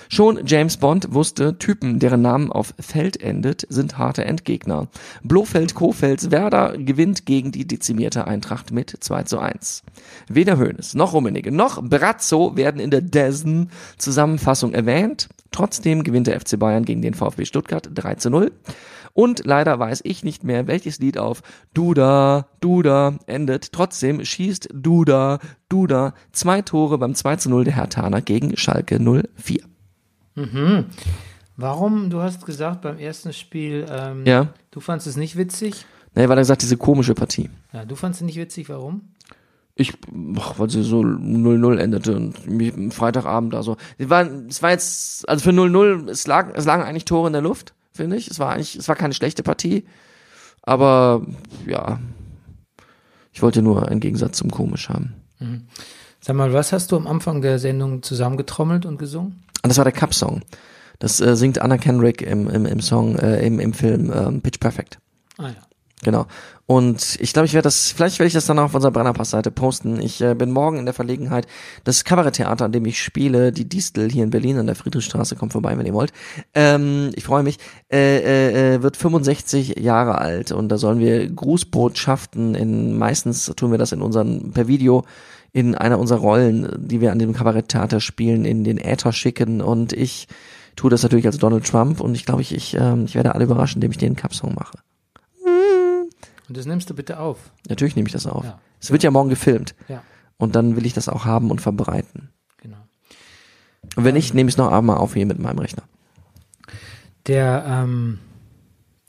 Schon 0.08 0.40
James 0.46 0.76
Bond 0.76 1.12
wusste, 1.12 1.58
Typen, 1.58 1.98
deren 1.98 2.22
Namen 2.22 2.52
auf 2.52 2.74
Feld 2.78 3.20
endet, 3.20 3.66
sind 3.68 3.98
harte 3.98 4.24
Endgegner. 4.24 4.88
Blofeld 5.22 5.74
Kofels 5.74 6.30
Werder 6.30 6.76
gewinnt 6.78 7.26
gegen 7.26 7.52
die 7.52 7.66
dezimierte 7.66 8.26
Eintracht 8.26 8.72
mit 8.72 8.94
2 8.98 9.22
zu 9.24 9.38
1. 9.38 9.82
Weder 10.28 10.58
Hoeneß 10.58 10.94
noch 10.94 11.12
Rummenigge 11.12 11.52
noch 11.52 11.82
Brazzo 11.82 12.56
werden 12.56 12.80
in 12.80 12.90
der 12.90 13.02
Dessen 13.02 13.70
Zusammenfassung 13.98 14.74
erwähnt. 14.74 15.28
Trotzdem 15.50 16.02
gewinnt 16.02 16.26
der 16.26 16.40
FC 16.40 16.58
Bayern 16.58 16.84
gegen 16.84 17.02
den 17.02 17.14
VfB 17.14 17.44
Stuttgart 17.44 17.88
3 17.92 18.16
zu 18.16 18.30
0. 18.30 18.52
Und 19.12 19.46
leider 19.46 19.78
weiß 19.78 20.00
ich 20.02 20.24
nicht 20.24 20.42
mehr, 20.42 20.66
welches 20.66 20.98
Lied 20.98 21.18
auf 21.18 21.42
Duda, 21.72 22.48
Duda 22.60 23.16
endet. 23.26 23.72
Trotzdem 23.72 24.24
schießt 24.24 24.70
Duda, 24.74 25.38
Duda 25.68 26.14
zwei 26.32 26.62
Tore 26.62 26.98
beim 26.98 27.14
2 27.14 27.36
zu 27.36 27.50
0 27.50 27.64
der 27.64 27.76
Hertaner 27.76 28.20
gegen 28.20 28.56
Schalke 28.56 28.98
04. 28.98 29.73
Warum, 31.56 32.10
du 32.10 32.20
hast 32.20 32.44
gesagt 32.46 32.82
beim 32.82 32.98
ersten 32.98 33.32
Spiel, 33.32 33.86
ähm, 33.88 34.24
Ja. 34.26 34.48
du 34.70 34.80
fandst 34.80 35.06
es 35.06 35.16
nicht 35.16 35.36
witzig. 35.36 35.86
Nee, 36.14 36.28
weil 36.28 36.38
er 36.38 36.42
gesagt, 36.42 36.62
diese 36.62 36.76
komische 36.76 37.14
Partie. 37.14 37.50
Ja, 37.72 37.84
du 37.84 37.94
fandst 37.96 38.20
es 38.20 38.24
nicht 38.26 38.36
witzig, 38.36 38.68
warum? 38.68 39.02
Ich, 39.76 39.92
boah, 40.10 40.54
weil 40.58 40.70
sie 40.70 40.82
so 40.84 41.00
0-0 41.00 41.78
endete 41.78 42.14
und 42.16 42.46
mich 42.48 42.72
am 42.72 42.92
Freitagabend 42.92 43.52
da 43.54 43.62
so. 43.64 43.76
Es 43.98 44.08
war, 44.08 44.24
es 44.48 44.62
war 44.62 44.70
jetzt, 44.70 45.28
also 45.28 45.42
für 45.42 45.50
0-0, 45.50 46.08
es 46.08 46.26
lag, 46.28 46.50
es 46.54 46.64
lagen 46.64 46.84
eigentlich 46.84 47.04
Tore 47.04 47.26
in 47.26 47.32
der 47.32 47.42
Luft, 47.42 47.74
finde 47.92 48.16
ich. 48.16 48.28
Es 48.28 48.38
war 48.38 48.50
eigentlich, 48.52 48.76
es 48.76 48.86
war 48.88 48.94
keine 48.94 49.14
schlechte 49.14 49.42
Partie. 49.42 49.84
Aber, 50.62 51.26
ja. 51.66 51.98
Ich 53.32 53.42
wollte 53.42 53.62
nur 53.62 53.88
einen 53.88 53.98
Gegensatz 54.00 54.38
zum 54.38 54.50
Komisch 54.52 54.88
haben. 54.88 55.14
Sag 56.20 56.36
mal, 56.36 56.52
was 56.52 56.72
hast 56.72 56.92
du 56.92 56.96
am 56.96 57.08
Anfang 57.08 57.42
der 57.42 57.58
Sendung 57.58 58.02
zusammengetrommelt 58.04 58.86
und 58.86 58.96
gesungen? 58.98 59.42
Und 59.64 59.70
das 59.70 59.78
war 59.78 59.84
der 59.84 59.94
Cup-Song. 59.94 60.42
Das 60.98 61.20
äh, 61.20 61.36
singt 61.36 61.60
Anna 61.60 61.78
Kendrick 61.78 62.20
im, 62.20 62.50
im, 62.50 62.66
im 62.66 62.80
Song, 62.80 63.16
äh, 63.16 63.44
im, 63.44 63.58
im 63.58 63.72
Film 63.72 64.12
ähm, 64.14 64.42
Pitch 64.42 64.60
Perfect. 64.60 64.98
Ah 65.38 65.48
ja. 65.48 65.54
Genau. 66.02 66.26
Und 66.66 67.16
ich 67.18 67.32
glaube, 67.32 67.46
ich 67.46 67.54
werde 67.54 67.64
das, 67.64 67.90
vielleicht 67.90 68.18
werde 68.18 68.26
ich 68.26 68.34
das 68.34 68.44
dann 68.44 68.58
auch 68.58 68.64
auf 68.64 68.74
unserer 68.74 68.90
Brennerpass-Seite 68.90 69.50
posten. 69.50 70.00
Ich 70.00 70.20
äh, 70.20 70.34
bin 70.34 70.50
morgen 70.50 70.78
in 70.78 70.84
der 70.84 70.92
Verlegenheit, 70.92 71.46
das 71.84 72.04
Kabaretttheater, 72.04 72.66
an 72.66 72.72
dem 72.72 72.84
ich 72.84 73.02
spiele, 73.02 73.52
die 73.52 73.66
Distel 73.66 74.10
hier 74.10 74.24
in 74.24 74.30
Berlin 74.30 74.58
an 74.58 74.66
der 74.66 74.76
Friedrichstraße, 74.76 75.34
kommt 75.34 75.52
vorbei, 75.52 75.78
wenn 75.78 75.86
ihr 75.86 75.94
wollt. 75.94 76.12
Ähm, 76.52 77.10
ich 77.14 77.24
freue 77.24 77.42
mich, 77.42 77.58
äh, 77.90 78.18
äh, 78.18 78.74
äh, 78.74 78.82
wird 78.82 78.98
65 78.98 79.76
Jahre 79.78 80.18
alt 80.18 80.52
und 80.52 80.68
da 80.68 80.76
sollen 80.76 80.98
wir 80.98 81.26
Grußbotschaften 81.30 82.54
in, 82.54 82.98
meistens 82.98 83.46
tun 83.56 83.70
wir 83.70 83.78
das 83.78 83.92
in 83.92 84.02
unseren, 84.02 84.52
per 84.52 84.68
Video, 84.68 85.04
in 85.54 85.74
einer 85.74 85.98
unserer 85.98 86.18
Rollen, 86.18 86.68
die 86.76 87.00
wir 87.00 87.12
an 87.12 87.18
dem 87.18 87.32
Kabaretttheater 87.32 88.00
spielen, 88.00 88.44
in 88.44 88.62
den 88.64 88.76
Äther 88.76 89.12
schicken 89.12 89.62
und 89.62 89.94
ich 89.94 90.28
tue 90.76 90.90
das 90.90 91.02
natürlich 91.04 91.24
als 91.26 91.38
Donald 91.38 91.64
Trump 91.66 92.00
und 92.00 92.14
ich 92.14 92.26
glaube, 92.26 92.42
ich, 92.42 92.52
ich, 92.52 92.74
ähm, 92.78 93.04
ich 93.06 93.14
werde 93.14 93.34
alle 93.34 93.44
überraschen, 93.44 93.76
indem 93.78 93.92
ich 93.92 93.98
den 93.98 94.16
Cup-Song 94.16 94.54
mache. 94.54 94.76
Und 96.48 96.56
das 96.58 96.66
nimmst 96.66 96.90
du 96.90 96.94
bitte 96.94 97.18
auf. 97.20 97.38
Natürlich 97.70 97.96
nehme 97.96 98.06
ich 98.08 98.12
das 98.12 98.26
auf. 98.26 98.44
Ja. 98.44 98.60
Es 98.80 98.90
wird 98.90 99.02
ja 99.02 99.10
morgen 99.10 99.30
gefilmt. 99.30 99.74
Ja, 99.88 100.02
Und 100.36 100.54
dann 100.56 100.76
will 100.76 100.84
ich 100.84 100.92
das 100.92 101.08
auch 101.08 101.24
haben 101.24 101.50
und 101.50 101.60
verbreiten. 101.62 102.28
genau. 102.60 102.76
Und 103.96 104.04
wenn 104.04 104.14
nicht, 104.14 104.34
nehme 104.34 104.48
ich 104.48 104.54
es 104.54 104.58
noch 104.58 104.70
einmal 104.70 104.98
auf 104.98 105.14
hier 105.14 105.24
mit 105.24 105.38
meinem 105.38 105.58
Rechner. 105.60 105.84
Der, 107.26 107.64
ähm, 107.66 108.18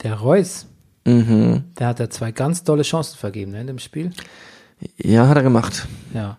der 0.02 0.14
Reus, 0.14 0.66
Mhm. 1.04 1.64
der 1.78 1.88
hat 1.88 2.00
ja 2.00 2.08
zwei 2.10 2.32
ganz 2.32 2.64
tolle 2.64 2.82
Chancen 2.82 3.16
vergeben 3.18 3.52
ne, 3.52 3.60
in 3.60 3.66
dem 3.66 3.78
Spiel. 3.78 4.10
Ja, 4.98 5.28
hat 5.28 5.36
er 5.36 5.42
gemacht. 5.42 5.86
Ja. 6.14 6.38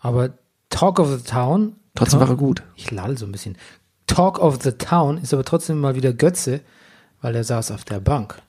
Aber 0.00 0.30
Talk 0.70 0.98
of 0.98 1.10
the 1.10 1.22
Town. 1.24 1.76
Trotzdem 1.94 2.20
war 2.20 2.28
er 2.28 2.36
gut. 2.36 2.62
Ich 2.76 2.90
lall 2.90 3.18
so 3.18 3.26
ein 3.26 3.32
bisschen. 3.32 3.56
Talk 4.06 4.38
of 4.38 4.62
the 4.62 4.72
Town 4.72 5.18
ist 5.18 5.32
aber 5.34 5.44
trotzdem 5.44 5.80
mal 5.80 5.94
wieder 5.94 6.12
Götze, 6.12 6.60
weil 7.20 7.34
er 7.36 7.44
saß 7.44 7.70
auf 7.70 7.84
der 7.84 8.00
Bank. 8.00 8.40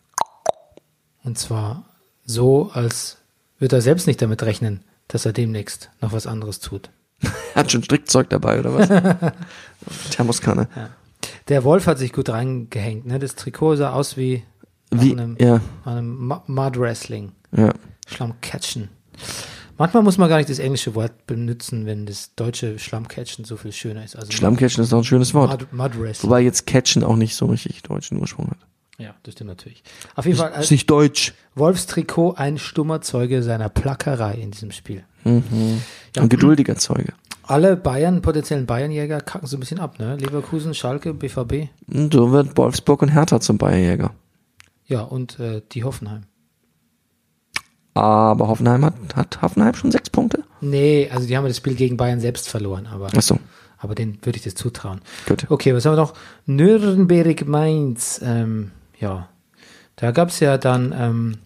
Und 1.23 1.37
zwar 1.37 1.83
so, 2.25 2.69
als 2.73 3.17
würde 3.59 3.77
er 3.77 3.81
selbst 3.81 4.07
nicht 4.07 4.21
damit 4.21 4.43
rechnen, 4.43 4.83
dass 5.07 5.25
er 5.25 5.33
demnächst 5.33 5.89
noch 6.01 6.11
was 6.13 6.27
anderes 6.27 6.59
tut. 6.59 6.89
Er 7.21 7.31
hat 7.55 7.71
schon 7.71 7.83
Strickzeug 7.83 8.29
dabei, 8.29 8.59
oder 8.59 8.73
was? 8.73 8.89
Thermoskanne. 10.11 10.67
Der 11.47 11.63
Wolf 11.63 11.87
hat 11.87 11.97
sich 11.97 12.13
gut 12.13 12.29
reingehängt. 12.29 13.05
Ne? 13.05 13.19
Das 13.19 13.35
Trikot 13.35 13.75
sah 13.75 13.93
aus 13.93 14.17
wie 14.17 14.43
Wie, 14.91 15.11
einem, 15.11 15.37
ja, 15.39 15.61
einem 15.85 16.27
Mu- 16.27 16.41
Mud 16.47 16.77
Wrestling. 16.79 17.31
ja. 17.55 17.71
Schlammcatchen. 18.07 18.89
Manchmal 19.77 20.03
muss 20.03 20.17
man 20.17 20.29
gar 20.29 20.37
nicht 20.37 20.49
das 20.49 20.59
englische 20.59 20.93
Wort 20.93 21.25
benutzen, 21.25 21.85
wenn 21.85 22.05
das 22.05 22.35
deutsche 22.35 22.77
Schlammcatchen 22.77 23.43
so 23.43 23.57
viel 23.57 23.71
schöner 23.71 24.03
ist. 24.03 24.15
Also 24.15 24.31
Schlammcatchen 24.31 24.83
ist 24.83 24.91
doch 24.91 24.99
ein 24.99 25.03
schönes 25.03 25.33
Wort. 25.33 25.67
Mud, 25.73 25.95
Mud. 25.95 26.23
Wobei 26.23 26.41
jetzt 26.41 26.67
Catchen 26.67 27.03
auch 27.03 27.15
nicht 27.15 27.35
so 27.35 27.47
richtig 27.47 27.81
deutschen 27.81 28.19
Ursprung 28.19 28.51
hat. 28.51 28.59
Ja, 28.99 29.15
das 29.23 29.33
stimmt 29.33 29.49
natürlich. 29.49 29.83
Auf 30.15 30.25
jeden 30.25 30.37
Fall, 30.37 30.51
Ist 30.59 30.69
äh, 30.69 30.75
nicht 30.75 30.89
deutsch. 30.89 31.33
Wolfs 31.55 31.87
Trikot 31.87 32.35
ein 32.35 32.59
stummer 32.59 33.01
Zeuge 33.01 33.41
seiner 33.41 33.69
Plackerei 33.69 34.35
in 34.35 34.51
diesem 34.51 34.71
Spiel. 34.71 35.03
Ein 35.25 35.81
geduldiger 36.29 36.75
Zeuge. 36.75 37.13
Alle 37.45 37.75
Bayern, 37.75 38.21
potenziellen 38.21 38.65
Bayernjäger 38.65 39.19
kacken 39.19 39.47
so 39.47 39.57
ein 39.57 39.59
bisschen 39.59 39.79
ab, 39.79 39.99
ne? 39.99 40.15
Leverkusen, 40.15 40.73
Schalke, 40.73 41.13
BVB. 41.13 41.69
Und 41.91 42.13
so 42.13 42.31
wird 42.31 42.55
Wolfsburg 42.57 43.01
und 43.01 43.09
Hertha 43.09 43.41
zum 43.41 43.57
Bayernjäger. 43.57 44.13
Ja, 44.85 45.01
und 45.01 45.39
äh, 45.39 45.61
die 45.71 45.83
Hoffenheim. 45.83 46.23
Aber 47.93 48.47
Hoffenheim 48.47 48.83
hat, 48.85 48.93
hat 49.15 49.41
Hoffenheim 49.41 49.75
schon 49.75 49.91
sechs 49.91 50.09
Punkte? 50.09 50.43
Nee, 50.61 51.09
also 51.13 51.27
die 51.27 51.37
haben 51.37 51.43
ja 51.43 51.49
das 51.49 51.57
Spiel 51.57 51.75
gegen 51.75 51.97
Bayern 51.97 52.19
selbst 52.19 52.49
verloren, 52.49 52.87
aber, 52.87 53.09
Ach 53.15 53.21
so, 53.21 53.37
aber 53.77 53.93
denen 53.95 54.17
würde 54.23 54.37
ich 54.37 54.43
das 54.43 54.55
zutrauen. 54.55 55.01
gut. 55.27 55.45
Okay, 55.49 55.75
was 55.75 55.85
haben 55.85 55.93
wir 55.93 55.97
noch? 56.01 56.13
Nürnberg 56.45 57.45
Mainz. 57.47 58.19
Ähm, 58.23 58.71
ja, 58.99 59.29
da 59.95 60.11
gab's 60.11 60.39
ja 60.39 60.57
dann, 60.57 60.93
ähm, 60.97 61.37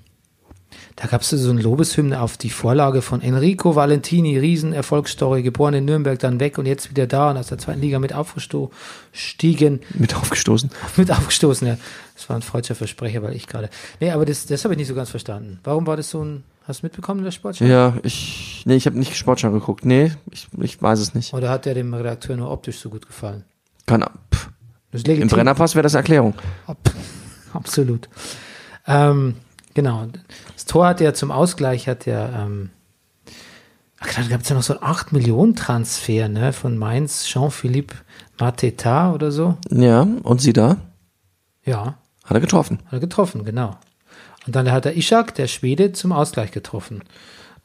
da 0.98 1.06
gab's 1.06 1.30
so 1.30 1.52
eine 1.52 1.62
Lobeshymne 1.62 2.20
auf 2.20 2.38
die 2.38 2.50
Vorlage 2.50 3.04
von 3.04 3.22
Enrico 3.22 3.76
Valentini, 3.76 4.36
Riesenerfolgsstory, 4.40 5.44
geboren 5.44 5.76
in 5.76 5.86
Nürnberg, 5.86 6.18
dann 6.18 6.40
weg 6.40 6.58
und 6.58 6.66
jetzt 6.66 6.90
wieder 6.90 7.06
da 7.06 7.30
und 7.30 7.38
aus 7.38 7.48
der 7.48 7.60
zweiten 7.60 7.82
Liga 7.82 8.00
mit 8.00 8.14
aufgestiegen, 8.14 9.82
Mit 9.94 10.16
aufgestoßen. 10.16 10.72
mit 10.98 11.12
aufgestoßen. 11.12 11.68
Ja, 11.68 11.78
das 12.16 12.28
war 12.30 12.36
ein 12.36 12.42
freudscher 12.42 12.74
Versprecher, 12.74 13.22
weil 13.22 13.36
ich 13.36 13.46
gerade. 13.46 13.70
Nee, 14.00 14.10
aber 14.10 14.26
das, 14.26 14.48
das 14.48 14.64
habe 14.64 14.74
ich 14.74 14.80
nicht 14.80 14.88
so 14.88 14.96
ganz 14.96 15.12
verstanden. 15.12 15.60
Warum 15.64 15.86
war 15.86 15.98
das 15.98 16.10
so 16.10 16.24
ein, 16.24 16.44
hast 16.68 16.82
du 16.82 16.88
mitbekommen 16.88 17.20
in 17.20 17.26
der 17.26 17.32
Sportschau? 17.32 17.66
Ja, 17.66 17.94
ich, 18.02 18.64
nee, 18.66 18.76
ich 18.76 18.88
habe 18.88 18.98
nicht 18.98 19.16
Sportschau 19.16 19.52
geguckt. 19.52 19.86
Nee, 19.86 20.14
ich, 20.32 20.48
ich 20.60 20.82
weiß 20.82 20.98
es 21.00 21.14
nicht. 21.14 21.32
Oder 21.32 21.52
hat 21.52 21.66
der 21.66 21.76
dem 21.76 21.94
Redakteur 21.94 22.38
nur 22.38 22.50
optisch 22.50 22.80
so 22.80 22.90
gut 22.90 23.06
gefallen? 23.06 23.44
Kann, 23.86 24.04
pff, 24.34 24.50
Das 24.92 25.04
ist 25.04 25.08
Im. 25.08 25.28
Brennerpass 25.28 25.76
wäre 25.76 25.84
das 25.84 25.94
Erklärung. 25.94 26.34
Ab, 26.66 26.80
absolut. 27.54 28.10
Ähm, 28.88 29.36
genau. 29.78 30.08
Das 30.56 30.66
Tor 30.66 30.88
hat 30.88 31.02
ja 31.02 31.13
zum 31.13 31.30
Ausgleich 31.30 31.88
hat 31.88 32.08
ja, 32.08 32.46
ähm, 32.46 32.72
ach, 34.00 34.12
da 34.16 34.24
gab 34.24 34.42
es 34.42 34.50
ja 34.50 34.56
noch 34.56 34.63
so 34.63 34.74
einen 34.74 34.84
8 34.84 35.13
Millionen 35.13 35.56
Transfer, 35.56 36.28
ne, 36.28 36.52
von 36.52 36.78
Mainz, 36.80 37.26
Jean-Philippe 37.28 37.96
Mateta 38.40 39.13
oder 39.13 39.32
so. 39.32 39.56
Ja, 39.70 40.02
und 40.24 40.42
sie 40.42 40.52
da? 40.52 40.78
Ja, 41.63 42.00
Hat 42.24 42.32
er 42.32 42.40
getroffen. 42.40 42.80
hat 42.88 42.94
er 42.94 43.00
getroffen, 43.00 43.46
genau. 43.46 43.78
Und 44.48 44.56
dann 44.56 44.72
hat 44.72 44.88
er 44.88 44.98
Ishak, 44.98 45.36
der 45.36 45.46
Schwede, 45.48 45.92
zum 45.92 46.12
Ausgleich 46.12 46.52
getroffen. 46.52 47.04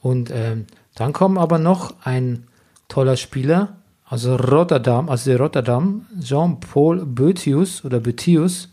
Und 0.03 0.31
ähm, 0.31 0.67
dann 0.95 1.15
kommt 1.15 1.39
aber 1.39 1.59
noch 1.59 1.95
ein 2.05 2.47
toller 2.89 3.17
Spieler 3.17 3.79
aus 4.05 4.27
Rotterdam, 4.27 5.09
aus 5.09 5.25
der 5.25 5.39
Rotterdam, 5.39 6.05
Jean-Paul 6.21 7.07
Boetius 7.07 7.87
oder 7.87 8.01
Boetius. 8.01 8.69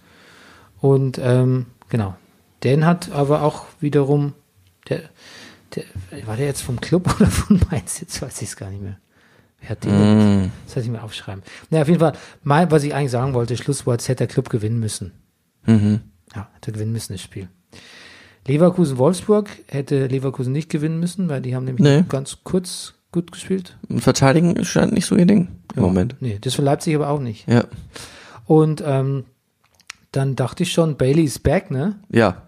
Und 0.81 1.17
ähm, 1.21 1.67
genau, 1.87 2.15
den 2.63 2.85
hat 2.85 3.11
aber 3.11 3.43
auch 3.43 3.65
wiederum, 3.79 4.33
der, 4.89 5.01
der, 5.75 5.83
war 6.25 6.35
der 6.37 6.47
jetzt 6.47 6.61
vom 6.61 6.79
Club 6.81 7.13
oder 7.19 7.27
von 7.29 7.59
Mainz? 7.69 7.99
Jetzt 8.01 8.21
weiß 8.21 8.41
ich 8.41 8.49
es 8.49 8.55
gar 8.55 8.69
nicht 8.69 8.81
mehr. 8.81 8.97
Wer 9.61 9.69
hat 9.71 9.83
den 9.83 9.91
denn? 9.91 10.51
Das 10.65 10.75
hätte 10.75 10.85
ich 10.85 10.91
mir 10.91 11.03
aufschreiben. 11.03 11.43
Na, 11.69 11.81
auf 11.81 11.87
jeden 11.87 11.99
Fall, 11.99 12.13
mein, 12.43 12.71
was 12.71 12.83
ich 12.83 12.93
eigentlich 12.93 13.11
sagen 13.11 13.33
wollte, 13.33 13.57
Schlusswort, 13.57 14.01
hätte 14.07 14.25
der 14.25 14.27
Club 14.27 14.49
gewinnen 14.49 14.79
müssen. 14.79 15.11
Mhm. 15.65 15.99
Ja, 16.33 16.49
hätte 16.55 16.71
gewinnen 16.71 16.93
müssen, 16.93 17.13
das 17.13 17.21
Spiel. 17.21 17.49
Leverkusen-Wolfsburg 18.47 19.49
hätte 19.67 20.07
Leverkusen 20.07 20.53
nicht 20.53 20.69
gewinnen 20.69 20.99
müssen, 20.99 21.29
weil 21.29 21.41
die 21.41 21.55
haben 21.55 21.65
nämlich 21.65 21.83
Nee. 21.83 22.03
ganz 22.07 22.37
kurz 22.43 22.95
gut 23.11 23.31
gespielt. 23.31 23.77
Verteidigen 23.97 24.63
scheint 24.65 24.93
nicht 24.93 25.05
so 25.05 25.15
ihr 25.15 25.25
Ding 25.25 25.49
im 25.75 25.83
Moment. 25.83 26.15
Nee, 26.19 26.37
das 26.41 26.55
für 26.55 26.61
Leipzig 26.61 26.95
aber 26.95 27.09
auch 27.09 27.19
nicht. 27.19 27.47
Ja. 27.47 27.65
Und 28.45 28.81
ähm, 28.85 29.25
dann 30.11 30.35
dachte 30.35 30.63
ich 30.63 30.71
schon, 30.71 30.97
Bailey 30.97 31.23
is 31.23 31.37
back, 31.39 31.69
ne? 31.69 31.99
Ja, 32.09 32.43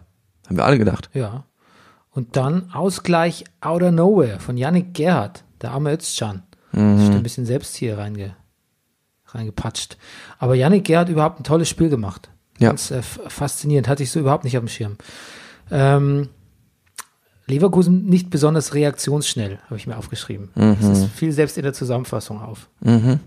haben 0.51 0.57
wir 0.57 0.65
alle 0.65 0.77
gedacht. 0.77 1.09
Ja. 1.13 1.45
Und 2.11 2.35
dann 2.35 2.71
Ausgleich 2.73 3.45
out 3.61 3.81
of 3.81 3.91
nowhere 3.91 4.39
von 4.39 4.57
Yannick 4.57 4.93
Gerhardt, 4.93 5.43
der 5.61 5.71
arme 5.71 5.93
Özcan. 5.93 6.43
Mhm. 6.73 6.99
Ist 6.99 7.11
ein 7.11 7.23
bisschen 7.23 7.45
selbst 7.45 7.75
hier 7.75 7.97
reinge, 7.97 8.35
reingepatscht. 9.27 9.97
Aber 10.39 10.55
Yannick 10.55 10.85
Gerhardt 10.85 11.09
überhaupt 11.09 11.39
ein 11.39 11.43
tolles 11.43 11.69
Spiel 11.69 11.89
gemacht. 11.89 12.29
Ja. 12.59 12.69
Ganz 12.69 12.91
äh, 12.91 13.01
faszinierend, 13.01 13.87
hatte 13.87 14.03
ich 14.03 14.11
so 14.11 14.19
überhaupt 14.19 14.43
nicht 14.43 14.57
auf 14.57 14.63
dem 14.63 14.67
Schirm. 14.67 14.97
Ähm, 15.71 16.29
Leverkusen 17.47 18.05
nicht 18.05 18.29
besonders 18.29 18.73
reaktionsschnell, 18.73 19.59
habe 19.65 19.77
ich 19.77 19.87
mir 19.87 19.97
aufgeschrieben. 19.97 20.49
Das 20.55 20.85
ist 20.85 21.05
viel 21.11 21.31
selbst 21.31 21.57
in 21.57 21.63
der 21.63 21.73
Zusammenfassung 21.73 22.41
auf. 22.41 22.69
Mhm. 22.81 23.19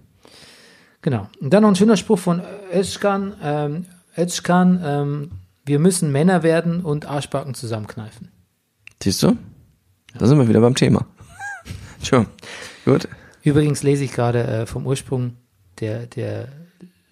Genau. 1.03 1.29
Und 1.41 1.53
dann 1.53 1.63
noch 1.63 1.71
ein 1.71 1.77
schöner 1.77 1.97
Spruch 1.97 2.19
von 2.19 2.43
Özcan. 2.73 3.35
Ähm, 3.43 3.87
Özcan, 4.17 4.81
ähm, 4.83 5.31
wir 5.65 5.79
müssen 5.79 6.13
Männer 6.13 6.43
werden 6.43 6.81
und 6.85 7.07
Arschbacken 7.07 7.55
zusammenkneifen. 7.55 8.31
Siehst 9.03 9.23
du? 9.23 9.37
Da 10.19 10.27
sind 10.27 10.39
wir 10.39 10.49
wieder 10.49 10.61
beim 10.61 10.75
Thema. 10.75 11.07
Schon. 12.03 12.27
Gut. 12.85 13.09
Übrigens 13.43 13.83
lese 13.83 14.05
ich 14.05 14.13
gerade 14.13 14.45
äh, 14.47 14.67
vom 14.67 14.87
Ursprung 14.87 15.37
der, 15.81 16.07
der, 16.07 16.49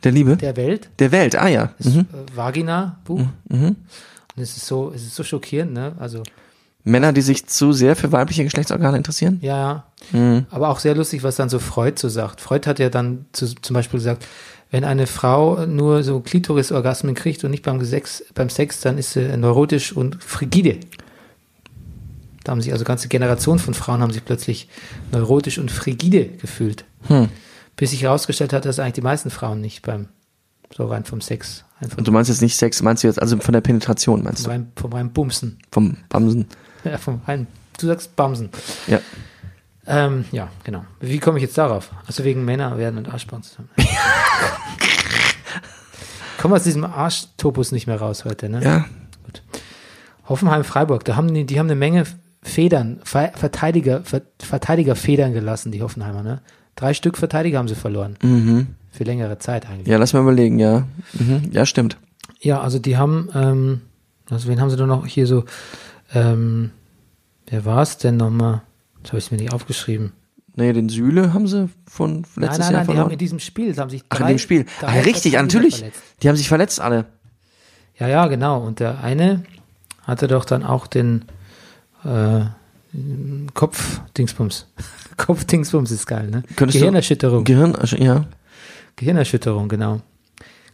Der 0.04 0.12
Liebe? 0.12 0.36
der 0.36 0.56
Welt, 0.56 0.88
Der 0.98 1.12
Welt, 1.12 1.36
ah 1.36 1.48
ja. 1.48 1.72
das 1.78 1.94
Mhm. 1.94 2.00
äh, 2.12 2.36
Vagina-Buch. 2.36 3.20
Und 3.50 3.76
es 4.36 4.56
ist 4.56 4.66
so, 4.66 4.92
es 4.94 5.02
ist 5.02 5.14
so 5.14 5.24
schockierend, 5.24 5.72
ne? 5.74 5.94
Also, 5.98 6.22
Männer, 6.84 7.12
die 7.12 7.20
sich 7.22 7.46
zu 7.46 7.72
sehr 7.72 7.94
für 7.96 8.10
weibliche 8.12 8.44
Geschlechtsorgane 8.44 8.96
interessieren? 8.96 9.38
ja, 9.42 9.84
Mhm. 10.12 10.46
aber 10.50 10.68
auch 10.68 10.78
sehr 10.80 10.94
lustig, 10.96 11.22
was 11.22 11.36
dann 11.36 11.48
so 11.48 11.58
Freud 11.60 11.98
so 12.00 12.08
sagt. 12.08 12.40
Freud 12.40 12.66
hat 12.68 12.78
ja 12.80 12.88
dann 12.88 13.26
zu, 13.32 13.46
zum 13.54 13.74
Beispiel 13.74 13.98
gesagt, 14.00 14.26
wenn 14.72 14.84
eine 14.84 15.06
Frau 15.06 15.66
nur 15.66 16.02
so 16.02 16.20
Klitorisorgasmen 16.20 17.14
kriegt 17.14 17.44
und 17.44 17.50
nicht 17.50 17.62
beim 17.62 17.84
Sex, 17.84 18.24
beim 18.34 18.48
Sex, 18.48 18.80
dann 18.80 18.96
ist 18.96 19.12
sie 19.12 19.36
neurotisch 19.36 19.92
und 19.92 20.24
frigide. 20.24 20.80
Da 22.42 22.52
haben 22.52 22.62
sich 22.62 22.72
also 22.72 22.84
ganze 22.84 23.08
Generationen 23.08 23.60
von 23.60 23.74
Frauen 23.74 24.00
haben 24.00 24.12
sich 24.12 24.24
plötzlich 24.24 24.68
neurotisch 25.12 25.58
und 25.58 25.70
frigide 25.70 26.26
gefühlt. 26.26 26.86
Hm. 27.06 27.28
Bis 27.76 27.90
sich 27.90 28.02
herausgestellt 28.02 28.54
hat, 28.54 28.64
dass 28.64 28.78
eigentlich 28.78 28.94
die 28.94 29.02
meisten 29.02 29.28
Frauen 29.30 29.60
nicht 29.60 29.82
beim, 29.82 30.08
so 30.74 30.86
rein 30.86 31.04
vom 31.04 31.20
Sex, 31.20 31.64
einfach 31.78 31.98
Und 31.98 32.08
du 32.08 32.12
meinst 32.12 32.30
jetzt 32.30 32.40
nicht 32.40 32.56
Sex, 32.56 32.82
meinst 32.82 33.02
du 33.04 33.08
jetzt 33.08 33.20
also 33.20 33.36
von 33.36 33.52
der 33.52 33.60
Penetration, 33.60 34.22
meinst 34.22 34.42
vom 34.42 34.44
du? 34.44 34.50
rein, 34.50 34.72
vom 34.74 34.92
rein 34.94 35.12
Bumsen. 35.12 35.58
Vom 35.70 35.96
Bamsen. 36.08 36.46
Ja, 36.84 36.98
vom 36.98 37.20
rein, 37.28 37.46
du 37.78 37.86
sagst 37.86 38.16
Bamsen. 38.16 38.48
Ja. 38.88 38.98
Ähm, 39.86 40.24
ja, 40.30 40.48
genau. 40.64 40.84
Wie 41.00 41.18
komme 41.18 41.38
ich 41.38 41.42
jetzt 41.42 41.58
darauf? 41.58 41.90
Also 42.06 42.24
wegen 42.24 42.44
Männer 42.44 42.78
werden 42.78 42.98
und 42.98 43.08
Arschbauen 43.12 43.42
zusammen. 43.42 43.68
Kommen 46.38 46.52
wir 46.52 46.56
aus 46.56 46.64
diesem 46.64 46.84
Arschtopus 46.84 47.72
nicht 47.72 47.86
mehr 47.86 48.00
raus 48.00 48.24
heute, 48.24 48.48
ne? 48.48 48.62
Ja. 48.62 48.84
Hoffenheim 50.28 50.64
Freiburg, 50.64 51.04
da 51.04 51.16
haben 51.16 51.32
die, 51.32 51.44
die 51.44 51.58
haben 51.58 51.66
eine 51.66 51.74
Menge 51.74 52.04
Federn, 52.42 53.00
Ver 53.04 53.32
Verteidiger, 53.34 54.02
Ver 54.04 54.22
Verteidigerfedern 54.40 55.32
gelassen, 55.32 55.72
die 55.72 55.82
Hoffenheimer, 55.82 56.22
ne? 56.22 56.40
Drei 56.74 56.94
Stück 56.94 57.18
Verteidiger 57.18 57.58
haben 57.58 57.68
sie 57.68 57.74
verloren. 57.74 58.16
Mhm. 58.22 58.68
Für 58.90 59.04
längere 59.04 59.38
Zeit 59.38 59.68
eigentlich. 59.68 59.86
Ja, 59.88 59.98
lass 59.98 60.12
mal 60.12 60.22
überlegen, 60.22 60.58
ja. 60.58 60.86
Mhm. 61.12 61.50
Ja, 61.52 61.66
stimmt. 61.66 61.98
Ja, 62.40 62.60
also 62.60 62.78
die 62.78 62.96
haben, 62.96 63.28
ähm, 63.34 63.80
also 64.30 64.48
wen 64.48 64.60
haben 64.60 64.70
sie 64.70 64.76
denn 64.76 64.88
noch 64.88 65.06
hier 65.06 65.26
so, 65.26 65.44
ähm, 66.14 66.70
wer 67.46 67.64
war 67.64 67.82
es 67.82 67.98
denn 67.98 68.16
nochmal? 68.16 68.62
Das 69.02 69.12
habe 69.12 69.18
ich 69.18 69.30
mir 69.30 69.38
nicht 69.38 69.52
aufgeschrieben. 69.52 70.12
Nee, 70.54 70.72
den 70.72 70.88
Sühle 70.88 71.32
haben 71.32 71.46
sie 71.46 71.68
von 71.86 72.24
letztes 72.36 72.36
nein, 72.36 72.48
nein, 72.48 72.58
Jahr 72.58 72.72
nein, 72.72 72.80
die 72.80 72.84
verloren. 72.84 73.04
haben 73.04 73.10
in 73.12 73.18
diesem 73.18 73.38
Spiel, 73.38 73.74
haben 73.76 73.90
sich 73.90 74.04
Ach, 74.08 74.18
drei, 74.18 74.24
in 74.24 74.36
dem 74.36 74.38
Spiel. 74.38 74.66
Ah, 74.82 74.90
richtig, 74.90 75.32
natürlich. 75.32 75.78
verletzt. 75.78 76.02
Die 76.22 76.28
haben 76.28 76.36
sich 76.36 76.48
verletzt 76.48 76.80
alle. 76.80 77.06
Ja, 77.98 78.08
ja, 78.08 78.26
genau. 78.26 78.62
Und 78.62 78.80
der 78.80 79.02
eine 79.02 79.44
hatte 80.02 80.28
doch 80.28 80.44
dann 80.44 80.62
auch 80.62 80.86
den 80.86 81.24
äh, 82.04 82.40
Kopf-Dingsbums. 83.54 84.66
Kopf-Dingsbums 85.16 85.90
ist 85.90 86.06
geil, 86.06 86.28
ne? 86.28 86.42
Könntest 86.56 86.78
Gehirnerschütterung. 86.78 87.44
Gehirn, 87.44 87.74
also, 87.74 87.96
ja. 87.96 88.26
Gehirnerschütterung, 88.96 89.68
genau. 89.68 90.00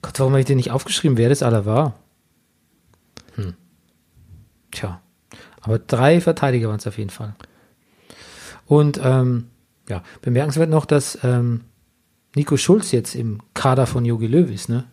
Gott, 0.02 0.18
warum 0.18 0.32
habe 0.32 0.40
ich 0.40 0.46
dir 0.46 0.56
nicht 0.56 0.70
aufgeschrieben, 0.70 1.18
wer 1.18 1.28
das 1.28 1.42
aller 1.42 1.66
war? 1.66 1.94
Hm. 3.34 3.54
Tja. 4.72 5.00
Aber 5.60 5.78
drei 5.78 6.20
Verteidiger 6.20 6.68
waren 6.68 6.78
es 6.78 6.86
auf 6.86 6.98
jeden 6.98 7.10
Fall. 7.10 7.34
Und 8.68 9.00
ähm, 9.02 9.46
ja, 9.88 10.02
bemerkenswert 10.20 10.70
noch, 10.70 10.84
dass 10.84 11.18
ähm, 11.24 11.62
Nico 12.36 12.56
Schulz 12.56 12.92
jetzt 12.92 13.14
im 13.14 13.40
Kader 13.54 13.86
von 13.86 14.04
Jogi 14.04 14.26
Löw 14.26 14.48
ist. 14.50 14.68
Ne? 14.68 14.84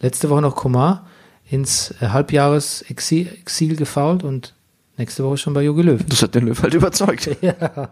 Letzte 0.00 0.30
Woche 0.30 0.42
noch 0.42 0.56
Komar 0.56 1.06
ins 1.48 1.94
äh, 2.00 2.08
Halbjahres-Exil 2.08 3.28
Exil 3.40 3.76
gefault 3.76 4.24
und 4.24 4.54
nächste 4.96 5.24
Woche 5.24 5.36
schon 5.36 5.52
bei 5.52 5.62
Jogi 5.62 5.82
Löw. 5.82 6.02
Das 6.08 6.22
hat 6.22 6.34
den 6.34 6.46
Löw 6.46 6.60
halt 6.60 6.74
überzeugt. 6.74 7.30
Ja. 7.42 7.90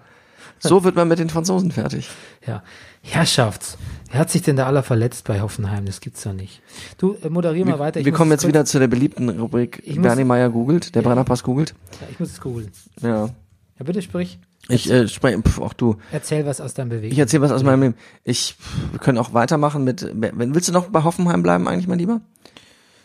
So 0.59 0.85
wird 0.85 0.97
man 0.97 1.07
mit 1.07 1.19
den 1.19 1.29
Franzosen 1.29 1.71
fertig. 1.71 2.09
Ja. 2.47 2.63
Herrschafts. 3.03 3.77
Wer 4.11 4.21
hat 4.21 4.31
sich 4.31 4.41
denn 4.41 4.57
da 4.57 4.65
aller 4.65 4.83
verletzt 4.83 5.27
bei 5.27 5.43
Hoffenheim? 5.43 5.85
Das 5.85 6.01
gibt's 6.01 6.23
doch 6.23 6.33
nicht. 6.33 6.63
Du, 6.97 7.15
äh, 7.23 7.29
moderier 7.29 7.67
mal 7.67 7.73
Wir, 7.73 7.79
weiter. 7.79 8.01
Ich 8.01 8.07
wir 8.07 8.13
kommen 8.15 8.31
jetzt 8.31 8.49
wieder 8.49 8.65
zu 8.65 8.79
der 8.79 8.89
beliebten 8.89 9.29
Rubrik 9.29 9.83
Bernie 10.01 10.25
Meyer 10.25 10.49
googelt, 10.49 10.95
der 10.95 11.03
Brennerpass 11.03 11.43
googelt. 11.43 11.75
Ja, 12.01 12.07
ich 12.11 12.19
muss 12.19 12.31
es 12.31 12.41
googeln. 12.41 12.71
Ja. 13.03 13.27
Ja, 13.79 13.85
bitte 13.85 14.01
sprich. 14.01 14.39
Ich 14.69 14.91
äh, 14.91 15.07
spreche, 15.09 15.43
auch 15.61 15.73
du. 15.73 15.97
Erzähl 16.11 16.45
was 16.45 16.61
aus 16.61 16.75
deinem 16.75 16.89
Bewegung. 16.89 17.13
Ich 17.13 17.19
erzähle 17.19 17.43
was 17.43 17.53
aus 17.53 17.63
meinem 17.63 17.83
Leben. 17.83 17.95
Ich, 18.25 18.57
wir 18.91 18.99
können 18.99 19.19
auch 19.19 19.33
weitermachen 19.33 19.85
mit, 19.85 20.09
wenn, 20.15 20.55
willst 20.55 20.69
du 20.69 20.73
noch 20.73 20.89
bei 20.89 21.05
Hoffenheim 21.05 21.43
bleiben 21.43 21.69
eigentlich, 21.69 21.87
mein 21.87 21.99
Lieber? 21.99 22.21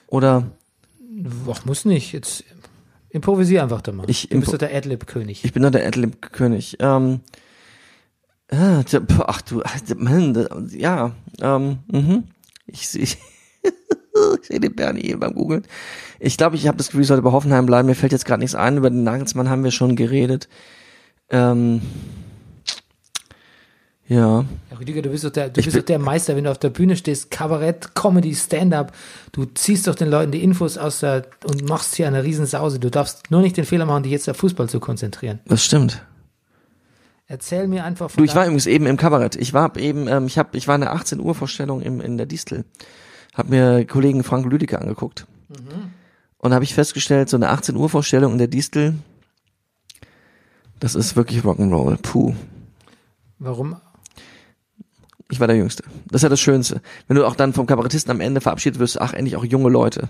Oder, 0.08 0.52
Ach, 1.50 1.66
muss 1.66 1.86
nicht. 1.86 2.14
Jetzt 2.14 2.44
improvisier 3.10 3.64
einfach 3.64 3.82
da 3.82 3.92
mal. 3.92 4.10
Ich 4.10 4.30
du 4.30 4.40
bist 4.40 4.54
doch 4.54 4.58
der 4.58 4.76
Adlib-König. 4.76 5.44
ich 5.44 5.54
bin 5.54 5.64
doch 5.64 5.72
der 5.72 5.86
Adlib-König. 5.86 6.78
Ähm, 6.80 7.20
ah, 8.50 8.84
pf, 8.84 9.20
ach 9.26 9.42
du, 9.42 9.62
ach, 9.64 9.76
Mann, 9.98 10.70
ja, 10.72 11.12
ähm, 11.42 11.80
mhm. 11.92 12.24
Ich 12.68 12.88
sehe, 12.88 13.04
ich 13.04 13.18
sehe 14.48 14.60
den 14.60 14.76
Bernie 14.76 15.02
eben 15.02 15.20
beim 15.20 15.34
Googeln. 15.34 15.64
Ich 16.20 16.38
glaube, 16.38 16.56
ich 16.56 16.68
habe 16.68 16.78
das 16.78 16.88
Gefühl, 16.88 17.02
ich 17.02 17.08
sollte 17.08 17.24
bei 17.24 17.32
Hoffenheim 17.32 17.66
bleiben. 17.66 17.88
Mir 17.88 17.96
fällt 17.96 18.12
jetzt 18.12 18.26
gerade 18.26 18.40
nichts 18.40 18.56
ein. 18.56 18.78
Über 18.78 18.90
den 18.90 19.04
Nagelsmann 19.04 19.50
haben 19.50 19.64
wir 19.64 19.72
schon 19.72 19.96
geredet. 19.96 20.48
Ähm, 21.32 21.82
ja. 24.08 24.46
Ja, 24.70 24.78
Rüdiger, 24.78 25.02
du 25.02 25.10
bist 25.10 25.24
doch 25.24 25.30
der, 25.30 25.50
du 25.50 25.60
Ich 25.60 25.66
bist 25.66 25.78
doch 25.78 25.84
der 25.84 25.98
Meister, 25.98 26.36
wenn 26.36 26.44
du 26.44 26.52
auf 26.52 26.58
der 26.58 26.70
Bühne 26.70 26.98
stehst, 26.98 27.32
Kabarett, 27.32 27.96
Comedy, 27.96 28.36
Stand-up. 28.36 28.92
Du 29.32 29.46
ziehst 29.46 29.88
doch 29.88 29.96
den 29.96 30.10
Leuten 30.10 30.34
die 30.34 30.44
Infos 30.44 30.78
aus 30.78 31.00
der 31.00 31.28
und 31.46 31.68
machst 31.68 31.96
hier 31.96 32.08
eine 32.08 32.24
Riesensause. 32.24 32.80
Du 32.80 32.92
darfst 32.92 33.32
nur 33.32 33.42
nicht 33.42 33.56
den 33.56 33.64
Fehler 33.64 33.86
machen, 33.86 34.04
dich 34.04 34.12
jetzt 34.12 34.30
auf 34.30 34.36
Fußball 34.36 34.68
zu 34.68 34.82
konzentrieren. 34.82 35.40
Das 35.46 35.64
stimmt. 35.64 36.06
Erzähl 37.28 37.70
mir 37.70 37.86
einfach 37.86 38.12
von 38.12 38.22
Du, 38.22 38.30
ich 38.30 38.36
war 38.36 38.44
übrigens 38.44 38.66
eben 38.66 38.86
im 38.86 38.98
Kabarett. 38.98 39.38
Ich 39.38 39.54
war 39.54 39.78
eben, 39.78 40.10
ähm, 40.10 40.26
ich 40.26 40.38
habe, 40.38 40.58
ich 40.58 40.68
war 40.68 40.76
in 40.76 40.82
der 40.82 40.92
18 40.92 41.22
Uhr 41.22 41.34
Vorstellung 41.34 41.82
im, 41.82 42.02
in 42.02 42.18
der 42.18 42.26
Distel. 42.26 42.66
Hab 43.34 43.48
mir 43.48 43.86
Kollegen 43.86 44.26
Frank 44.26 44.46
Lüdecke 44.46 44.82
angeguckt. 44.82 45.26
Und 46.38 46.54
habe 46.54 46.66
ich 46.66 46.74
festgestellt, 46.74 47.30
so 47.30 47.38
eine 47.38 47.48
18 47.48 47.78
Uhr 47.78 47.88
Vorstellung 47.88 48.34
in 48.34 48.40
der 48.40 48.48
Distel, 48.48 48.96
das 50.82 50.96
ist 50.96 51.16
wirklich 51.16 51.44
Rock'n'Roll. 51.44 51.96
Puh. 52.02 52.36
Warum? 53.40 53.78
Ich 55.30 55.40
war 55.40 55.48
der 55.48 55.56
Jüngste. 55.56 55.84
Das 56.10 56.20
ist 56.20 56.24
ja 56.24 56.30
das 56.30 56.42
Schönste. 56.42 56.82
Wenn 57.08 57.16
du 57.16 57.26
auch 57.26 57.36
dann 57.36 57.54
vom 57.54 57.66
Kabarettisten 57.66 58.12
am 58.12 58.20
Ende 58.20 58.42
verabschiedet 58.42 58.80
wirst, 58.80 59.00
ach, 59.00 59.14
endlich 59.14 59.38
auch 59.38 59.46
junge 59.46 59.70
Leute. 59.70 60.10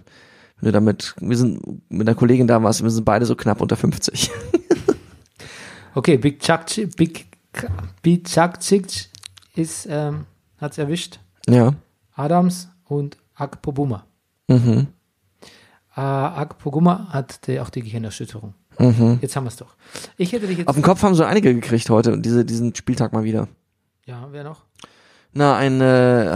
Wenn 0.59 0.65
du 0.67 0.71
damit, 0.71 1.13
wir 1.19 1.37
sind 1.37 1.61
mit 1.91 2.07
einer 2.07 2.15
Kollegin 2.15 2.47
da 2.47 2.63
warst, 2.63 2.81
wir 2.81 2.89
sind 2.89 3.05
beide 3.05 3.27
so 3.27 3.35
knapp 3.35 3.61
unter 3.61 3.77
50. 3.77 4.31
Okay, 5.93 6.15
Big 6.17 6.39
Chuck, 6.39 6.61
Big, 6.95 7.25
Big 8.01 8.23
Chuck 8.25 8.61
Chick 8.61 9.09
ist, 9.55 9.85
ähm, 9.89 10.25
hat's 10.57 10.77
erwischt. 10.77 11.19
ja. 11.49 11.73
Adams 12.13 12.69
und 12.85 13.17
Akpobuma. 13.35 14.05
Mhm. 14.47 14.87
Äh, 15.95 15.99
Akpoguma 15.99 17.09
hat 17.09 17.45
die, 17.47 17.59
auch 17.59 17.69
die 17.69 17.81
Gehirnerschütterung. 17.81 18.53
Mhm. 18.79 19.19
Jetzt 19.21 19.35
haben 19.35 19.43
wir 19.43 19.49
es 19.49 19.57
doch. 19.57 19.75
Ich 20.17 20.31
hätte 20.31 20.47
dich 20.47 20.57
jetzt. 20.59 20.67
Auf 20.67 20.75
den 20.75 20.83
Kopf 20.83 21.03
haben 21.03 21.13
so 21.15 21.23
einige 21.23 21.53
gekriegt 21.53 21.89
heute, 21.89 22.17
diese, 22.17 22.45
diesen 22.45 22.73
Spieltag 22.75 23.13
mal 23.13 23.23
wieder. 23.23 23.47
Ja, 24.05 24.27
wer 24.31 24.43
noch? 24.43 24.63
Na, 25.33 25.55
ein, 25.55 25.79
äh, 25.81 26.35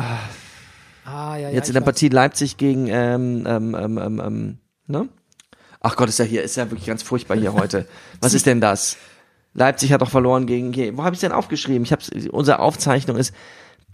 Ah, 1.08 1.36
ja, 1.38 1.50
ja. 1.50 1.50
Jetzt 1.52 1.68
in 1.70 1.74
der 1.74 1.82
weiß. 1.82 1.86
Partie 1.86 2.10
Leipzig 2.10 2.58
gegen, 2.58 2.88
ähm, 2.88 3.44
ähm, 3.48 3.76
ähm, 3.76 3.98
ähm, 4.00 4.22
ähm, 4.26 4.58
ne? 4.88 5.08
Ach 5.82 5.96
Gott, 5.96 6.10
ist 6.10 6.18
ja 6.18 6.26
hier, 6.26 6.42
ist 6.42 6.56
ja 6.58 6.70
wirklich 6.72 6.88
ganz 6.88 7.04
furchtbar 7.04 7.38
hier 7.38 7.54
heute. 7.54 7.88
Was 8.22 8.34
ist 8.34 8.46
denn 8.48 8.60
das? 8.60 8.98
Leipzig 9.54 9.92
hat 9.94 10.02
doch 10.02 10.10
verloren 10.10 10.48
gegen, 10.48 10.74
hier, 10.74 10.98
wo 10.98 11.04
habe 11.04 11.14
ich 11.16 11.22
denn 11.22 11.32
aufgeschrieben? 11.32 11.84
Ich 11.84 11.92
hab's, 11.94 12.10
unsere 12.32 12.60
Aufzeichnung 12.60 13.16
ist, 13.18 13.34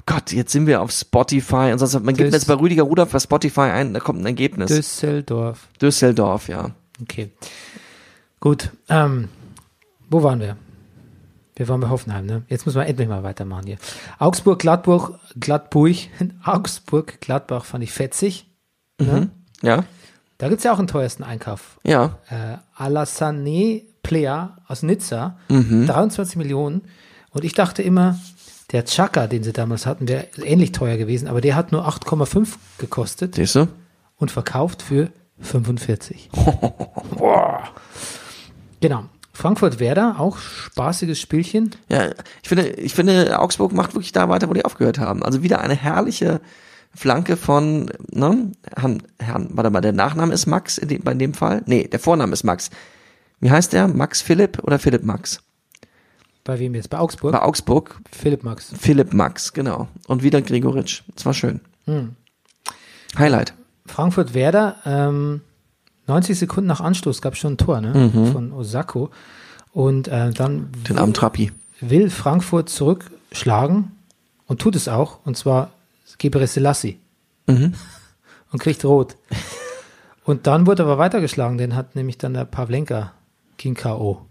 Gott, 0.07 0.31
jetzt 0.31 0.51
sind 0.53 0.65
wir 0.67 0.81
auf 0.81 0.89
Spotify 0.91 1.69
und 1.71 1.77
sonst, 1.79 1.93
man 2.03 2.15
gibt 2.15 2.29
Düs- 2.29 2.33
jetzt 2.33 2.47
bei 2.47 2.55
Rüdiger 2.55 2.83
Rudolph 2.83 3.11
bei 3.11 3.19
Spotify 3.19 3.61
ein, 3.61 3.93
da 3.93 3.99
kommt 3.99 4.21
ein 4.21 4.25
Ergebnis. 4.25 4.69
Düsseldorf. 4.71 5.67
Düsseldorf, 5.81 6.47
ja. 6.47 6.71
Okay. 7.01 7.29
Gut. 8.41 8.71
Ähm, 8.89 9.29
wo 10.09 10.21
waren 10.23 10.39
wir? 10.41 10.57
Wir 11.55 11.67
waren 11.69 11.79
bei 11.79 11.89
Hoffenheim, 11.89 12.25
ne? 12.25 12.41
Jetzt 12.49 12.65
müssen 12.65 12.77
wir 12.79 12.85
endlich 12.87 13.07
mal 13.07 13.23
weitermachen 13.23 13.67
hier. 13.67 13.77
Augsburg, 14.19 14.59
Gladburg, 14.59 15.19
Gladburg, 15.39 15.95
Augsburg, 16.43 17.21
Gladbach 17.21 17.63
fand 17.65 17.83
ich 17.83 17.91
fetzig. 17.93 18.47
Ne? 18.99 19.29
Ja, 19.61 19.83
Da 20.37 20.49
gibt's 20.49 20.63
ja 20.63 20.73
auch 20.73 20.79
einen 20.79 20.87
teuersten 20.87 21.23
Einkauf. 21.23 21.79
ja. 21.83 22.17
Äh, 22.29 22.57
Alassane 22.75 23.83
Plea 24.03 24.57
aus 24.67 24.81
Nizza, 24.83 25.37
Mhm. 25.49 25.85
23 25.87 26.35
Millionen. 26.35 26.81
Und 27.31 27.43
ich 27.45 27.53
dachte 27.53 27.81
immer, 27.83 28.17
der 28.71 28.85
Chaka, 28.85 29.27
den 29.27 29.43
sie 29.43 29.53
damals 29.53 29.85
hatten, 29.85 30.07
wäre 30.07 30.25
ähnlich 30.43 30.71
teuer 30.71 30.97
gewesen, 30.97 31.27
aber 31.27 31.41
der 31.41 31.55
hat 31.55 31.71
nur 31.71 31.87
8,5 31.87 32.57
gekostet 32.79 33.35
Siehst 33.35 33.53
du? 33.55 33.67
und 34.17 34.31
verkauft 34.31 34.81
für 34.81 35.11
45. 35.41 36.29
genau. 38.81 39.05
Frankfurt-Werder, 39.33 40.19
auch 40.19 40.37
spaßiges 40.37 41.19
Spielchen. 41.19 41.71
Ja, 41.87 42.09
ich 42.43 42.49
finde, 42.49 42.67
ich 42.71 42.93
finde, 42.93 43.39
Augsburg 43.39 43.71
macht 43.71 43.93
wirklich 43.93 44.11
da 44.11 44.27
weiter, 44.27 44.49
wo 44.49 44.53
die 44.53 44.65
aufgehört 44.65 44.99
haben. 44.99 45.23
Also 45.23 45.41
wieder 45.41 45.61
eine 45.61 45.73
herrliche 45.73 46.41
Flanke 46.93 47.37
von, 47.37 47.89
ne, 48.11 48.51
Herrn, 48.75 49.03
Herrn, 49.19 49.49
warte 49.53 49.69
mal, 49.69 49.81
der 49.81 49.93
Nachname 49.93 50.33
ist 50.33 50.47
Max 50.47 50.77
in 50.77 50.89
dem, 50.89 51.01
bei 51.01 51.13
dem 51.13 51.33
Fall? 51.33 51.63
Nee, 51.65 51.87
der 51.87 51.99
Vorname 51.99 52.33
ist 52.33 52.43
Max. 52.43 52.69
Wie 53.39 53.49
heißt 53.49 53.73
der? 53.73 53.87
Max 53.87 54.21
Philipp 54.21 54.59
oder 54.63 54.77
Philipp 54.77 55.03
Max? 55.03 55.41
Bei 56.43 56.59
wem 56.59 56.75
jetzt? 56.75 56.89
Bei 56.89 56.99
Augsburg? 56.99 57.31
Bei 57.31 57.41
Augsburg 57.41 57.99
Philipp 58.11 58.43
Max. 58.43 58.73
Philipp 58.77 59.13
Max, 59.13 59.53
genau. 59.53 59.87
Und 60.07 60.23
wieder 60.23 60.41
Gregoritsch. 60.41 61.03
Das 61.15 61.25
war 61.25 61.33
schön. 61.33 61.61
Hm. 61.85 62.15
Highlight. 63.17 63.53
Frankfurt-Werder, 63.85 64.77
ähm, 64.85 65.41
90 66.11 66.37
Sekunden 66.37 66.67
nach 66.67 66.81
Anstoß 66.81 67.21
gab 67.21 67.33
es 67.33 67.39
schon 67.39 67.53
ein 67.53 67.57
Tor, 67.57 67.79
ne? 67.79 68.11
Von 68.31 68.51
Osako. 68.51 69.09
Und 69.71 70.09
äh, 70.09 70.31
dann 70.31 70.69
Den 70.87 70.97
armen 70.97 71.13
Trappi. 71.13 71.51
will 71.79 72.09
Frankfurt 72.09 72.69
zurückschlagen 72.69 73.91
und 74.47 74.59
tut 74.59 74.75
es 74.75 74.89
auch, 74.89 75.19
und 75.23 75.37
zwar 75.37 75.71
Gebre 76.17 76.45
Selassie. 76.45 76.99
Mhm. 77.47 77.73
Und 78.51 78.59
kriegt 78.59 78.83
rot. 78.83 79.15
Und 80.25 80.45
dann 80.45 80.67
wurde 80.67 80.83
aber 80.83 80.97
weitergeschlagen, 80.97 81.57
den 81.57 81.75
hat 81.75 81.95
nämlich 81.95 82.17
dann 82.17 82.33
der 82.33 82.45
Pavlenka 82.45 83.13
ging 83.57 83.73
K.O. 83.73 84.21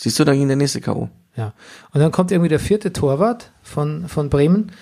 Siehst 0.00 0.18
du, 0.18 0.24
da 0.24 0.32
ging 0.32 0.48
der 0.48 0.56
nächste 0.56 0.80
K.O. 0.80 1.10
Ja. 1.36 1.52
Und 1.92 2.00
dann 2.00 2.10
kommt 2.10 2.32
irgendwie 2.32 2.48
der 2.48 2.58
vierte 2.58 2.92
Torwart 2.92 3.52
von, 3.62 4.08
von 4.08 4.30
Bremen 4.30 4.72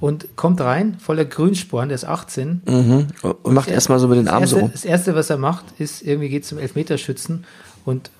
und 0.00 0.36
kommt 0.36 0.60
rein, 0.60 0.96
voller 0.98 1.24
Grünsporn, 1.24 1.88
der 1.88 1.94
ist 1.96 2.04
18. 2.04 2.62
Mhm. 2.66 3.06
Und 3.42 3.54
macht 3.54 3.68
erstmal 3.68 3.98
so 3.98 4.08
mit 4.08 4.18
den 4.18 4.28
Armen 4.28 4.46
so. 4.46 4.68
das 4.68 4.84
erste, 4.84 5.14
was 5.14 5.30
er 5.30 5.38
macht, 5.38 5.64
ist 5.78 6.02
irgendwie 6.02 6.28
geht 6.28 6.44
zum 6.46 6.58
Elfmeterschützen 6.58 7.44
und 7.84 8.10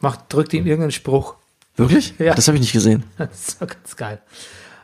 macht, 0.00 0.32
drückt 0.32 0.52
ihm 0.52 0.66
irgendeinen 0.66 0.92
Spruch. 0.92 1.34
Wirklich? 1.76 2.14
Ja. 2.18 2.34
Das 2.34 2.48
habe 2.48 2.56
ich 2.56 2.60
nicht 2.62 2.72
gesehen. 2.72 3.04
Das 3.16 3.60
war 3.60 3.68
ganz 3.68 3.96
geil. 3.96 4.20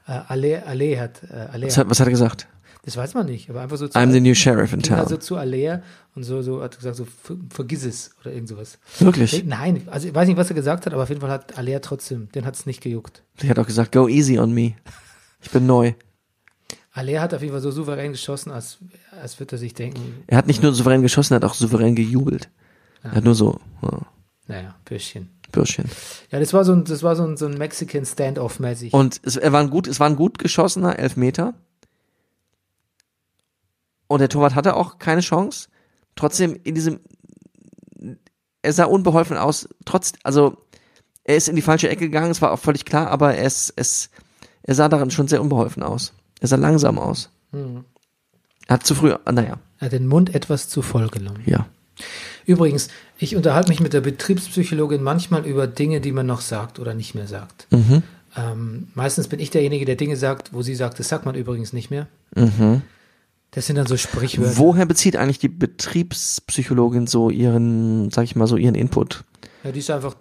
Äh, 0.06 0.12
Ale, 0.28 0.66
Ale 0.66 0.98
hat, 1.00 1.22
äh, 1.30 1.34
Ale 1.52 1.66
Was 1.66 1.76
hat, 1.76 1.90
was 1.90 2.00
hat 2.00 2.06
er 2.06 2.12
gesagt? 2.12 2.48
das 2.84 2.96
weiß 2.96 3.12
man 3.12 3.26
nicht, 3.26 3.50
aber 3.50 3.60
einfach 3.60 3.76
so 3.76 3.86
zu, 3.86 3.98
I'm 3.98 4.12
the 4.12 4.20
new 4.20 4.34
sheriff 4.34 4.72
in 4.72 4.80
also 4.92 5.16
town. 5.16 5.20
zu 5.20 5.36
Alea 5.36 5.82
und 6.14 6.22
so, 6.22 6.40
so 6.40 6.62
hat 6.62 6.74
gesagt, 6.78 6.96
so 6.96 7.04
ver- 7.04 7.36
vergiss 7.50 7.84
es 7.84 8.12
oder 8.22 8.32
irgend 8.32 8.48
sowas. 8.48 8.78
Wirklich? 8.98 9.44
Nein, 9.44 9.82
also 9.90 10.08
ich 10.08 10.14
weiß 10.14 10.26
nicht, 10.26 10.38
was 10.38 10.48
er 10.48 10.54
gesagt 10.54 10.86
hat, 10.86 10.94
aber 10.94 11.02
auf 11.02 11.10
jeden 11.10 11.20
Fall 11.20 11.30
hat 11.30 11.58
Alea 11.58 11.80
trotzdem, 11.80 12.32
den 12.32 12.46
hat 12.46 12.54
es 12.54 12.64
nicht 12.64 12.80
gejuckt. 12.80 13.22
Der 13.42 13.50
hat 13.50 13.58
auch 13.58 13.66
gesagt, 13.66 13.92
go 13.92 14.08
easy 14.08 14.38
on 14.38 14.52
me. 14.54 14.72
Ich 15.42 15.50
bin 15.50 15.66
neu. 15.66 15.92
Alea 16.98 17.22
hat 17.22 17.32
auf 17.32 17.42
jeden 17.42 17.52
Fall 17.52 17.60
so 17.60 17.70
souverän 17.70 18.10
geschossen, 18.10 18.50
als, 18.50 18.78
als 19.22 19.38
würde 19.38 19.54
er 19.54 19.58
sich 19.58 19.72
denken, 19.72 20.24
Er 20.26 20.36
hat 20.36 20.48
nicht 20.48 20.64
nur 20.64 20.72
souverän 20.72 21.00
geschossen, 21.00 21.34
er 21.34 21.36
hat 21.36 21.44
auch 21.44 21.54
souverän 21.54 21.94
gejubelt. 21.94 22.50
Er 23.04 23.12
hat 23.12 23.24
nur 23.24 23.36
so, 23.36 23.60
oh, 23.82 24.00
naja, 24.48 24.74
Bürschchen. 24.84 25.30
Bürschchen. 25.52 25.84
Ja, 26.32 26.40
das 26.40 26.52
war 26.52 26.64
so 26.64 26.72
ein, 26.72 26.84
das 26.84 27.04
war 27.04 27.14
so 27.14 27.24
ein, 27.24 27.36
so 27.36 27.46
ein 27.46 27.56
Mexican 27.56 28.04
Standoff-mäßig. 28.04 28.92
Und 28.92 29.20
es, 29.22 29.36
er 29.36 29.52
war 29.52 29.60
ein 29.60 29.70
gut, 29.70 29.86
es 29.86 30.00
war 30.00 30.08
ein 30.08 30.16
gut 30.16 30.40
geschossener 30.40 30.98
Elfmeter. 30.98 31.54
Und 34.08 34.18
der 34.18 34.28
Torwart 34.28 34.56
hatte 34.56 34.74
auch 34.74 34.98
keine 34.98 35.20
Chance. 35.20 35.68
Trotzdem 36.16 36.58
in 36.64 36.74
diesem, 36.74 36.98
er 38.62 38.72
sah 38.72 38.86
unbeholfen 38.86 39.36
aus. 39.36 39.68
Trotz, 39.84 40.14
also 40.24 40.56
er 41.22 41.36
ist 41.36 41.48
in 41.48 41.54
die 41.54 41.62
falsche 41.62 41.88
Ecke 41.88 42.06
gegangen. 42.06 42.32
Es 42.32 42.42
war 42.42 42.50
auch 42.50 42.58
völlig 42.58 42.84
klar, 42.84 43.06
aber 43.08 43.36
er 43.36 43.46
ist, 43.46 43.72
es, 43.76 44.10
er 44.62 44.74
sah 44.74 44.88
darin 44.88 45.12
schon 45.12 45.28
sehr 45.28 45.40
unbeholfen 45.40 45.84
aus. 45.84 46.12
Er 46.40 46.48
sah 46.48 46.56
langsam 46.56 46.98
aus. 46.98 47.30
Mhm. 47.52 47.84
Er 48.66 48.74
hat 48.74 48.86
zu 48.86 48.94
früh, 48.94 49.12
ah, 49.24 49.32
naja, 49.32 49.58
Er 49.78 49.86
hat 49.86 49.92
den 49.92 50.06
Mund 50.06 50.34
etwas 50.34 50.68
zu 50.68 50.82
voll 50.82 51.08
genommen. 51.08 51.42
ja. 51.46 51.66
Übrigens, 52.46 52.88
ich 53.18 53.34
unterhalte 53.34 53.70
mich 53.70 53.80
mit 53.80 53.92
der 53.92 54.00
Betriebspsychologin 54.00 55.02
manchmal 55.02 55.44
über 55.44 55.66
Dinge, 55.66 56.00
die 56.00 56.12
man 56.12 56.26
noch 56.26 56.40
sagt 56.40 56.78
oder 56.78 56.94
nicht 56.94 57.14
mehr 57.16 57.26
sagt. 57.26 57.66
Mhm. 57.70 58.02
Ähm, 58.36 58.88
meistens 58.94 59.26
bin 59.26 59.40
ich 59.40 59.50
derjenige, 59.50 59.84
der 59.84 59.96
Dinge 59.96 60.16
sagt, 60.16 60.52
wo 60.52 60.62
sie 60.62 60.76
sagt, 60.76 61.00
das 61.00 61.08
sagt 61.08 61.26
man 61.26 61.34
übrigens 61.34 61.72
nicht 61.72 61.90
mehr. 61.90 62.06
Mhm. 62.36 62.82
Das 63.50 63.66
sind 63.66 63.76
dann 63.76 63.86
so 63.86 63.96
Sprichwörter. 63.96 64.58
Woher 64.58 64.86
bezieht 64.86 65.16
eigentlich 65.16 65.40
die 65.40 65.48
Betriebspsychologin 65.48 67.06
so 67.08 67.30
ihren, 67.30 68.10
sag 68.10 68.24
ich 68.24 68.36
mal, 68.36 68.46
so 68.46 68.56
ihren 68.56 68.74
Input, 68.76 69.24
Ja, 69.64 69.72
die 69.72 69.80
ist 69.80 69.90
einfach, 69.90 70.14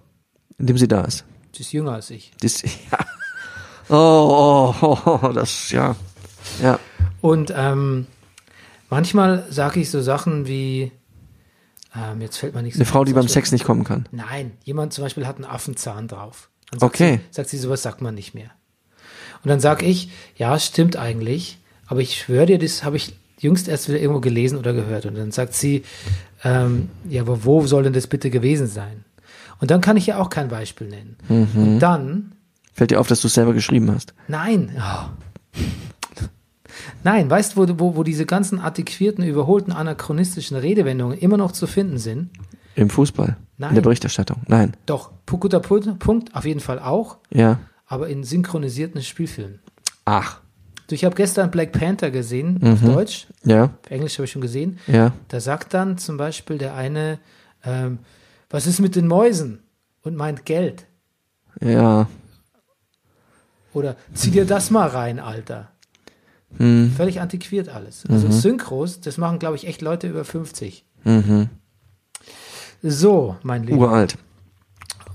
indem 0.57 0.77
sie 0.79 0.87
da 0.87 1.01
ist? 1.01 1.25
die 1.55 1.61
ist 1.61 1.71
jünger 1.73 1.91
als 1.93 2.09
ich. 2.09 2.31
Das, 2.41 2.61
ja. 2.91 2.99
Oh, 3.89 4.73
oh, 4.81 4.97
oh, 5.05 5.19
oh, 5.23 5.31
das, 5.31 5.69
ja. 5.71 5.95
Ja. 6.61 6.79
Und 7.21 7.53
ähm, 7.55 8.07
manchmal 8.89 9.45
sage 9.49 9.79
ich 9.79 9.89
so 9.89 10.01
Sachen 10.01 10.47
wie, 10.47 10.91
ähm, 11.95 12.21
jetzt 12.21 12.37
fällt 12.37 12.53
mir 12.55 12.61
nichts 12.63 12.77
Eine 12.79 12.85
Frau, 12.85 13.03
die 13.03 13.13
beim 13.13 13.23
Beispiel- 13.23 13.33
Sex 13.33 13.51
nicht 13.51 13.63
kommen 13.65 13.83
kann. 13.83 14.07
Nein, 14.11 14.51
jemand 14.63 14.93
zum 14.93 15.03
Beispiel 15.03 15.25
hat 15.27 15.35
einen 15.37 15.45
Affenzahn 15.45 16.07
drauf. 16.07 16.49
Dann 16.71 16.79
sagt 16.79 16.93
Okay. 16.95 17.19
Sie, 17.29 17.35
sagt 17.35 17.49
sie, 17.49 17.57
sowas 17.57 17.81
sagt 17.81 18.01
man 18.01 18.15
nicht 18.15 18.33
mehr. 18.33 18.51
Und 19.43 19.49
dann 19.49 19.59
sage 19.59 19.85
ich, 19.85 20.09
ja, 20.35 20.57
stimmt 20.59 20.95
eigentlich, 20.95 21.59
aber 21.87 22.01
ich 22.01 22.19
schwöre 22.19 22.45
dir, 22.47 22.59
das 22.59 22.83
habe 22.83 22.97
ich 22.97 23.13
jüngst 23.39 23.67
erst 23.67 23.87
wieder 23.87 23.99
irgendwo 23.99 24.19
gelesen 24.19 24.57
oder 24.57 24.73
gehört. 24.73 25.05
Und 25.05 25.15
dann 25.15 25.31
sagt 25.31 25.53
sie, 25.53 25.83
ähm, 26.43 26.89
ja, 27.07 27.21
aber 27.21 27.45
wo 27.45 27.65
soll 27.67 27.83
denn 27.83 27.93
das 27.93 28.07
bitte 28.07 28.29
gewesen 28.29 28.67
sein? 28.67 29.05
Und 29.59 29.71
dann 29.71 29.79
kann 29.81 29.95
ich 29.97 30.07
ja 30.07 30.17
auch 30.19 30.29
kein 30.29 30.49
Beispiel 30.49 30.87
nennen. 30.87 31.17
Mhm. 31.29 31.47
Und 31.63 31.79
dann, 31.79 32.31
Fällt 32.73 32.91
dir 32.91 32.99
auf, 32.99 33.07
dass 33.07 33.21
du 33.21 33.27
es 33.27 33.33
selber 33.33 33.53
geschrieben 33.53 33.91
hast. 33.91 34.13
nein, 34.27 34.75
oh. 34.79 35.59
Nein, 37.03 37.29
weißt 37.29 37.55
du, 37.55 37.67
wo, 37.69 37.79
wo, 37.79 37.95
wo 37.97 38.03
diese 38.03 38.25
ganzen 38.25 38.59
antiquierten, 38.59 39.23
überholten, 39.23 39.71
anachronistischen 39.73 40.57
Redewendungen 40.57 41.17
immer 41.17 41.37
noch 41.37 41.51
zu 41.51 41.67
finden 41.67 41.97
sind? 41.97 42.29
Im 42.75 42.89
Fußball. 42.89 43.37
Nein. 43.57 43.69
In 43.69 43.75
der 43.75 43.81
Berichterstattung. 43.81 44.41
Nein. 44.47 44.75
Doch, 44.85 45.11
guter 45.25 45.59
Punkt, 45.59 46.35
auf 46.35 46.45
jeden 46.45 46.59
Fall 46.59 46.79
auch, 46.79 47.17
Ja. 47.31 47.59
aber 47.87 48.07
in 48.07 48.23
synchronisierten 48.23 49.01
Spielfilmen. 49.01 49.59
Ach. 50.05 50.41
Du, 50.87 50.95
Ich 50.95 51.03
habe 51.03 51.15
gestern 51.15 51.51
Black 51.51 51.71
Panther 51.73 52.11
gesehen, 52.11 52.61
auf 52.63 52.81
Deutsch. 52.81 53.27
Ja. 53.43 53.63
Auf 53.65 53.89
Englisch 53.91 54.13
habe 54.17 54.25
ich 54.25 54.31
schon 54.31 54.41
gesehen. 54.41 54.79
Ja. 54.87 55.11
Da 55.27 55.39
sagt 55.41 55.73
dann 55.73 55.97
zum 55.97 56.15
Beispiel 56.17 56.57
der 56.57 56.75
eine, 56.75 57.19
ähm, 57.65 57.99
was 58.49 58.67
ist 58.67 58.79
mit 58.79 58.95
den 58.95 59.07
Mäusen? 59.07 59.59
Und 60.03 60.15
meint 60.15 60.45
Geld. 60.45 60.85
Ja. 61.59 62.07
Oder 63.73 63.95
zieh 64.13 64.31
dir 64.31 64.45
das 64.45 64.71
mal 64.71 64.87
rein, 64.87 65.19
Alter. 65.19 65.69
Hm. 66.55 66.93
Völlig 66.95 67.19
antiquiert 67.19 67.69
alles. 67.69 68.05
Also 68.09 68.31
Synchros, 68.31 69.01
das 69.01 69.17
machen, 69.17 69.39
glaube 69.39 69.57
ich, 69.57 69.67
echt 69.67 69.81
Leute 69.81 70.07
über 70.07 70.23
50. 70.23 70.85
Mhm. 71.03 71.49
So, 72.81 73.35
mein 73.43 73.63
Lieber. 73.63 73.77
Uralt. 73.77 74.17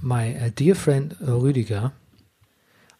my 0.02 0.36
uh, 0.36 0.50
dear 0.50 0.76
friend 0.76 1.16
uh, 1.20 1.38
Rüdiger. 1.38 1.92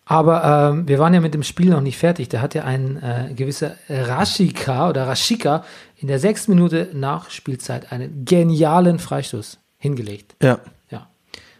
Aber 0.05 0.73
ähm, 0.73 0.89
wir 0.89 0.99
waren 0.99 1.15
ja 1.15 1.21
mit 1.21 1.33
dem 1.33 1.43
Spiel 1.43 1.71
noch 1.71 1.81
nicht 1.81 1.97
fertig. 1.97 2.29
Da 2.29 2.41
hat 2.41 2.55
ja 2.55 2.65
ein 2.65 3.01
äh, 3.03 3.33
gewisser 3.35 3.77
Rashika 3.89 4.89
oder 4.89 5.07
Rashika 5.07 5.65
in 5.97 6.09
der 6.09 6.19
sechsten 6.19 6.53
Minute 6.53 6.91
nach 6.93 7.31
Spielzeit 7.31 7.93
einen 7.93 8.25
genialen 8.25 8.99
Freistoß 8.99 9.59
hingelegt. 9.79 10.35
Ja. 10.43 10.59
Ja, 10.91 11.09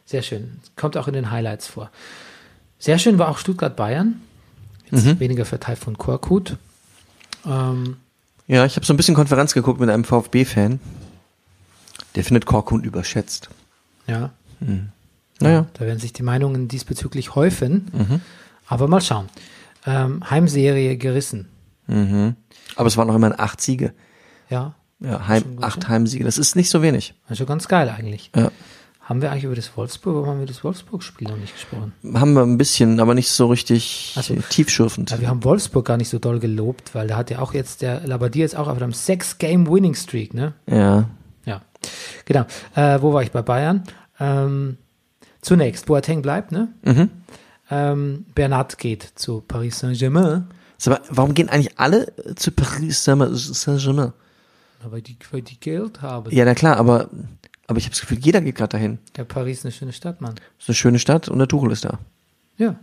sehr 0.05 0.23
schön. 0.23 0.59
Kommt 0.77 0.97
auch 0.97 1.07
in 1.07 1.15
den 1.15 1.31
Highlights 1.31 1.69
vor. 1.69 1.91
Sehr 2.79 2.99
schön 2.99 3.19
war 3.19 3.29
auch 3.29 3.39
Stuttgart-Bayern. 3.39 4.21
Jetzt 4.93 5.21
weniger 5.21 5.45
für 5.45 5.59
Taifun 5.59 5.97
Korkut. 5.99 6.57
Ähm, 7.47 7.97
Ja, 8.47 8.65
ich 8.67 8.77
habe 8.77 8.85
so 8.87 8.93
ein 8.93 8.97
bisschen 8.97 9.15
Konferenz 9.15 9.55
geguckt 9.55 9.81
mit 9.81 9.89
einem 9.91 10.05
VfB-Fan. 10.05 10.79
Der 12.15 12.25
findet 12.25 12.45
Korkut 12.47 12.85
überschätzt. 12.85 13.49
ja, 14.07 14.31
Naja. 15.41 15.67
Da 15.75 15.81
werden 15.87 15.99
sich 15.99 16.13
die 16.13 16.23
Meinungen 16.23 16.69
diesbezüglich 16.69 17.35
häufen. 17.35 18.21
Aber 18.69 18.87
mal 18.87 19.01
schauen. 19.01 19.29
Ähm, 19.87 20.23
Heimserie 20.31 20.97
gerissen. 20.97 21.49
Mhm. 21.89 22.37
Aber 22.77 22.87
es 22.87 22.97
waren 22.97 23.09
noch 23.09 23.15
immerhin 23.17 23.39
acht 23.41 23.61
Siege. 23.61 23.93
Ja, 24.51 24.75
Ja, 25.01 25.27
Heim, 25.27 25.59
acht 25.63 25.81
ne? 25.81 25.89
Heimsiege. 25.89 26.23
Das 26.25 26.39
ist 26.39 26.55
nicht 26.55 26.71
so 26.71 26.83
wenig. 26.83 27.15
also 27.29 27.45
ganz 27.47 27.67
geil 27.67 27.89
eigentlich. 27.89 28.31
Ja. 28.37 28.51
Haben 29.13 29.21
wir 29.21 29.31
eigentlich 29.31 29.45
über 29.45 29.55
das 29.55 29.77
Wolfsburg, 29.77 30.15
warum 30.15 30.27
haben 30.27 30.39
wir 30.39 30.47
das 30.47 30.65
Wolfsburg-Spiel 30.65 31.29
noch 31.29 31.37
nicht 31.37 31.53
gesprochen? 31.53 31.93
Haben 32.15 32.33
wir 32.33 32.45
ein 32.45 32.57
bisschen, 32.57 32.99
aber 32.99 33.13
nicht 33.13 33.31
so 33.31 33.49
richtig 33.49 34.15
Ach 34.19 34.23
so. 34.23 34.35
tiefschürfend. 34.49 35.11
Ja, 35.11 35.21
wir 35.21 35.29
haben 35.29 35.45
Wolfsburg 35.45 35.85
gar 35.85 35.99
nicht 35.99 36.09
so 36.09 36.19
doll 36.19 36.39
gelobt, 36.39 36.95
weil 36.95 37.09
da 37.09 37.19
hat 37.19 37.29
ja 37.29 37.41
auch 37.41 37.53
jetzt 37.53 37.83
der 37.83 38.07
Labadier 38.07 38.41
jetzt 38.45 38.57
auch 38.57 38.69
auf 38.69 38.81
einem 38.81 38.95
Sechs-Game-Winning-Streak, 38.95 40.33
ne? 40.33 40.55
Ja. 40.67 41.11
Ja, 41.45 41.61
genau. 42.25 42.47
Äh, 42.75 43.03
wo 43.03 43.13
war 43.13 43.23
ich 43.23 43.31
bei 43.33 43.43
Bayern? 43.43 43.83
Ähm, 44.19 44.79
Zunächst, 45.43 45.85
Boateng 45.85 46.23
bleibt, 46.23 46.51
ne? 46.51 46.69
Mhm. 46.83 47.11
Ähm, 47.71 48.25
Bernat 48.35 48.79
geht 48.79 49.03
zu 49.17 49.43
Paris 49.47 49.81
Saint-Germain. 49.81 50.47
Warum 51.11 51.35
gehen 51.35 51.51
eigentlich 51.51 51.79
alle 51.79 52.15
zu 52.37 52.51
Paris 52.51 53.05
Saint-Germain? 53.05 54.15
Weil 54.83 55.03
die, 55.03 55.19
weil 55.31 55.43
die 55.43 55.61
Geld 55.61 56.01
haben. 56.01 56.31
Ja, 56.31 56.47
na 56.47 56.55
klar, 56.55 56.79
aber, 56.79 57.11
aber 57.73 57.79
ich 57.79 57.85
habe 57.85 57.93
das 57.93 58.01
Gefühl, 58.01 58.19
jeder 58.21 58.41
geht 58.41 58.55
gerade 58.55 58.71
dahin. 58.71 58.99
Ja, 59.17 59.25
Paris 59.25 59.59
ist 59.59 59.65
eine 59.65 59.73
schöne 59.73 59.93
Stadt, 59.93 60.21
Mann. 60.21 60.35
ist 60.59 60.69
eine 60.69 60.75
schöne 60.75 60.99
Stadt 60.99 61.29
und 61.29 61.39
der 61.39 61.49
Tuchel 61.49 61.73
ist 61.73 61.85
da. 61.85 61.99
Ja. 62.59 62.77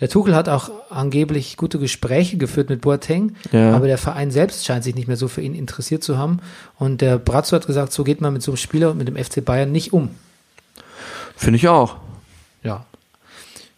Der 0.00 0.08
Tuchel 0.08 0.34
hat 0.34 0.48
auch 0.48 0.70
angeblich 0.90 1.56
gute 1.56 1.78
Gespräche 1.78 2.36
geführt 2.36 2.68
mit 2.68 2.80
Boateng, 2.82 3.34
Ja. 3.52 3.74
aber 3.74 3.86
der 3.86 3.96
Verein 3.98 4.30
selbst 4.30 4.64
scheint 4.66 4.84
sich 4.84 4.94
nicht 4.94 5.08
mehr 5.08 5.16
so 5.16 5.28
für 5.28 5.40
ihn 5.40 5.54
interessiert 5.54 6.02
zu 6.02 6.18
haben. 6.18 6.40
Und 6.78 7.00
der 7.00 7.18
Brazzo 7.18 7.56
hat 7.56 7.66
gesagt, 7.66 7.92
so 7.92 8.04
geht 8.04 8.20
man 8.20 8.32
mit 8.32 8.42
so 8.42 8.50
einem 8.52 8.56
Spieler, 8.58 8.92
mit 8.94 9.08
dem 9.08 9.16
FC 9.16 9.42
Bayern 9.44 9.72
nicht 9.72 9.92
um. 9.92 10.10
Finde 11.36 11.56
ich 11.56 11.68
auch. 11.68 11.96
Ja. 12.62 12.84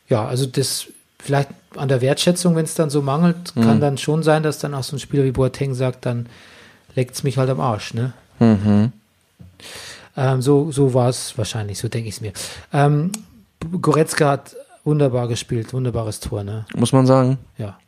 Ja, 0.09 0.27
also 0.27 0.47
das 0.47 0.87
vielleicht 1.19 1.51
an 1.77 1.89
der 1.89 2.01
Wertschätzung, 2.01 2.57
wenn 2.57 2.65
es 2.65 2.75
dann 2.75 2.91
so 2.91 3.03
mangelt, 3.03 3.55
Mhm. 3.57 3.63
kann 3.63 3.81
dann 3.81 3.99
schon 3.99 4.23
sein, 4.23 4.43
dass 4.43 4.59
dann 4.59 4.75
auch 4.75 4.85
so 4.85 4.97
ein 4.97 5.01
Spieler 5.01 5.25
wie 5.25 5.33
Boateng 5.33 5.75
sagt, 5.75 6.07
dann 6.07 6.27
leckt's 6.95 7.23
mich 7.23 7.37
halt 7.39 7.51
am 7.51 7.61
Arsch, 7.61 7.95
ne? 7.95 8.13
Mhm. 8.39 8.93
Ähm, 10.17 10.43
so 10.43 10.73
so 10.73 10.95
war 10.95 11.09
es 11.09 11.37
wahrscheinlich, 11.37 11.79
so 11.79 11.89
denke 11.89 12.09
ich 12.09 12.17
es 12.17 12.21
mir. 12.21 12.33
Ähm, 12.73 13.13
Goretzka 13.81 14.31
hat 14.31 14.57
wunderbar 14.85 15.29
gespielt, 15.29 15.73
wunderbares 15.73 16.21
Tor, 16.21 16.45
ne? 16.45 16.65
Muss 16.75 16.93
man 16.93 17.07
sagen. 17.07 17.39
Ja. 17.59 17.79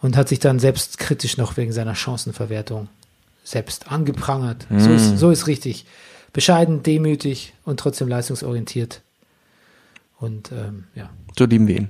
Und 0.00 0.16
hat 0.16 0.28
sich 0.28 0.38
dann 0.38 0.58
selbst 0.58 0.98
kritisch 0.98 1.36
noch 1.36 1.56
wegen 1.56 1.72
seiner 1.72 1.94
Chancenverwertung 1.94 2.88
selbst 3.44 3.90
angeprangert. 3.90 4.66
So, 4.76 4.90
ist, 4.92 5.18
so 5.18 5.30
ist 5.30 5.46
richtig. 5.46 5.86
Bescheiden, 6.32 6.82
demütig 6.82 7.54
und 7.64 7.80
trotzdem 7.80 8.06
leistungsorientiert. 8.06 9.00
Und 10.20 10.52
ähm, 10.52 10.84
ja. 10.94 11.10
So 11.36 11.46
lieben 11.46 11.66
wir 11.66 11.76
ihn. 11.76 11.88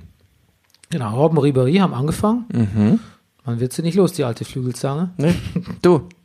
Genau, 0.89 1.15
Robben 1.15 1.37
Ribéry 1.37 1.79
haben 1.79 1.93
angefangen. 1.93 2.45
Mhm. 2.51 2.99
Man 3.45 3.59
wird 3.59 3.73
sie 3.73 3.81
nicht 3.81 3.95
los, 3.95 4.13
die 4.13 4.23
alte 4.23 4.45
Flügelzange. 4.45 5.11
Nee. 5.17 5.35
Du. 5.81 6.07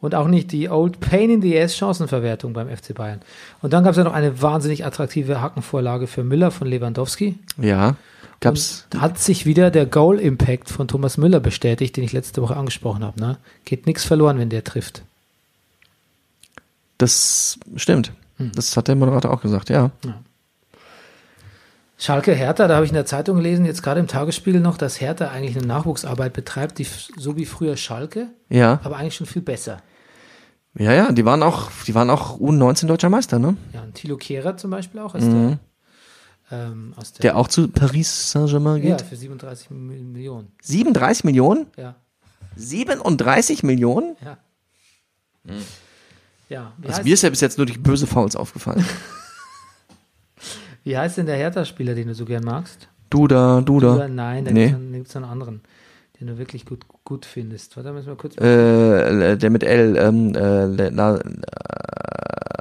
Und 0.00 0.14
auch 0.14 0.28
nicht 0.28 0.52
die 0.52 0.68
Old 0.68 1.00
Pain 1.00 1.30
in 1.30 1.42
the 1.42 1.58
Ass 1.58 1.76
Chancenverwertung 1.76 2.52
beim 2.52 2.68
FC 2.68 2.94
Bayern. 2.94 3.20
Und 3.62 3.72
dann 3.72 3.82
gab 3.82 3.92
es 3.92 3.96
ja 3.96 4.04
noch 4.04 4.12
eine 4.12 4.42
wahnsinnig 4.42 4.84
attraktive 4.84 5.40
Hackenvorlage 5.40 6.06
für 6.06 6.22
Müller 6.22 6.50
von 6.50 6.68
Lewandowski. 6.68 7.38
Ja. 7.56 7.96
Gab's. 8.40 8.86
Da 8.90 9.00
hat 9.00 9.18
sich 9.18 9.46
wieder 9.46 9.70
der 9.70 9.86
Goal 9.86 10.18
Impact 10.18 10.68
von 10.68 10.86
Thomas 10.86 11.16
Müller 11.16 11.40
bestätigt, 11.40 11.96
den 11.96 12.04
ich 12.04 12.12
letzte 12.12 12.42
Woche 12.42 12.56
angesprochen 12.56 13.02
habe. 13.02 13.18
Ne? 13.18 13.38
Geht 13.64 13.86
nichts 13.86 14.04
verloren, 14.04 14.38
wenn 14.38 14.50
der 14.50 14.64
trifft. 14.64 15.02
Das 16.98 17.58
stimmt. 17.76 18.12
Hm. 18.36 18.52
Das 18.54 18.76
hat 18.76 18.88
der 18.88 18.96
Moderator 18.96 19.32
auch 19.32 19.40
gesagt, 19.40 19.70
ja. 19.70 19.90
Schalke 21.98 22.34
Hertha, 22.34 22.68
da 22.68 22.74
habe 22.76 22.84
ich 22.84 22.90
in 22.90 22.94
der 22.96 23.06
Zeitung 23.06 23.36
gelesen, 23.38 23.64
jetzt 23.64 23.82
gerade 23.82 24.00
im 24.00 24.06
Tagesspiegel 24.06 24.60
noch, 24.60 24.76
dass 24.76 25.00
Hertha 25.00 25.28
eigentlich 25.28 25.56
eine 25.56 25.66
Nachwuchsarbeit 25.66 26.34
betreibt, 26.34 26.78
die 26.78 26.86
so 27.16 27.36
wie 27.36 27.46
früher 27.46 27.76
Schalke, 27.78 28.28
Ja. 28.50 28.80
aber 28.84 28.96
eigentlich 28.96 29.16
schon 29.16 29.26
viel 29.26 29.40
besser. 29.42 29.78
Ja, 30.74 30.92
ja, 30.92 31.10
die 31.10 31.24
waren 31.24 31.42
auch, 31.42 31.70
die 31.86 31.94
waren 31.94 32.10
auch 32.10 32.38
U19 32.38 32.86
deutscher 32.86 33.08
Meister, 33.08 33.38
ne? 33.38 33.56
Ja, 33.72 33.82
und 33.82 33.94
Thilo 33.94 34.18
Kehrer 34.18 34.58
zum 34.58 34.70
Beispiel 34.70 35.00
auch, 35.00 35.14
aus, 35.14 35.22
Mhm. 35.22 35.58
der, 36.50 36.58
ähm, 36.66 36.92
aus 36.96 37.14
der, 37.14 37.22
Der 37.22 37.36
auch 37.38 37.48
zu 37.48 37.68
Paris 37.68 38.30
Saint-Germain 38.30 38.82
ja, 38.82 38.96
geht. 38.96 39.06
für 39.06 39.16
37 39.16 39.70
Mi- 39.70 40.02
Millionen. 40.02 40.52
37 40.60 41.24
Millionen? 41.24 41.66
Ja, 41.78 41.94
37 42.56 43.62
Millionen? 43.62 44.16
ja. 44.22 44.36
Ja, 46.48 46.72
wie, 46.78 46.88
Also 46.88 47.02
mir 47.02 47.14
ist 47.14 47.22
ja 47.22 47.30
bis 47.30 47.40
jetzt 47.40 47.56
nur 47.56 47.66
durch 47.66 47.82
böse 47.82 48.06
Fouls 48.06 48.36
aufgefallen. 48.36 48.84
wie 50.86 50.96
heißt 50.96 51.18
denn 51.18 51.26
der 51.26 51.36
Hertha-Spieler, 51.36 51.94
den 51.96 52.06
du 52.06 52.14
so 52.14 52.24
gern 52.24 52.44
magst? 52.44 52.88
Duda, 53.10 53.60
Duda. 53.60 53.94
Oder 53.96 54.08
nein, 54.08 54.44
da 54.44 54.52
Nee. 54.52 54.74
gibt 54.92 55.08
es 55.08 55.16
einen 55.16 55.24
anderen, 55.24 55.60
den 56.20 56.28
du 56.28 56.38
wirklich 56.38 56.64
gut, 56.64 56.84
gut 57.04 57.26
findest. 57.26 57.76
Warte, 57.76 57.92
müssen 57.92 58.06
wir 58.06 58.14
kurz. 58.16 58.36
Äh, 58.38 59.36
der 59.36 59.50
mit 59.50 59.64
L, 59.64 59.96
ähm, 59.96 60.34
äh, 60.34 60.90
na, 60.92 61.18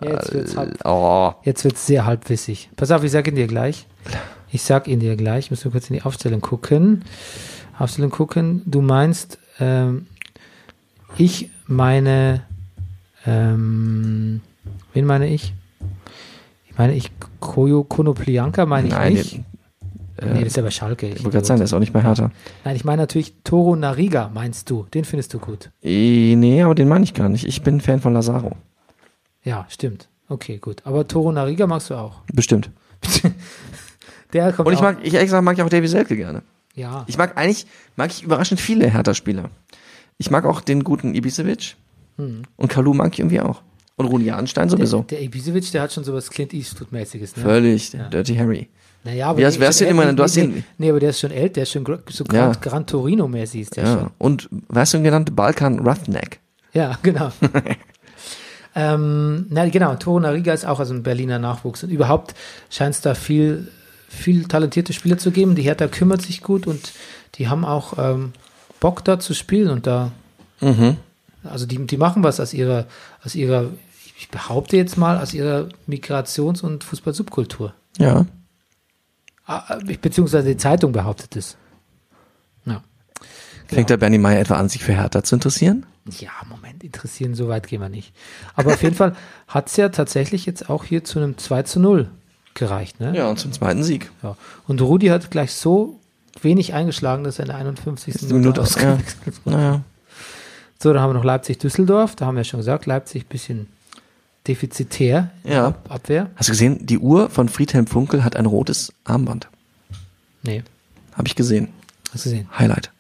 ja, 0.03 0.11
jetzt 0.11 0.34
wird's 0.34 0.57
halb, 0.57 0.78
oh, 0.86 1.34
jetzt 1.43 1.63
wird's 1.63 1.86
sehr 1.86 2.05
halbwissig. 2.05 2.69
Pass 2.76 2.89
auf, 2.91 3.03
ich 3.03 3.11
sag 3.11 3.28
ihn 3.28 3.36
dir 3.36 3.47
gleich. 3.47 3.86
Ich 4.51 4.63
sag 4.63 4.88
ihn 4.88 4.99
dir 4.99 5.15
gleich. 5.15 5.45
Ich 5.45 5.51
muss 5.51 5.63
nur 5.63 5.71
kurz 5.71 5.89
in 5.89 5.95
die 5.95 6.01
Aufstellung 6.03 6.41
gucken. 6.41 7.03
Aufstellung 7.78 8.09
gucken. 8.11 8.63
Du 8.65 8.82
meinst, 8.82 9.38
ähm, 9.59 10.07
ich 11.17 11.49
meine, 11.67 12.41
ähm, 13.26 14.41
wen 14.93 15.05
meine 15.05 15.28
ich? 15.28 15.53
Ich 16.76 16.80
meine 16.80 16.93
ich 16.93 17.09
Koyo 17.39 17.86
Konoplianka, 17.86 18.65
meine 18.65 18.88
ich 18.89 18.93
nein, 18.93 19.13
nicht. 19.13 19.36
äh, 20.17 20.26
nee, 20.26 20.39
das 20.39 20.47
ist 20.47 20.57
ja 20.57 20.63
bei 20.63 20.71
Schalke. 20.71 21.07
ich 21.07 21.23
wollte 21.23 21.38
gerade 21.38 21.45
sagen, 21.45 21.59
der 21.59 21.65
ist 21.65 21.73
auch 21.73 21.80
nicht 21.80 21.93
bei 21.93 22.01
Hertha. 22.03 22.32
Nein, 22.65 22.76
ich 22.76 22.84
meine 22.84 23.03
natürlich 23.03 23.34
Toro 23.45 23.78
Nariga, 23.78 24.30
meinst 24.34 24.69
du. 24.69 24.86
Den 24.93 25.05
findest 25.05 25.34
du 25.34 25.39
gut. 25.39 25.71
Eh, 25.82 26.36
Nee, 26.36 26.61
aber 26.63 26.76
den 26.76 26.89
meine 26.89 27.05
ich 27.05 27.13
gar 27.13 27.30
nicht. 27.30 27.45
Ich 27.47 27.61
bin 27.63 27.80
Fan 27.80 28.01
von 28.01 28.13
Lazaro. 28.13 28.51
Ja, 29.43 29.65
stimmt. 29.69 30.09
Okay, 30.28 30.57
gut. 30.57 30.82
Aber 30.86 31.07
Toro 31.07 31.32
Nariga 31.32 31.65
magst 31.65 31.89
du 31.91 31.95
auch. 31.95 32.21
Bestimmt. 32.34 32.69
Der 34.34 34.51
kommt 34.51 34.67
Und 34.67 34.73
ich 34.73 34.80
auch. 34.80 34.84
mag, 34.84 34.97
ich 35.01 35.13
ehrlich 35.13 35.28
gesagt 35.28 35.43
mag 35.45 35.55
ich 35.57 35.63
auch 35.63 35.69
Davy 35.69 35.88
Selke 35.88 36.17
gerne. 36.17 36.41
ja, 36.76 37.05
Ich 37.07 37.17
mag 37.17 37.38
eigentlich, 37.38 37.65
mag 37.95 38.11
ich 38.11 38.23
überraschend 38.23 38.59
viele 38.59 38.89
Hertha-Spieler. 38.89 39.49
Ich 40.17 40.30
mag 40.32 40.45
auch 40.45 40.61
den 40.61 40.84
guten 40.84 41.13
Ibisevic. 41.15 41.76
Und 42.17 42.67
Kalu 42.69 42.93
mag 42.93 43.13
ich 43.13 43.19
irgendwie 43.19 43.41
auch. 43.41 43.61
Und 43.97 44.07
Rudi 44.07 44.25
Jahnstein 44.25 44.67
sowieso. 44.69 44.99
Der, 45.03 45.17
der 45.19 45.21
Ibisevic, 45.25 45.71
der 45.71 45.83
hat 45.83 45.93
schon 45.93 46.03
sowas 46.03 46.29
Clint 46.29 46.53
Eastwood-mäßiges, 46.53 47.37
ne? 47.37 47.43
Völlig. 47.43 47.91
Dirty 48.11 48.35
Harry. 48.35 48.67
Naja, 49.05 49.27
aber 49.27 49.37
Wie 49.37 49.41
der 49.41 49.67
hast 49.67 49.79
du 49.81 49.85
immer- 49.85 50.11
du 50.11 50.23
hast 50.23 50.35
nee, 50.35 50.43
ihn- 50.43 50.63
nee, 50.77 50.89
aber 50.89 50.99
der 50.99 51.11
ist 51.11 51.19
schon 51.19 51.31
älter, 51.31 51.53
der 51.55 51.63
ist 51.63 51.71
schon 51.71 51.85
so 52.09 52.23
Ja. 52.25 52.47
Gran, 52.51 52.61
Gran 52.61 52.85
Torino-mäßig 52.87 53.61
ist 53.61 53.77
der 53.77 53.83
Ja. 53.85 53.93
schon. 53.99 54.09
Und, 54.17 54.49
weißt 54.67 54.93
du 54.93 54.97
ihn 54.97 55.03
genannt? 55.03 55.35
Balkan 55.35 55.79
Roughneck. 55.79 56.39
Ja, 56.73 56.97
genau. 57.03 57.31
ähm, 58.75 59.45
na, 59.49 59.69
genau, 59.69 59.95
Toro 59.95 60.19
Nariga 60.19 60.53
ist 60.53 60.65
auch 60.65 60.79
also 60.79 60.93
ein 60.93 61.03
Berliner 61.03 61.39
Nachwuchs. 61.39 61.83
Und 61.83 61.89
überhaupt 61.91 62.33
scheint 62.69 62.95
es 62.95 63.01
da 63.01 63.15
viel, 63.15 63.69
viel 64.09 64.45
talentierte 64.47 64.91
Spieler 64.93 65.17
zu 65.17 65.31
geben. 65.31 65.55
Die 65.55 65.61
Hertha 65.61 65.87
kümmert 65.87 66.21
sich 66.21 66.41
gut 66.41 66.67
und 66.67 66.91
die 67.35 67.47
haben 67.47 67.63
auch 67.63 67.93
ähm, 67.97 68.33
Bock 68.79 69.03
da 69.05 69.19
zu 69.19 69.33
spielen 69.33 69.69
und 69.69 69.87
da, 69.87 70.11
Mhm. 70.61 70.97
Also 71.45 71.65
die, 71.65 71.85
die 71.85 71.97
machen 71.97 72.23
was 72.23 72.39
aus 72.39 72.53
ihrer, 72.53 72.85
aus 73.23 73.35
ihrer, 73.35 73.69
ich 74.17 74.29
behaupte 74.29 74.77
jetzt 74.77 74.97
mal, 74.97 75.17
aus 75.21 75.33
ihrer 75.33 75.69
Migrations- 75.87 76.61
und 76.61 76.83
Fußball-Subkultur. 76.83 77.73
Ja. 77.97 78.25
Ah, 79.45 79.77
Beziehungsweise 80.01 80.47
die 80.49 80.57
Zeitung 80.57 80.91
behauptet 80.91 81.35
es. 81.35 81.57
Ja. 82.65 82.83
Fängt 83.67 83.89
der 83.89 83.97
Bernie 83.97 84.17
Meyer 84.17 84.39
etwa 84.39 84.55
an, 84.55 84.69
sich 84.69 84.83
für 84.83 84.93
Hertha 84.93 85.23
zu 85.23 85.35
interessieren? 85.35 85.85
Ja, 86.19 86.31
Moment, 86.47 86.83
interessieren, 86.83 87.33
so 87.33 87.47
weit 87.47 87.67
gehen 87.67 87.81
wir 87.81 87.89
nicht. 87.89 88.13
Aber 88.53 88.73
auf 88.73 88.83
jeden 88.83 88.95
Fall 88.95 89.15
hat 89.47 89.69
es 89.69 89.77
ja 89.77 89.89
tatsächlich 89.89 90.45
jetzt 90.45 90.69
auch 90.69 90.83
hier 90.83 91.03
zu 91.03 91.19
einem 91.19 91.37
2 91.37 91.63
zu 91.63 91.79
0 91.79 92.09
gereicht. 92.53 92.99
Ne? 92.99 93.15
Ja, 93.15 93.27
und 93.29 93.39
zum 93.39 93.51
zweiten 93.51 93.83
Sieg. 93.83 94.11
Ja. 94.21 94.37
Und 94.67 94.81
Rudi 94.81 95.07
hat 95.07 95.31
gleich 95.31 95.53
so 95.53 95.99
wenig 96.41 96.73
eingeschlagen, 96.73 97.23
dass 97.23 97.39
er 97.39 97.45
in 97.45 97.49
der 97.49 97.57
51. 97.57 98.15
Ist 98.15 98.29
die 98.29 98.33
Minute 98.33 98.61
ausgewechselt 98.61 99.45
wurde. 99.45 99.57
Naja. 99.57 99.81
So, 100.82 100.93
dann 100.93 101.01
haben 101.01 101.09
wir 101.11 101.13
noch 101.15 101.23
Leipzig-Düsseldorf. 101.23 102.15
Da 102.15 102.26
haben 102.26 102.36
wir 102.38 102.43
schon 102.43 102.59
gesagt, 102.59 102.86
Leipzig 102.86 103.28
bisschen 103.28 103.67
defizitär 104.47 105.32
in 105.43 105.53
Ja. 105.53 105.67
Ab 105.67 105.88
Abwehr. 105.89 106.30
Hast 106.36 106.49
du 106.49 106.51
gesehen, 106.51 106.86
die 106.86 106.99
Uhr 106.99 107.30
von 107.30 107.49
Friedhelm 107.49 107.88
Funkel 107.88 108.23
hat 108.23 108.36
ein 108.36 108.45
rotes 108.45 108.93
Armband. 109.03 109.47
Nee, 110.43 110.63
Habe 111.13 111.28
ich 111.28 111.36
gesehen. 111.36 111.69
hast 112.13 112.26
du 112.26 112.30
gesehen. 112.30 112.47
Highlight. 112.57 112.91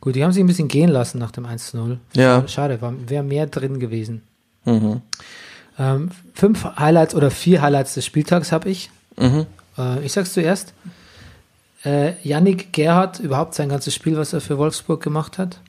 Gut, 0.00 0.16
die 0.16 0.24
haben 0.24 0.32
sich 0.32 0.42
ein 0.42 0.46
bisschen 0.48 0.68
gehen 0.68 0.88
lassen 0.90 1.18
nach 1.18 1.30
dem 1.30 1.46
1 1.46 1.70
zu 1.70 1.76
0. 1.76 1.98
Ja. 2.14 2.46
Schade, 2.48 2.80
wäre 3.06 3.22
mehr 3.22 3.46
drin 3.46 3.78
gewesen. 3.78 4.22
Mhm. 4.64 5.00
Ähm, 5.78 6.10
fünf 6.34 6.64
Highlights 6.64 7.14
oder 7.14 7.30
vier 7.30 7.62
Highlights 7.62 7.94
des 7.94 8.04
Spieltags 8.04 8.52
habe 8.52 8.68
ich. 8.68 8.90
Mhm. 9.16 9.46
Äh, 9.78 10.04
ich 10.04 10.12
sag's 10.12 10.32
zuerst. 10.34 10.74
Äh, 11.84 12.12
Yannick 12.22 12.72
Gerhardt, 12.72 13.20
überhaupt 13.20 13.54
sein 13.54 13.68
ganzes 13.68 13.94
Spiel, 13.94 14.16
was 14.16 14.32
er 14.32 14.40
für 14.40 14.58
Wolfsburg 14.58 15.02
gemacht 15.02 15.38
hat. 15.38 15.60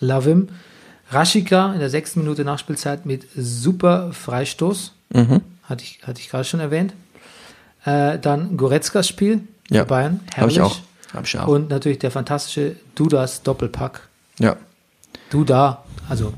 Love 0.00 0.28
him. 0.28 0.48
Raschika 1.10 1.72
in 1.72 1.78
der 1.78 1.90
sechsten 1.90 2.20
Minute 2.20 2.44
Nachspielzeit 2.44 3.06
mit 3.06 3.26
super 3.36 4.12
Freistoß. 4.12 4.92
Mhm. 5.10 5.40
Hatte 5.64 5.84
ich, 5.84 6.00
hatte 6.02 6.20
ich 6.20 6.28
gerade 6.28 6.44
schon 6.44 6.60
erwähnt. 6.60 6.92
Äh, 7.84 8.18
dann 8.18 8.56
Goretzkas 8.56 9.06
Spiel 9.08 9.40
Ja. 9.70 9.82
für 9.82 9.88
Bayern. 9.88 10.20
Habe 10.36 10.50
ich 10.50 10.58
herrlich. 10.58 10.60
auch. 10.60 10.80
Habe 11.14 11.26
ich 11.26 11.38
auch. 11.38 11.46
Und 11.48 11.70
natürlich 11.70 11.98
der 12.00 12.10
fantastische 12.10 12.76
Dudas 12.94 13.42
Doppelpack. 13.42 14.08
ja. 14.38 14.56
Duda, 15.30 15.82
also 16.08 16.32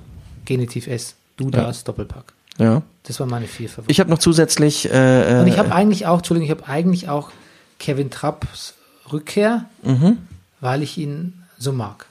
Genitiv 0.47 0.87
S. 0.87 1.14
Dudas 1.37 1.85
Doppelpack. 1.85 2.33
Ja. 2.59 2.81
Das 3.03 3.21
waren 3.21 3.29
meine 3.29 3.47
vier 3.47 3.69
Favoriten. 3.69 3.91
Ich 3.93 4.01
habe 4.01 4.09
noch 4.09 4.19
zusätzlich. 4.19 4.91
Äh, 4.91 5.41
Und 5.43 5.47
ich 5.47 5.59
habe 5.59 5.75
eigentlich 5.75 6.07
auch, 6.07 6.19
Entschuldigung, 6.19 6.47
ich 6.47 6.51
habe 6.59 6.66
eigentlich 6.71 7.09
auch 7.11 7.31
Kevin 7.79 8.11
Trapps 8.11 8.75
Rückkehr, 9.12 9.66
Mhm. 9.83 10.19
weil 10.61 10.83
ich 10.83 10.97
ihn 10.97 11.43
so 11.59 11.73
mag. 11.73 12.07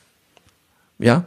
Ja. 0.99 1.23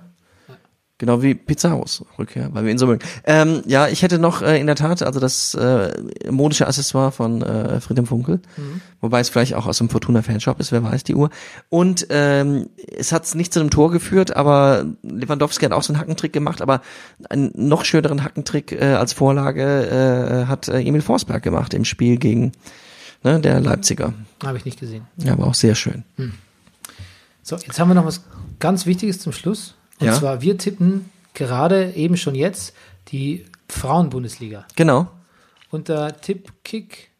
Genau 1.00 1.22
wie 1.22 1.34
Pizarros 1.34 2.04
Rückkehr, 2.18 2.50
weil 2.52 2.66
wir 2.66 2.70
ihn 2.70 2.76
so 2.76 2.86
mögen. 2.86 3.02
Ähm, 3.24 3.62
ja, 3.64 3.88
ich 3.88 4.02
hätte 4.02 4.18
noch 4.18 4.42
äh, 4.42 4.60
in 4.60 4.66
der 4.66 4.76
Tat, 4.76 5.02
also 5.02 5.18
das 5.18 5.54
äh, 5.54 5.98
modische 6.30 6.66
Accessoire 6.66 7.10
von 7.10 7.40
äh, 7.40 7.80
Friedem 7.80 8.04
Funkel, 8.04 8.42
wobei 9.00 9.20
es 9.20 9.30
vielleicht 9.30 9.54
auch 9.54 9.66
aus 9.66 9.78
dem 9.78 9.88
Fortuna 9.88 10.20
Fanshop 10.20 10.60
ist, 10.60 10.72
wer 10.72 10.84
weiß, 10.84 11.04
die 11.04 11.14
Uhr. 11.14 11.30
Und 11.70 12.08
ähm, 12.10 12.68
es 12.94 13.12
hat 13.12 13.34
nicht 13.34 13.54
zu 13.54 13.60
einem 13.60 13.70
Tor 13.70 13.90
geführt, 13.90 14.36
aber 14.36 14.84
Lewandowski 15.02 15.64
hat 15.64 15.72
auch 15.72 15.82
so 15.82 15.94
einen 15.94 16.02
Hackentrick 16.02 16.34
gemacht, 16.34 16.60
aber 16.60 16.82
einen 17.30 17.50
noch 17.54 17.86
schöneren 17.86 18.22
Hackentrick 18.22 18.72
äh, 18.72 18.92
als 18.92 19.14
Vorlage 19.14 20.42
äh, 20.44 20.48
hat 20.48 20.68
äh, 20.68 20.82
Emil 20.82 21.00
Forsberg 21.00 21.42
gemacht 21.42 21.72
im 21.72 21.86
Spiel 21.86 22.18
gegen 22.18 22.52
ne, 23.22 23.40
der 23.40 23.58
Leipziger. 23.60 24.12
Habe 24.44 24.58
ich 24.58 24.66
nicht 24.66 24.78
gesehen. 24.78 25.06
Ja, 25.16 25.38
war 25.38 25.46
auch 25.46 25.54
sehr 25.54 25.74
schön. 25.74 26.04
So, 27.42 27.56
jetzt 27.56 27.80
haben 27.80 27.88
wir 27.88 27.94
noch 27.94 28.04
was 28.04 28.22
ganz 28.58 28.84
Wichtiges 28.84 29.18
zum 29.18 29.32
Schluss. 29.32 29.76
Und 30.00 30.06
Ja. 30.06 30.14
zwar, 30.18 30.40
wir 30.42 30.56
tippen 30.58 31.10
gerade 31.34 31.92
eben 31.92 32.16
schon 32.16 32.34
jetzt 32.34 32.74
die 33.08 33.44
Frauen-Bundesliga. 33.68 34.66
Genau. 34.76 35.08
Unter 35.70 36.20
Tippkick. 36.20 37.10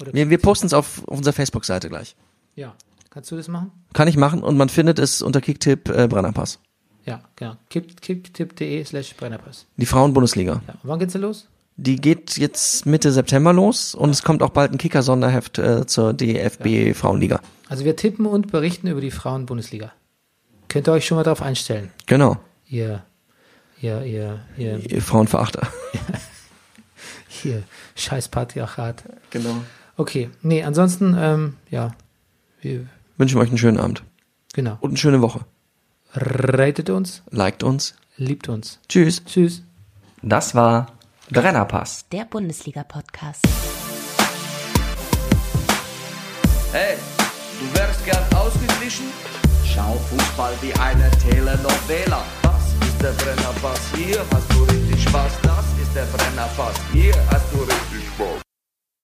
Oder 0.00 0.12
Wir, 0.12 0.30
wir 0.30 0.38
posten 0.38 0.66
es 0.66 0.72
auf 0.74 1.02
unserer 1.04 1.32
Facebook-Seite 1.32 1.88
gleich. 1.88 2.16
ja, 2.56 2.74
kannst 3.10 3.30
du 3.30 3.36
das 3.36 3.48
machen? 3.48 3.70
Kann 3.92 4.08
ich 4.08 4.16
machen 4.16 4.42
und 4.42 4.56
man 4.56 4.68
findet 4.68 4.98
es 4.98 5.20
unter 5.22 5.40
Kicktipp 5.40 5.88
äh, 5.88 6.08
Brennerpass. 6.08 6.58
Ja, 7.06 7.20
genau. 7.36 7.54
Kick- 7.70 8.00
Kicktipp.de 8.00 8.84
slash 8.84 9.14
Brennerpass. 9.16 9.66
Die 9.76 9.86
Frauen-Bundesliga. 9.86 10.62
Ja. 10.66 10.74
Und 10.74 10.80
wann 10.82 10.98
geht's 10.98 11.12
da 11.14 11.18
los? 11.18 11.46
Die 11.76 11.96
geht 11.96 12.36
jetzt 12.36 12.84
Mitte 12.84 13.10
September 13.10 13.52
los 13.54 13.94
und 13.94 14.10
es 14.10 14.22
kommt 14.22 14.42
auch 14.42 14.50
bald 14.50 14.72
ein 14.72 14.78
Kicker-Sonderheft 14.78 15.58
äh, 15.58 15.86
zur 15.86 16.12
DFB 16.12 16.94
Frauenliga. 16.94 17.40
Also 17.68 17.84
wir 17.84 17.96
tippen 17.96 18.26
und 18.26 18.52
berichten 18.52 18.86
über 18.88 19.00
die 19.00 19.10
Frauen-Bundesliga. 19.10 19.92
Könnt 20.70 20.86
ihr 20.88 20.92
euch 20.92 21.04
schon 21.04 21.16
mal 21.16 21.24
darauf 21.24 21.42
einstellen. 21.42 21.90
Genau. 22.06 22.36
Ihr, 22.68 23.02
ihr, 23.82 24.02
ihr, 24.04 24.38
ihr, 24.56 24.78
Ihr 24.78 25.02
Frauenverachter. 25.02 25.66
ihr 27.44 27.64
scheiß 27.96 28.28
Patriarchat. 28.28 29.02
Genau. 29.30 29.56
Okay, 29.96 30.30
nee, 30.42 30.62
ansonsten, 30.62 31.16
ähm, 31.18 31.56
ja, 31.70 31.90
wir, 32.60 32.86
Wünschen 33.18 33.36
wir 33.36 33.42
euch 33.42 33.48
einen 33.48 33.58
schönen 33.58 33.78
Abend 33.80 34.04
genau. 34.52 34.78
und 34.80 34.90
eine 34.90 34.96
schöne 34.96 35.20
Woche. 35.20 35.44
Ratet 36.14 36.88
uns, 36.88 37.24
Liked 37.30 37.64
uns. 37.64 37.96
liebt 38.16 38.48
uns. 38.48 38.78
Tschüss. 38.88 39.24
Tschüss. 39.24 39.62
Das 40.22 40.54
war 40.54 40.92
Brennerpass. 41.30 42.04
Der 42.12 42.26
Bundesliga-Podcast. 42.26 43.44
Hey, 46.70 46.96
du 47.58 47.76
wärst 47.76 48.04
gern 48.04 48.22
ausgeglichen? 48.36 49.06
Schau 49.80 49.96
Fußball 50.10 50.52
wie 50.60 50.74
eine 50.74 51.10
Telenovela. 51.12 52.22
Das 52.42 52.74
ist 52.86 53.00
der 53.02 53.12
Brennerpass, 53.12 53.80
hier 53.96 54.20
hast 54.30 54.52
du 54.52 54.64
richtig 54.64 55.02
Spaß. 55.04 55.32
Das 55.42 55.64
ist 55.80 55.96
der 55.96 56.04
Brennerpass, 56.04 56.76
hier 56.92 57.14
hast 57.30 57.50
du 57.50 57.60
richtig 57.60 58.06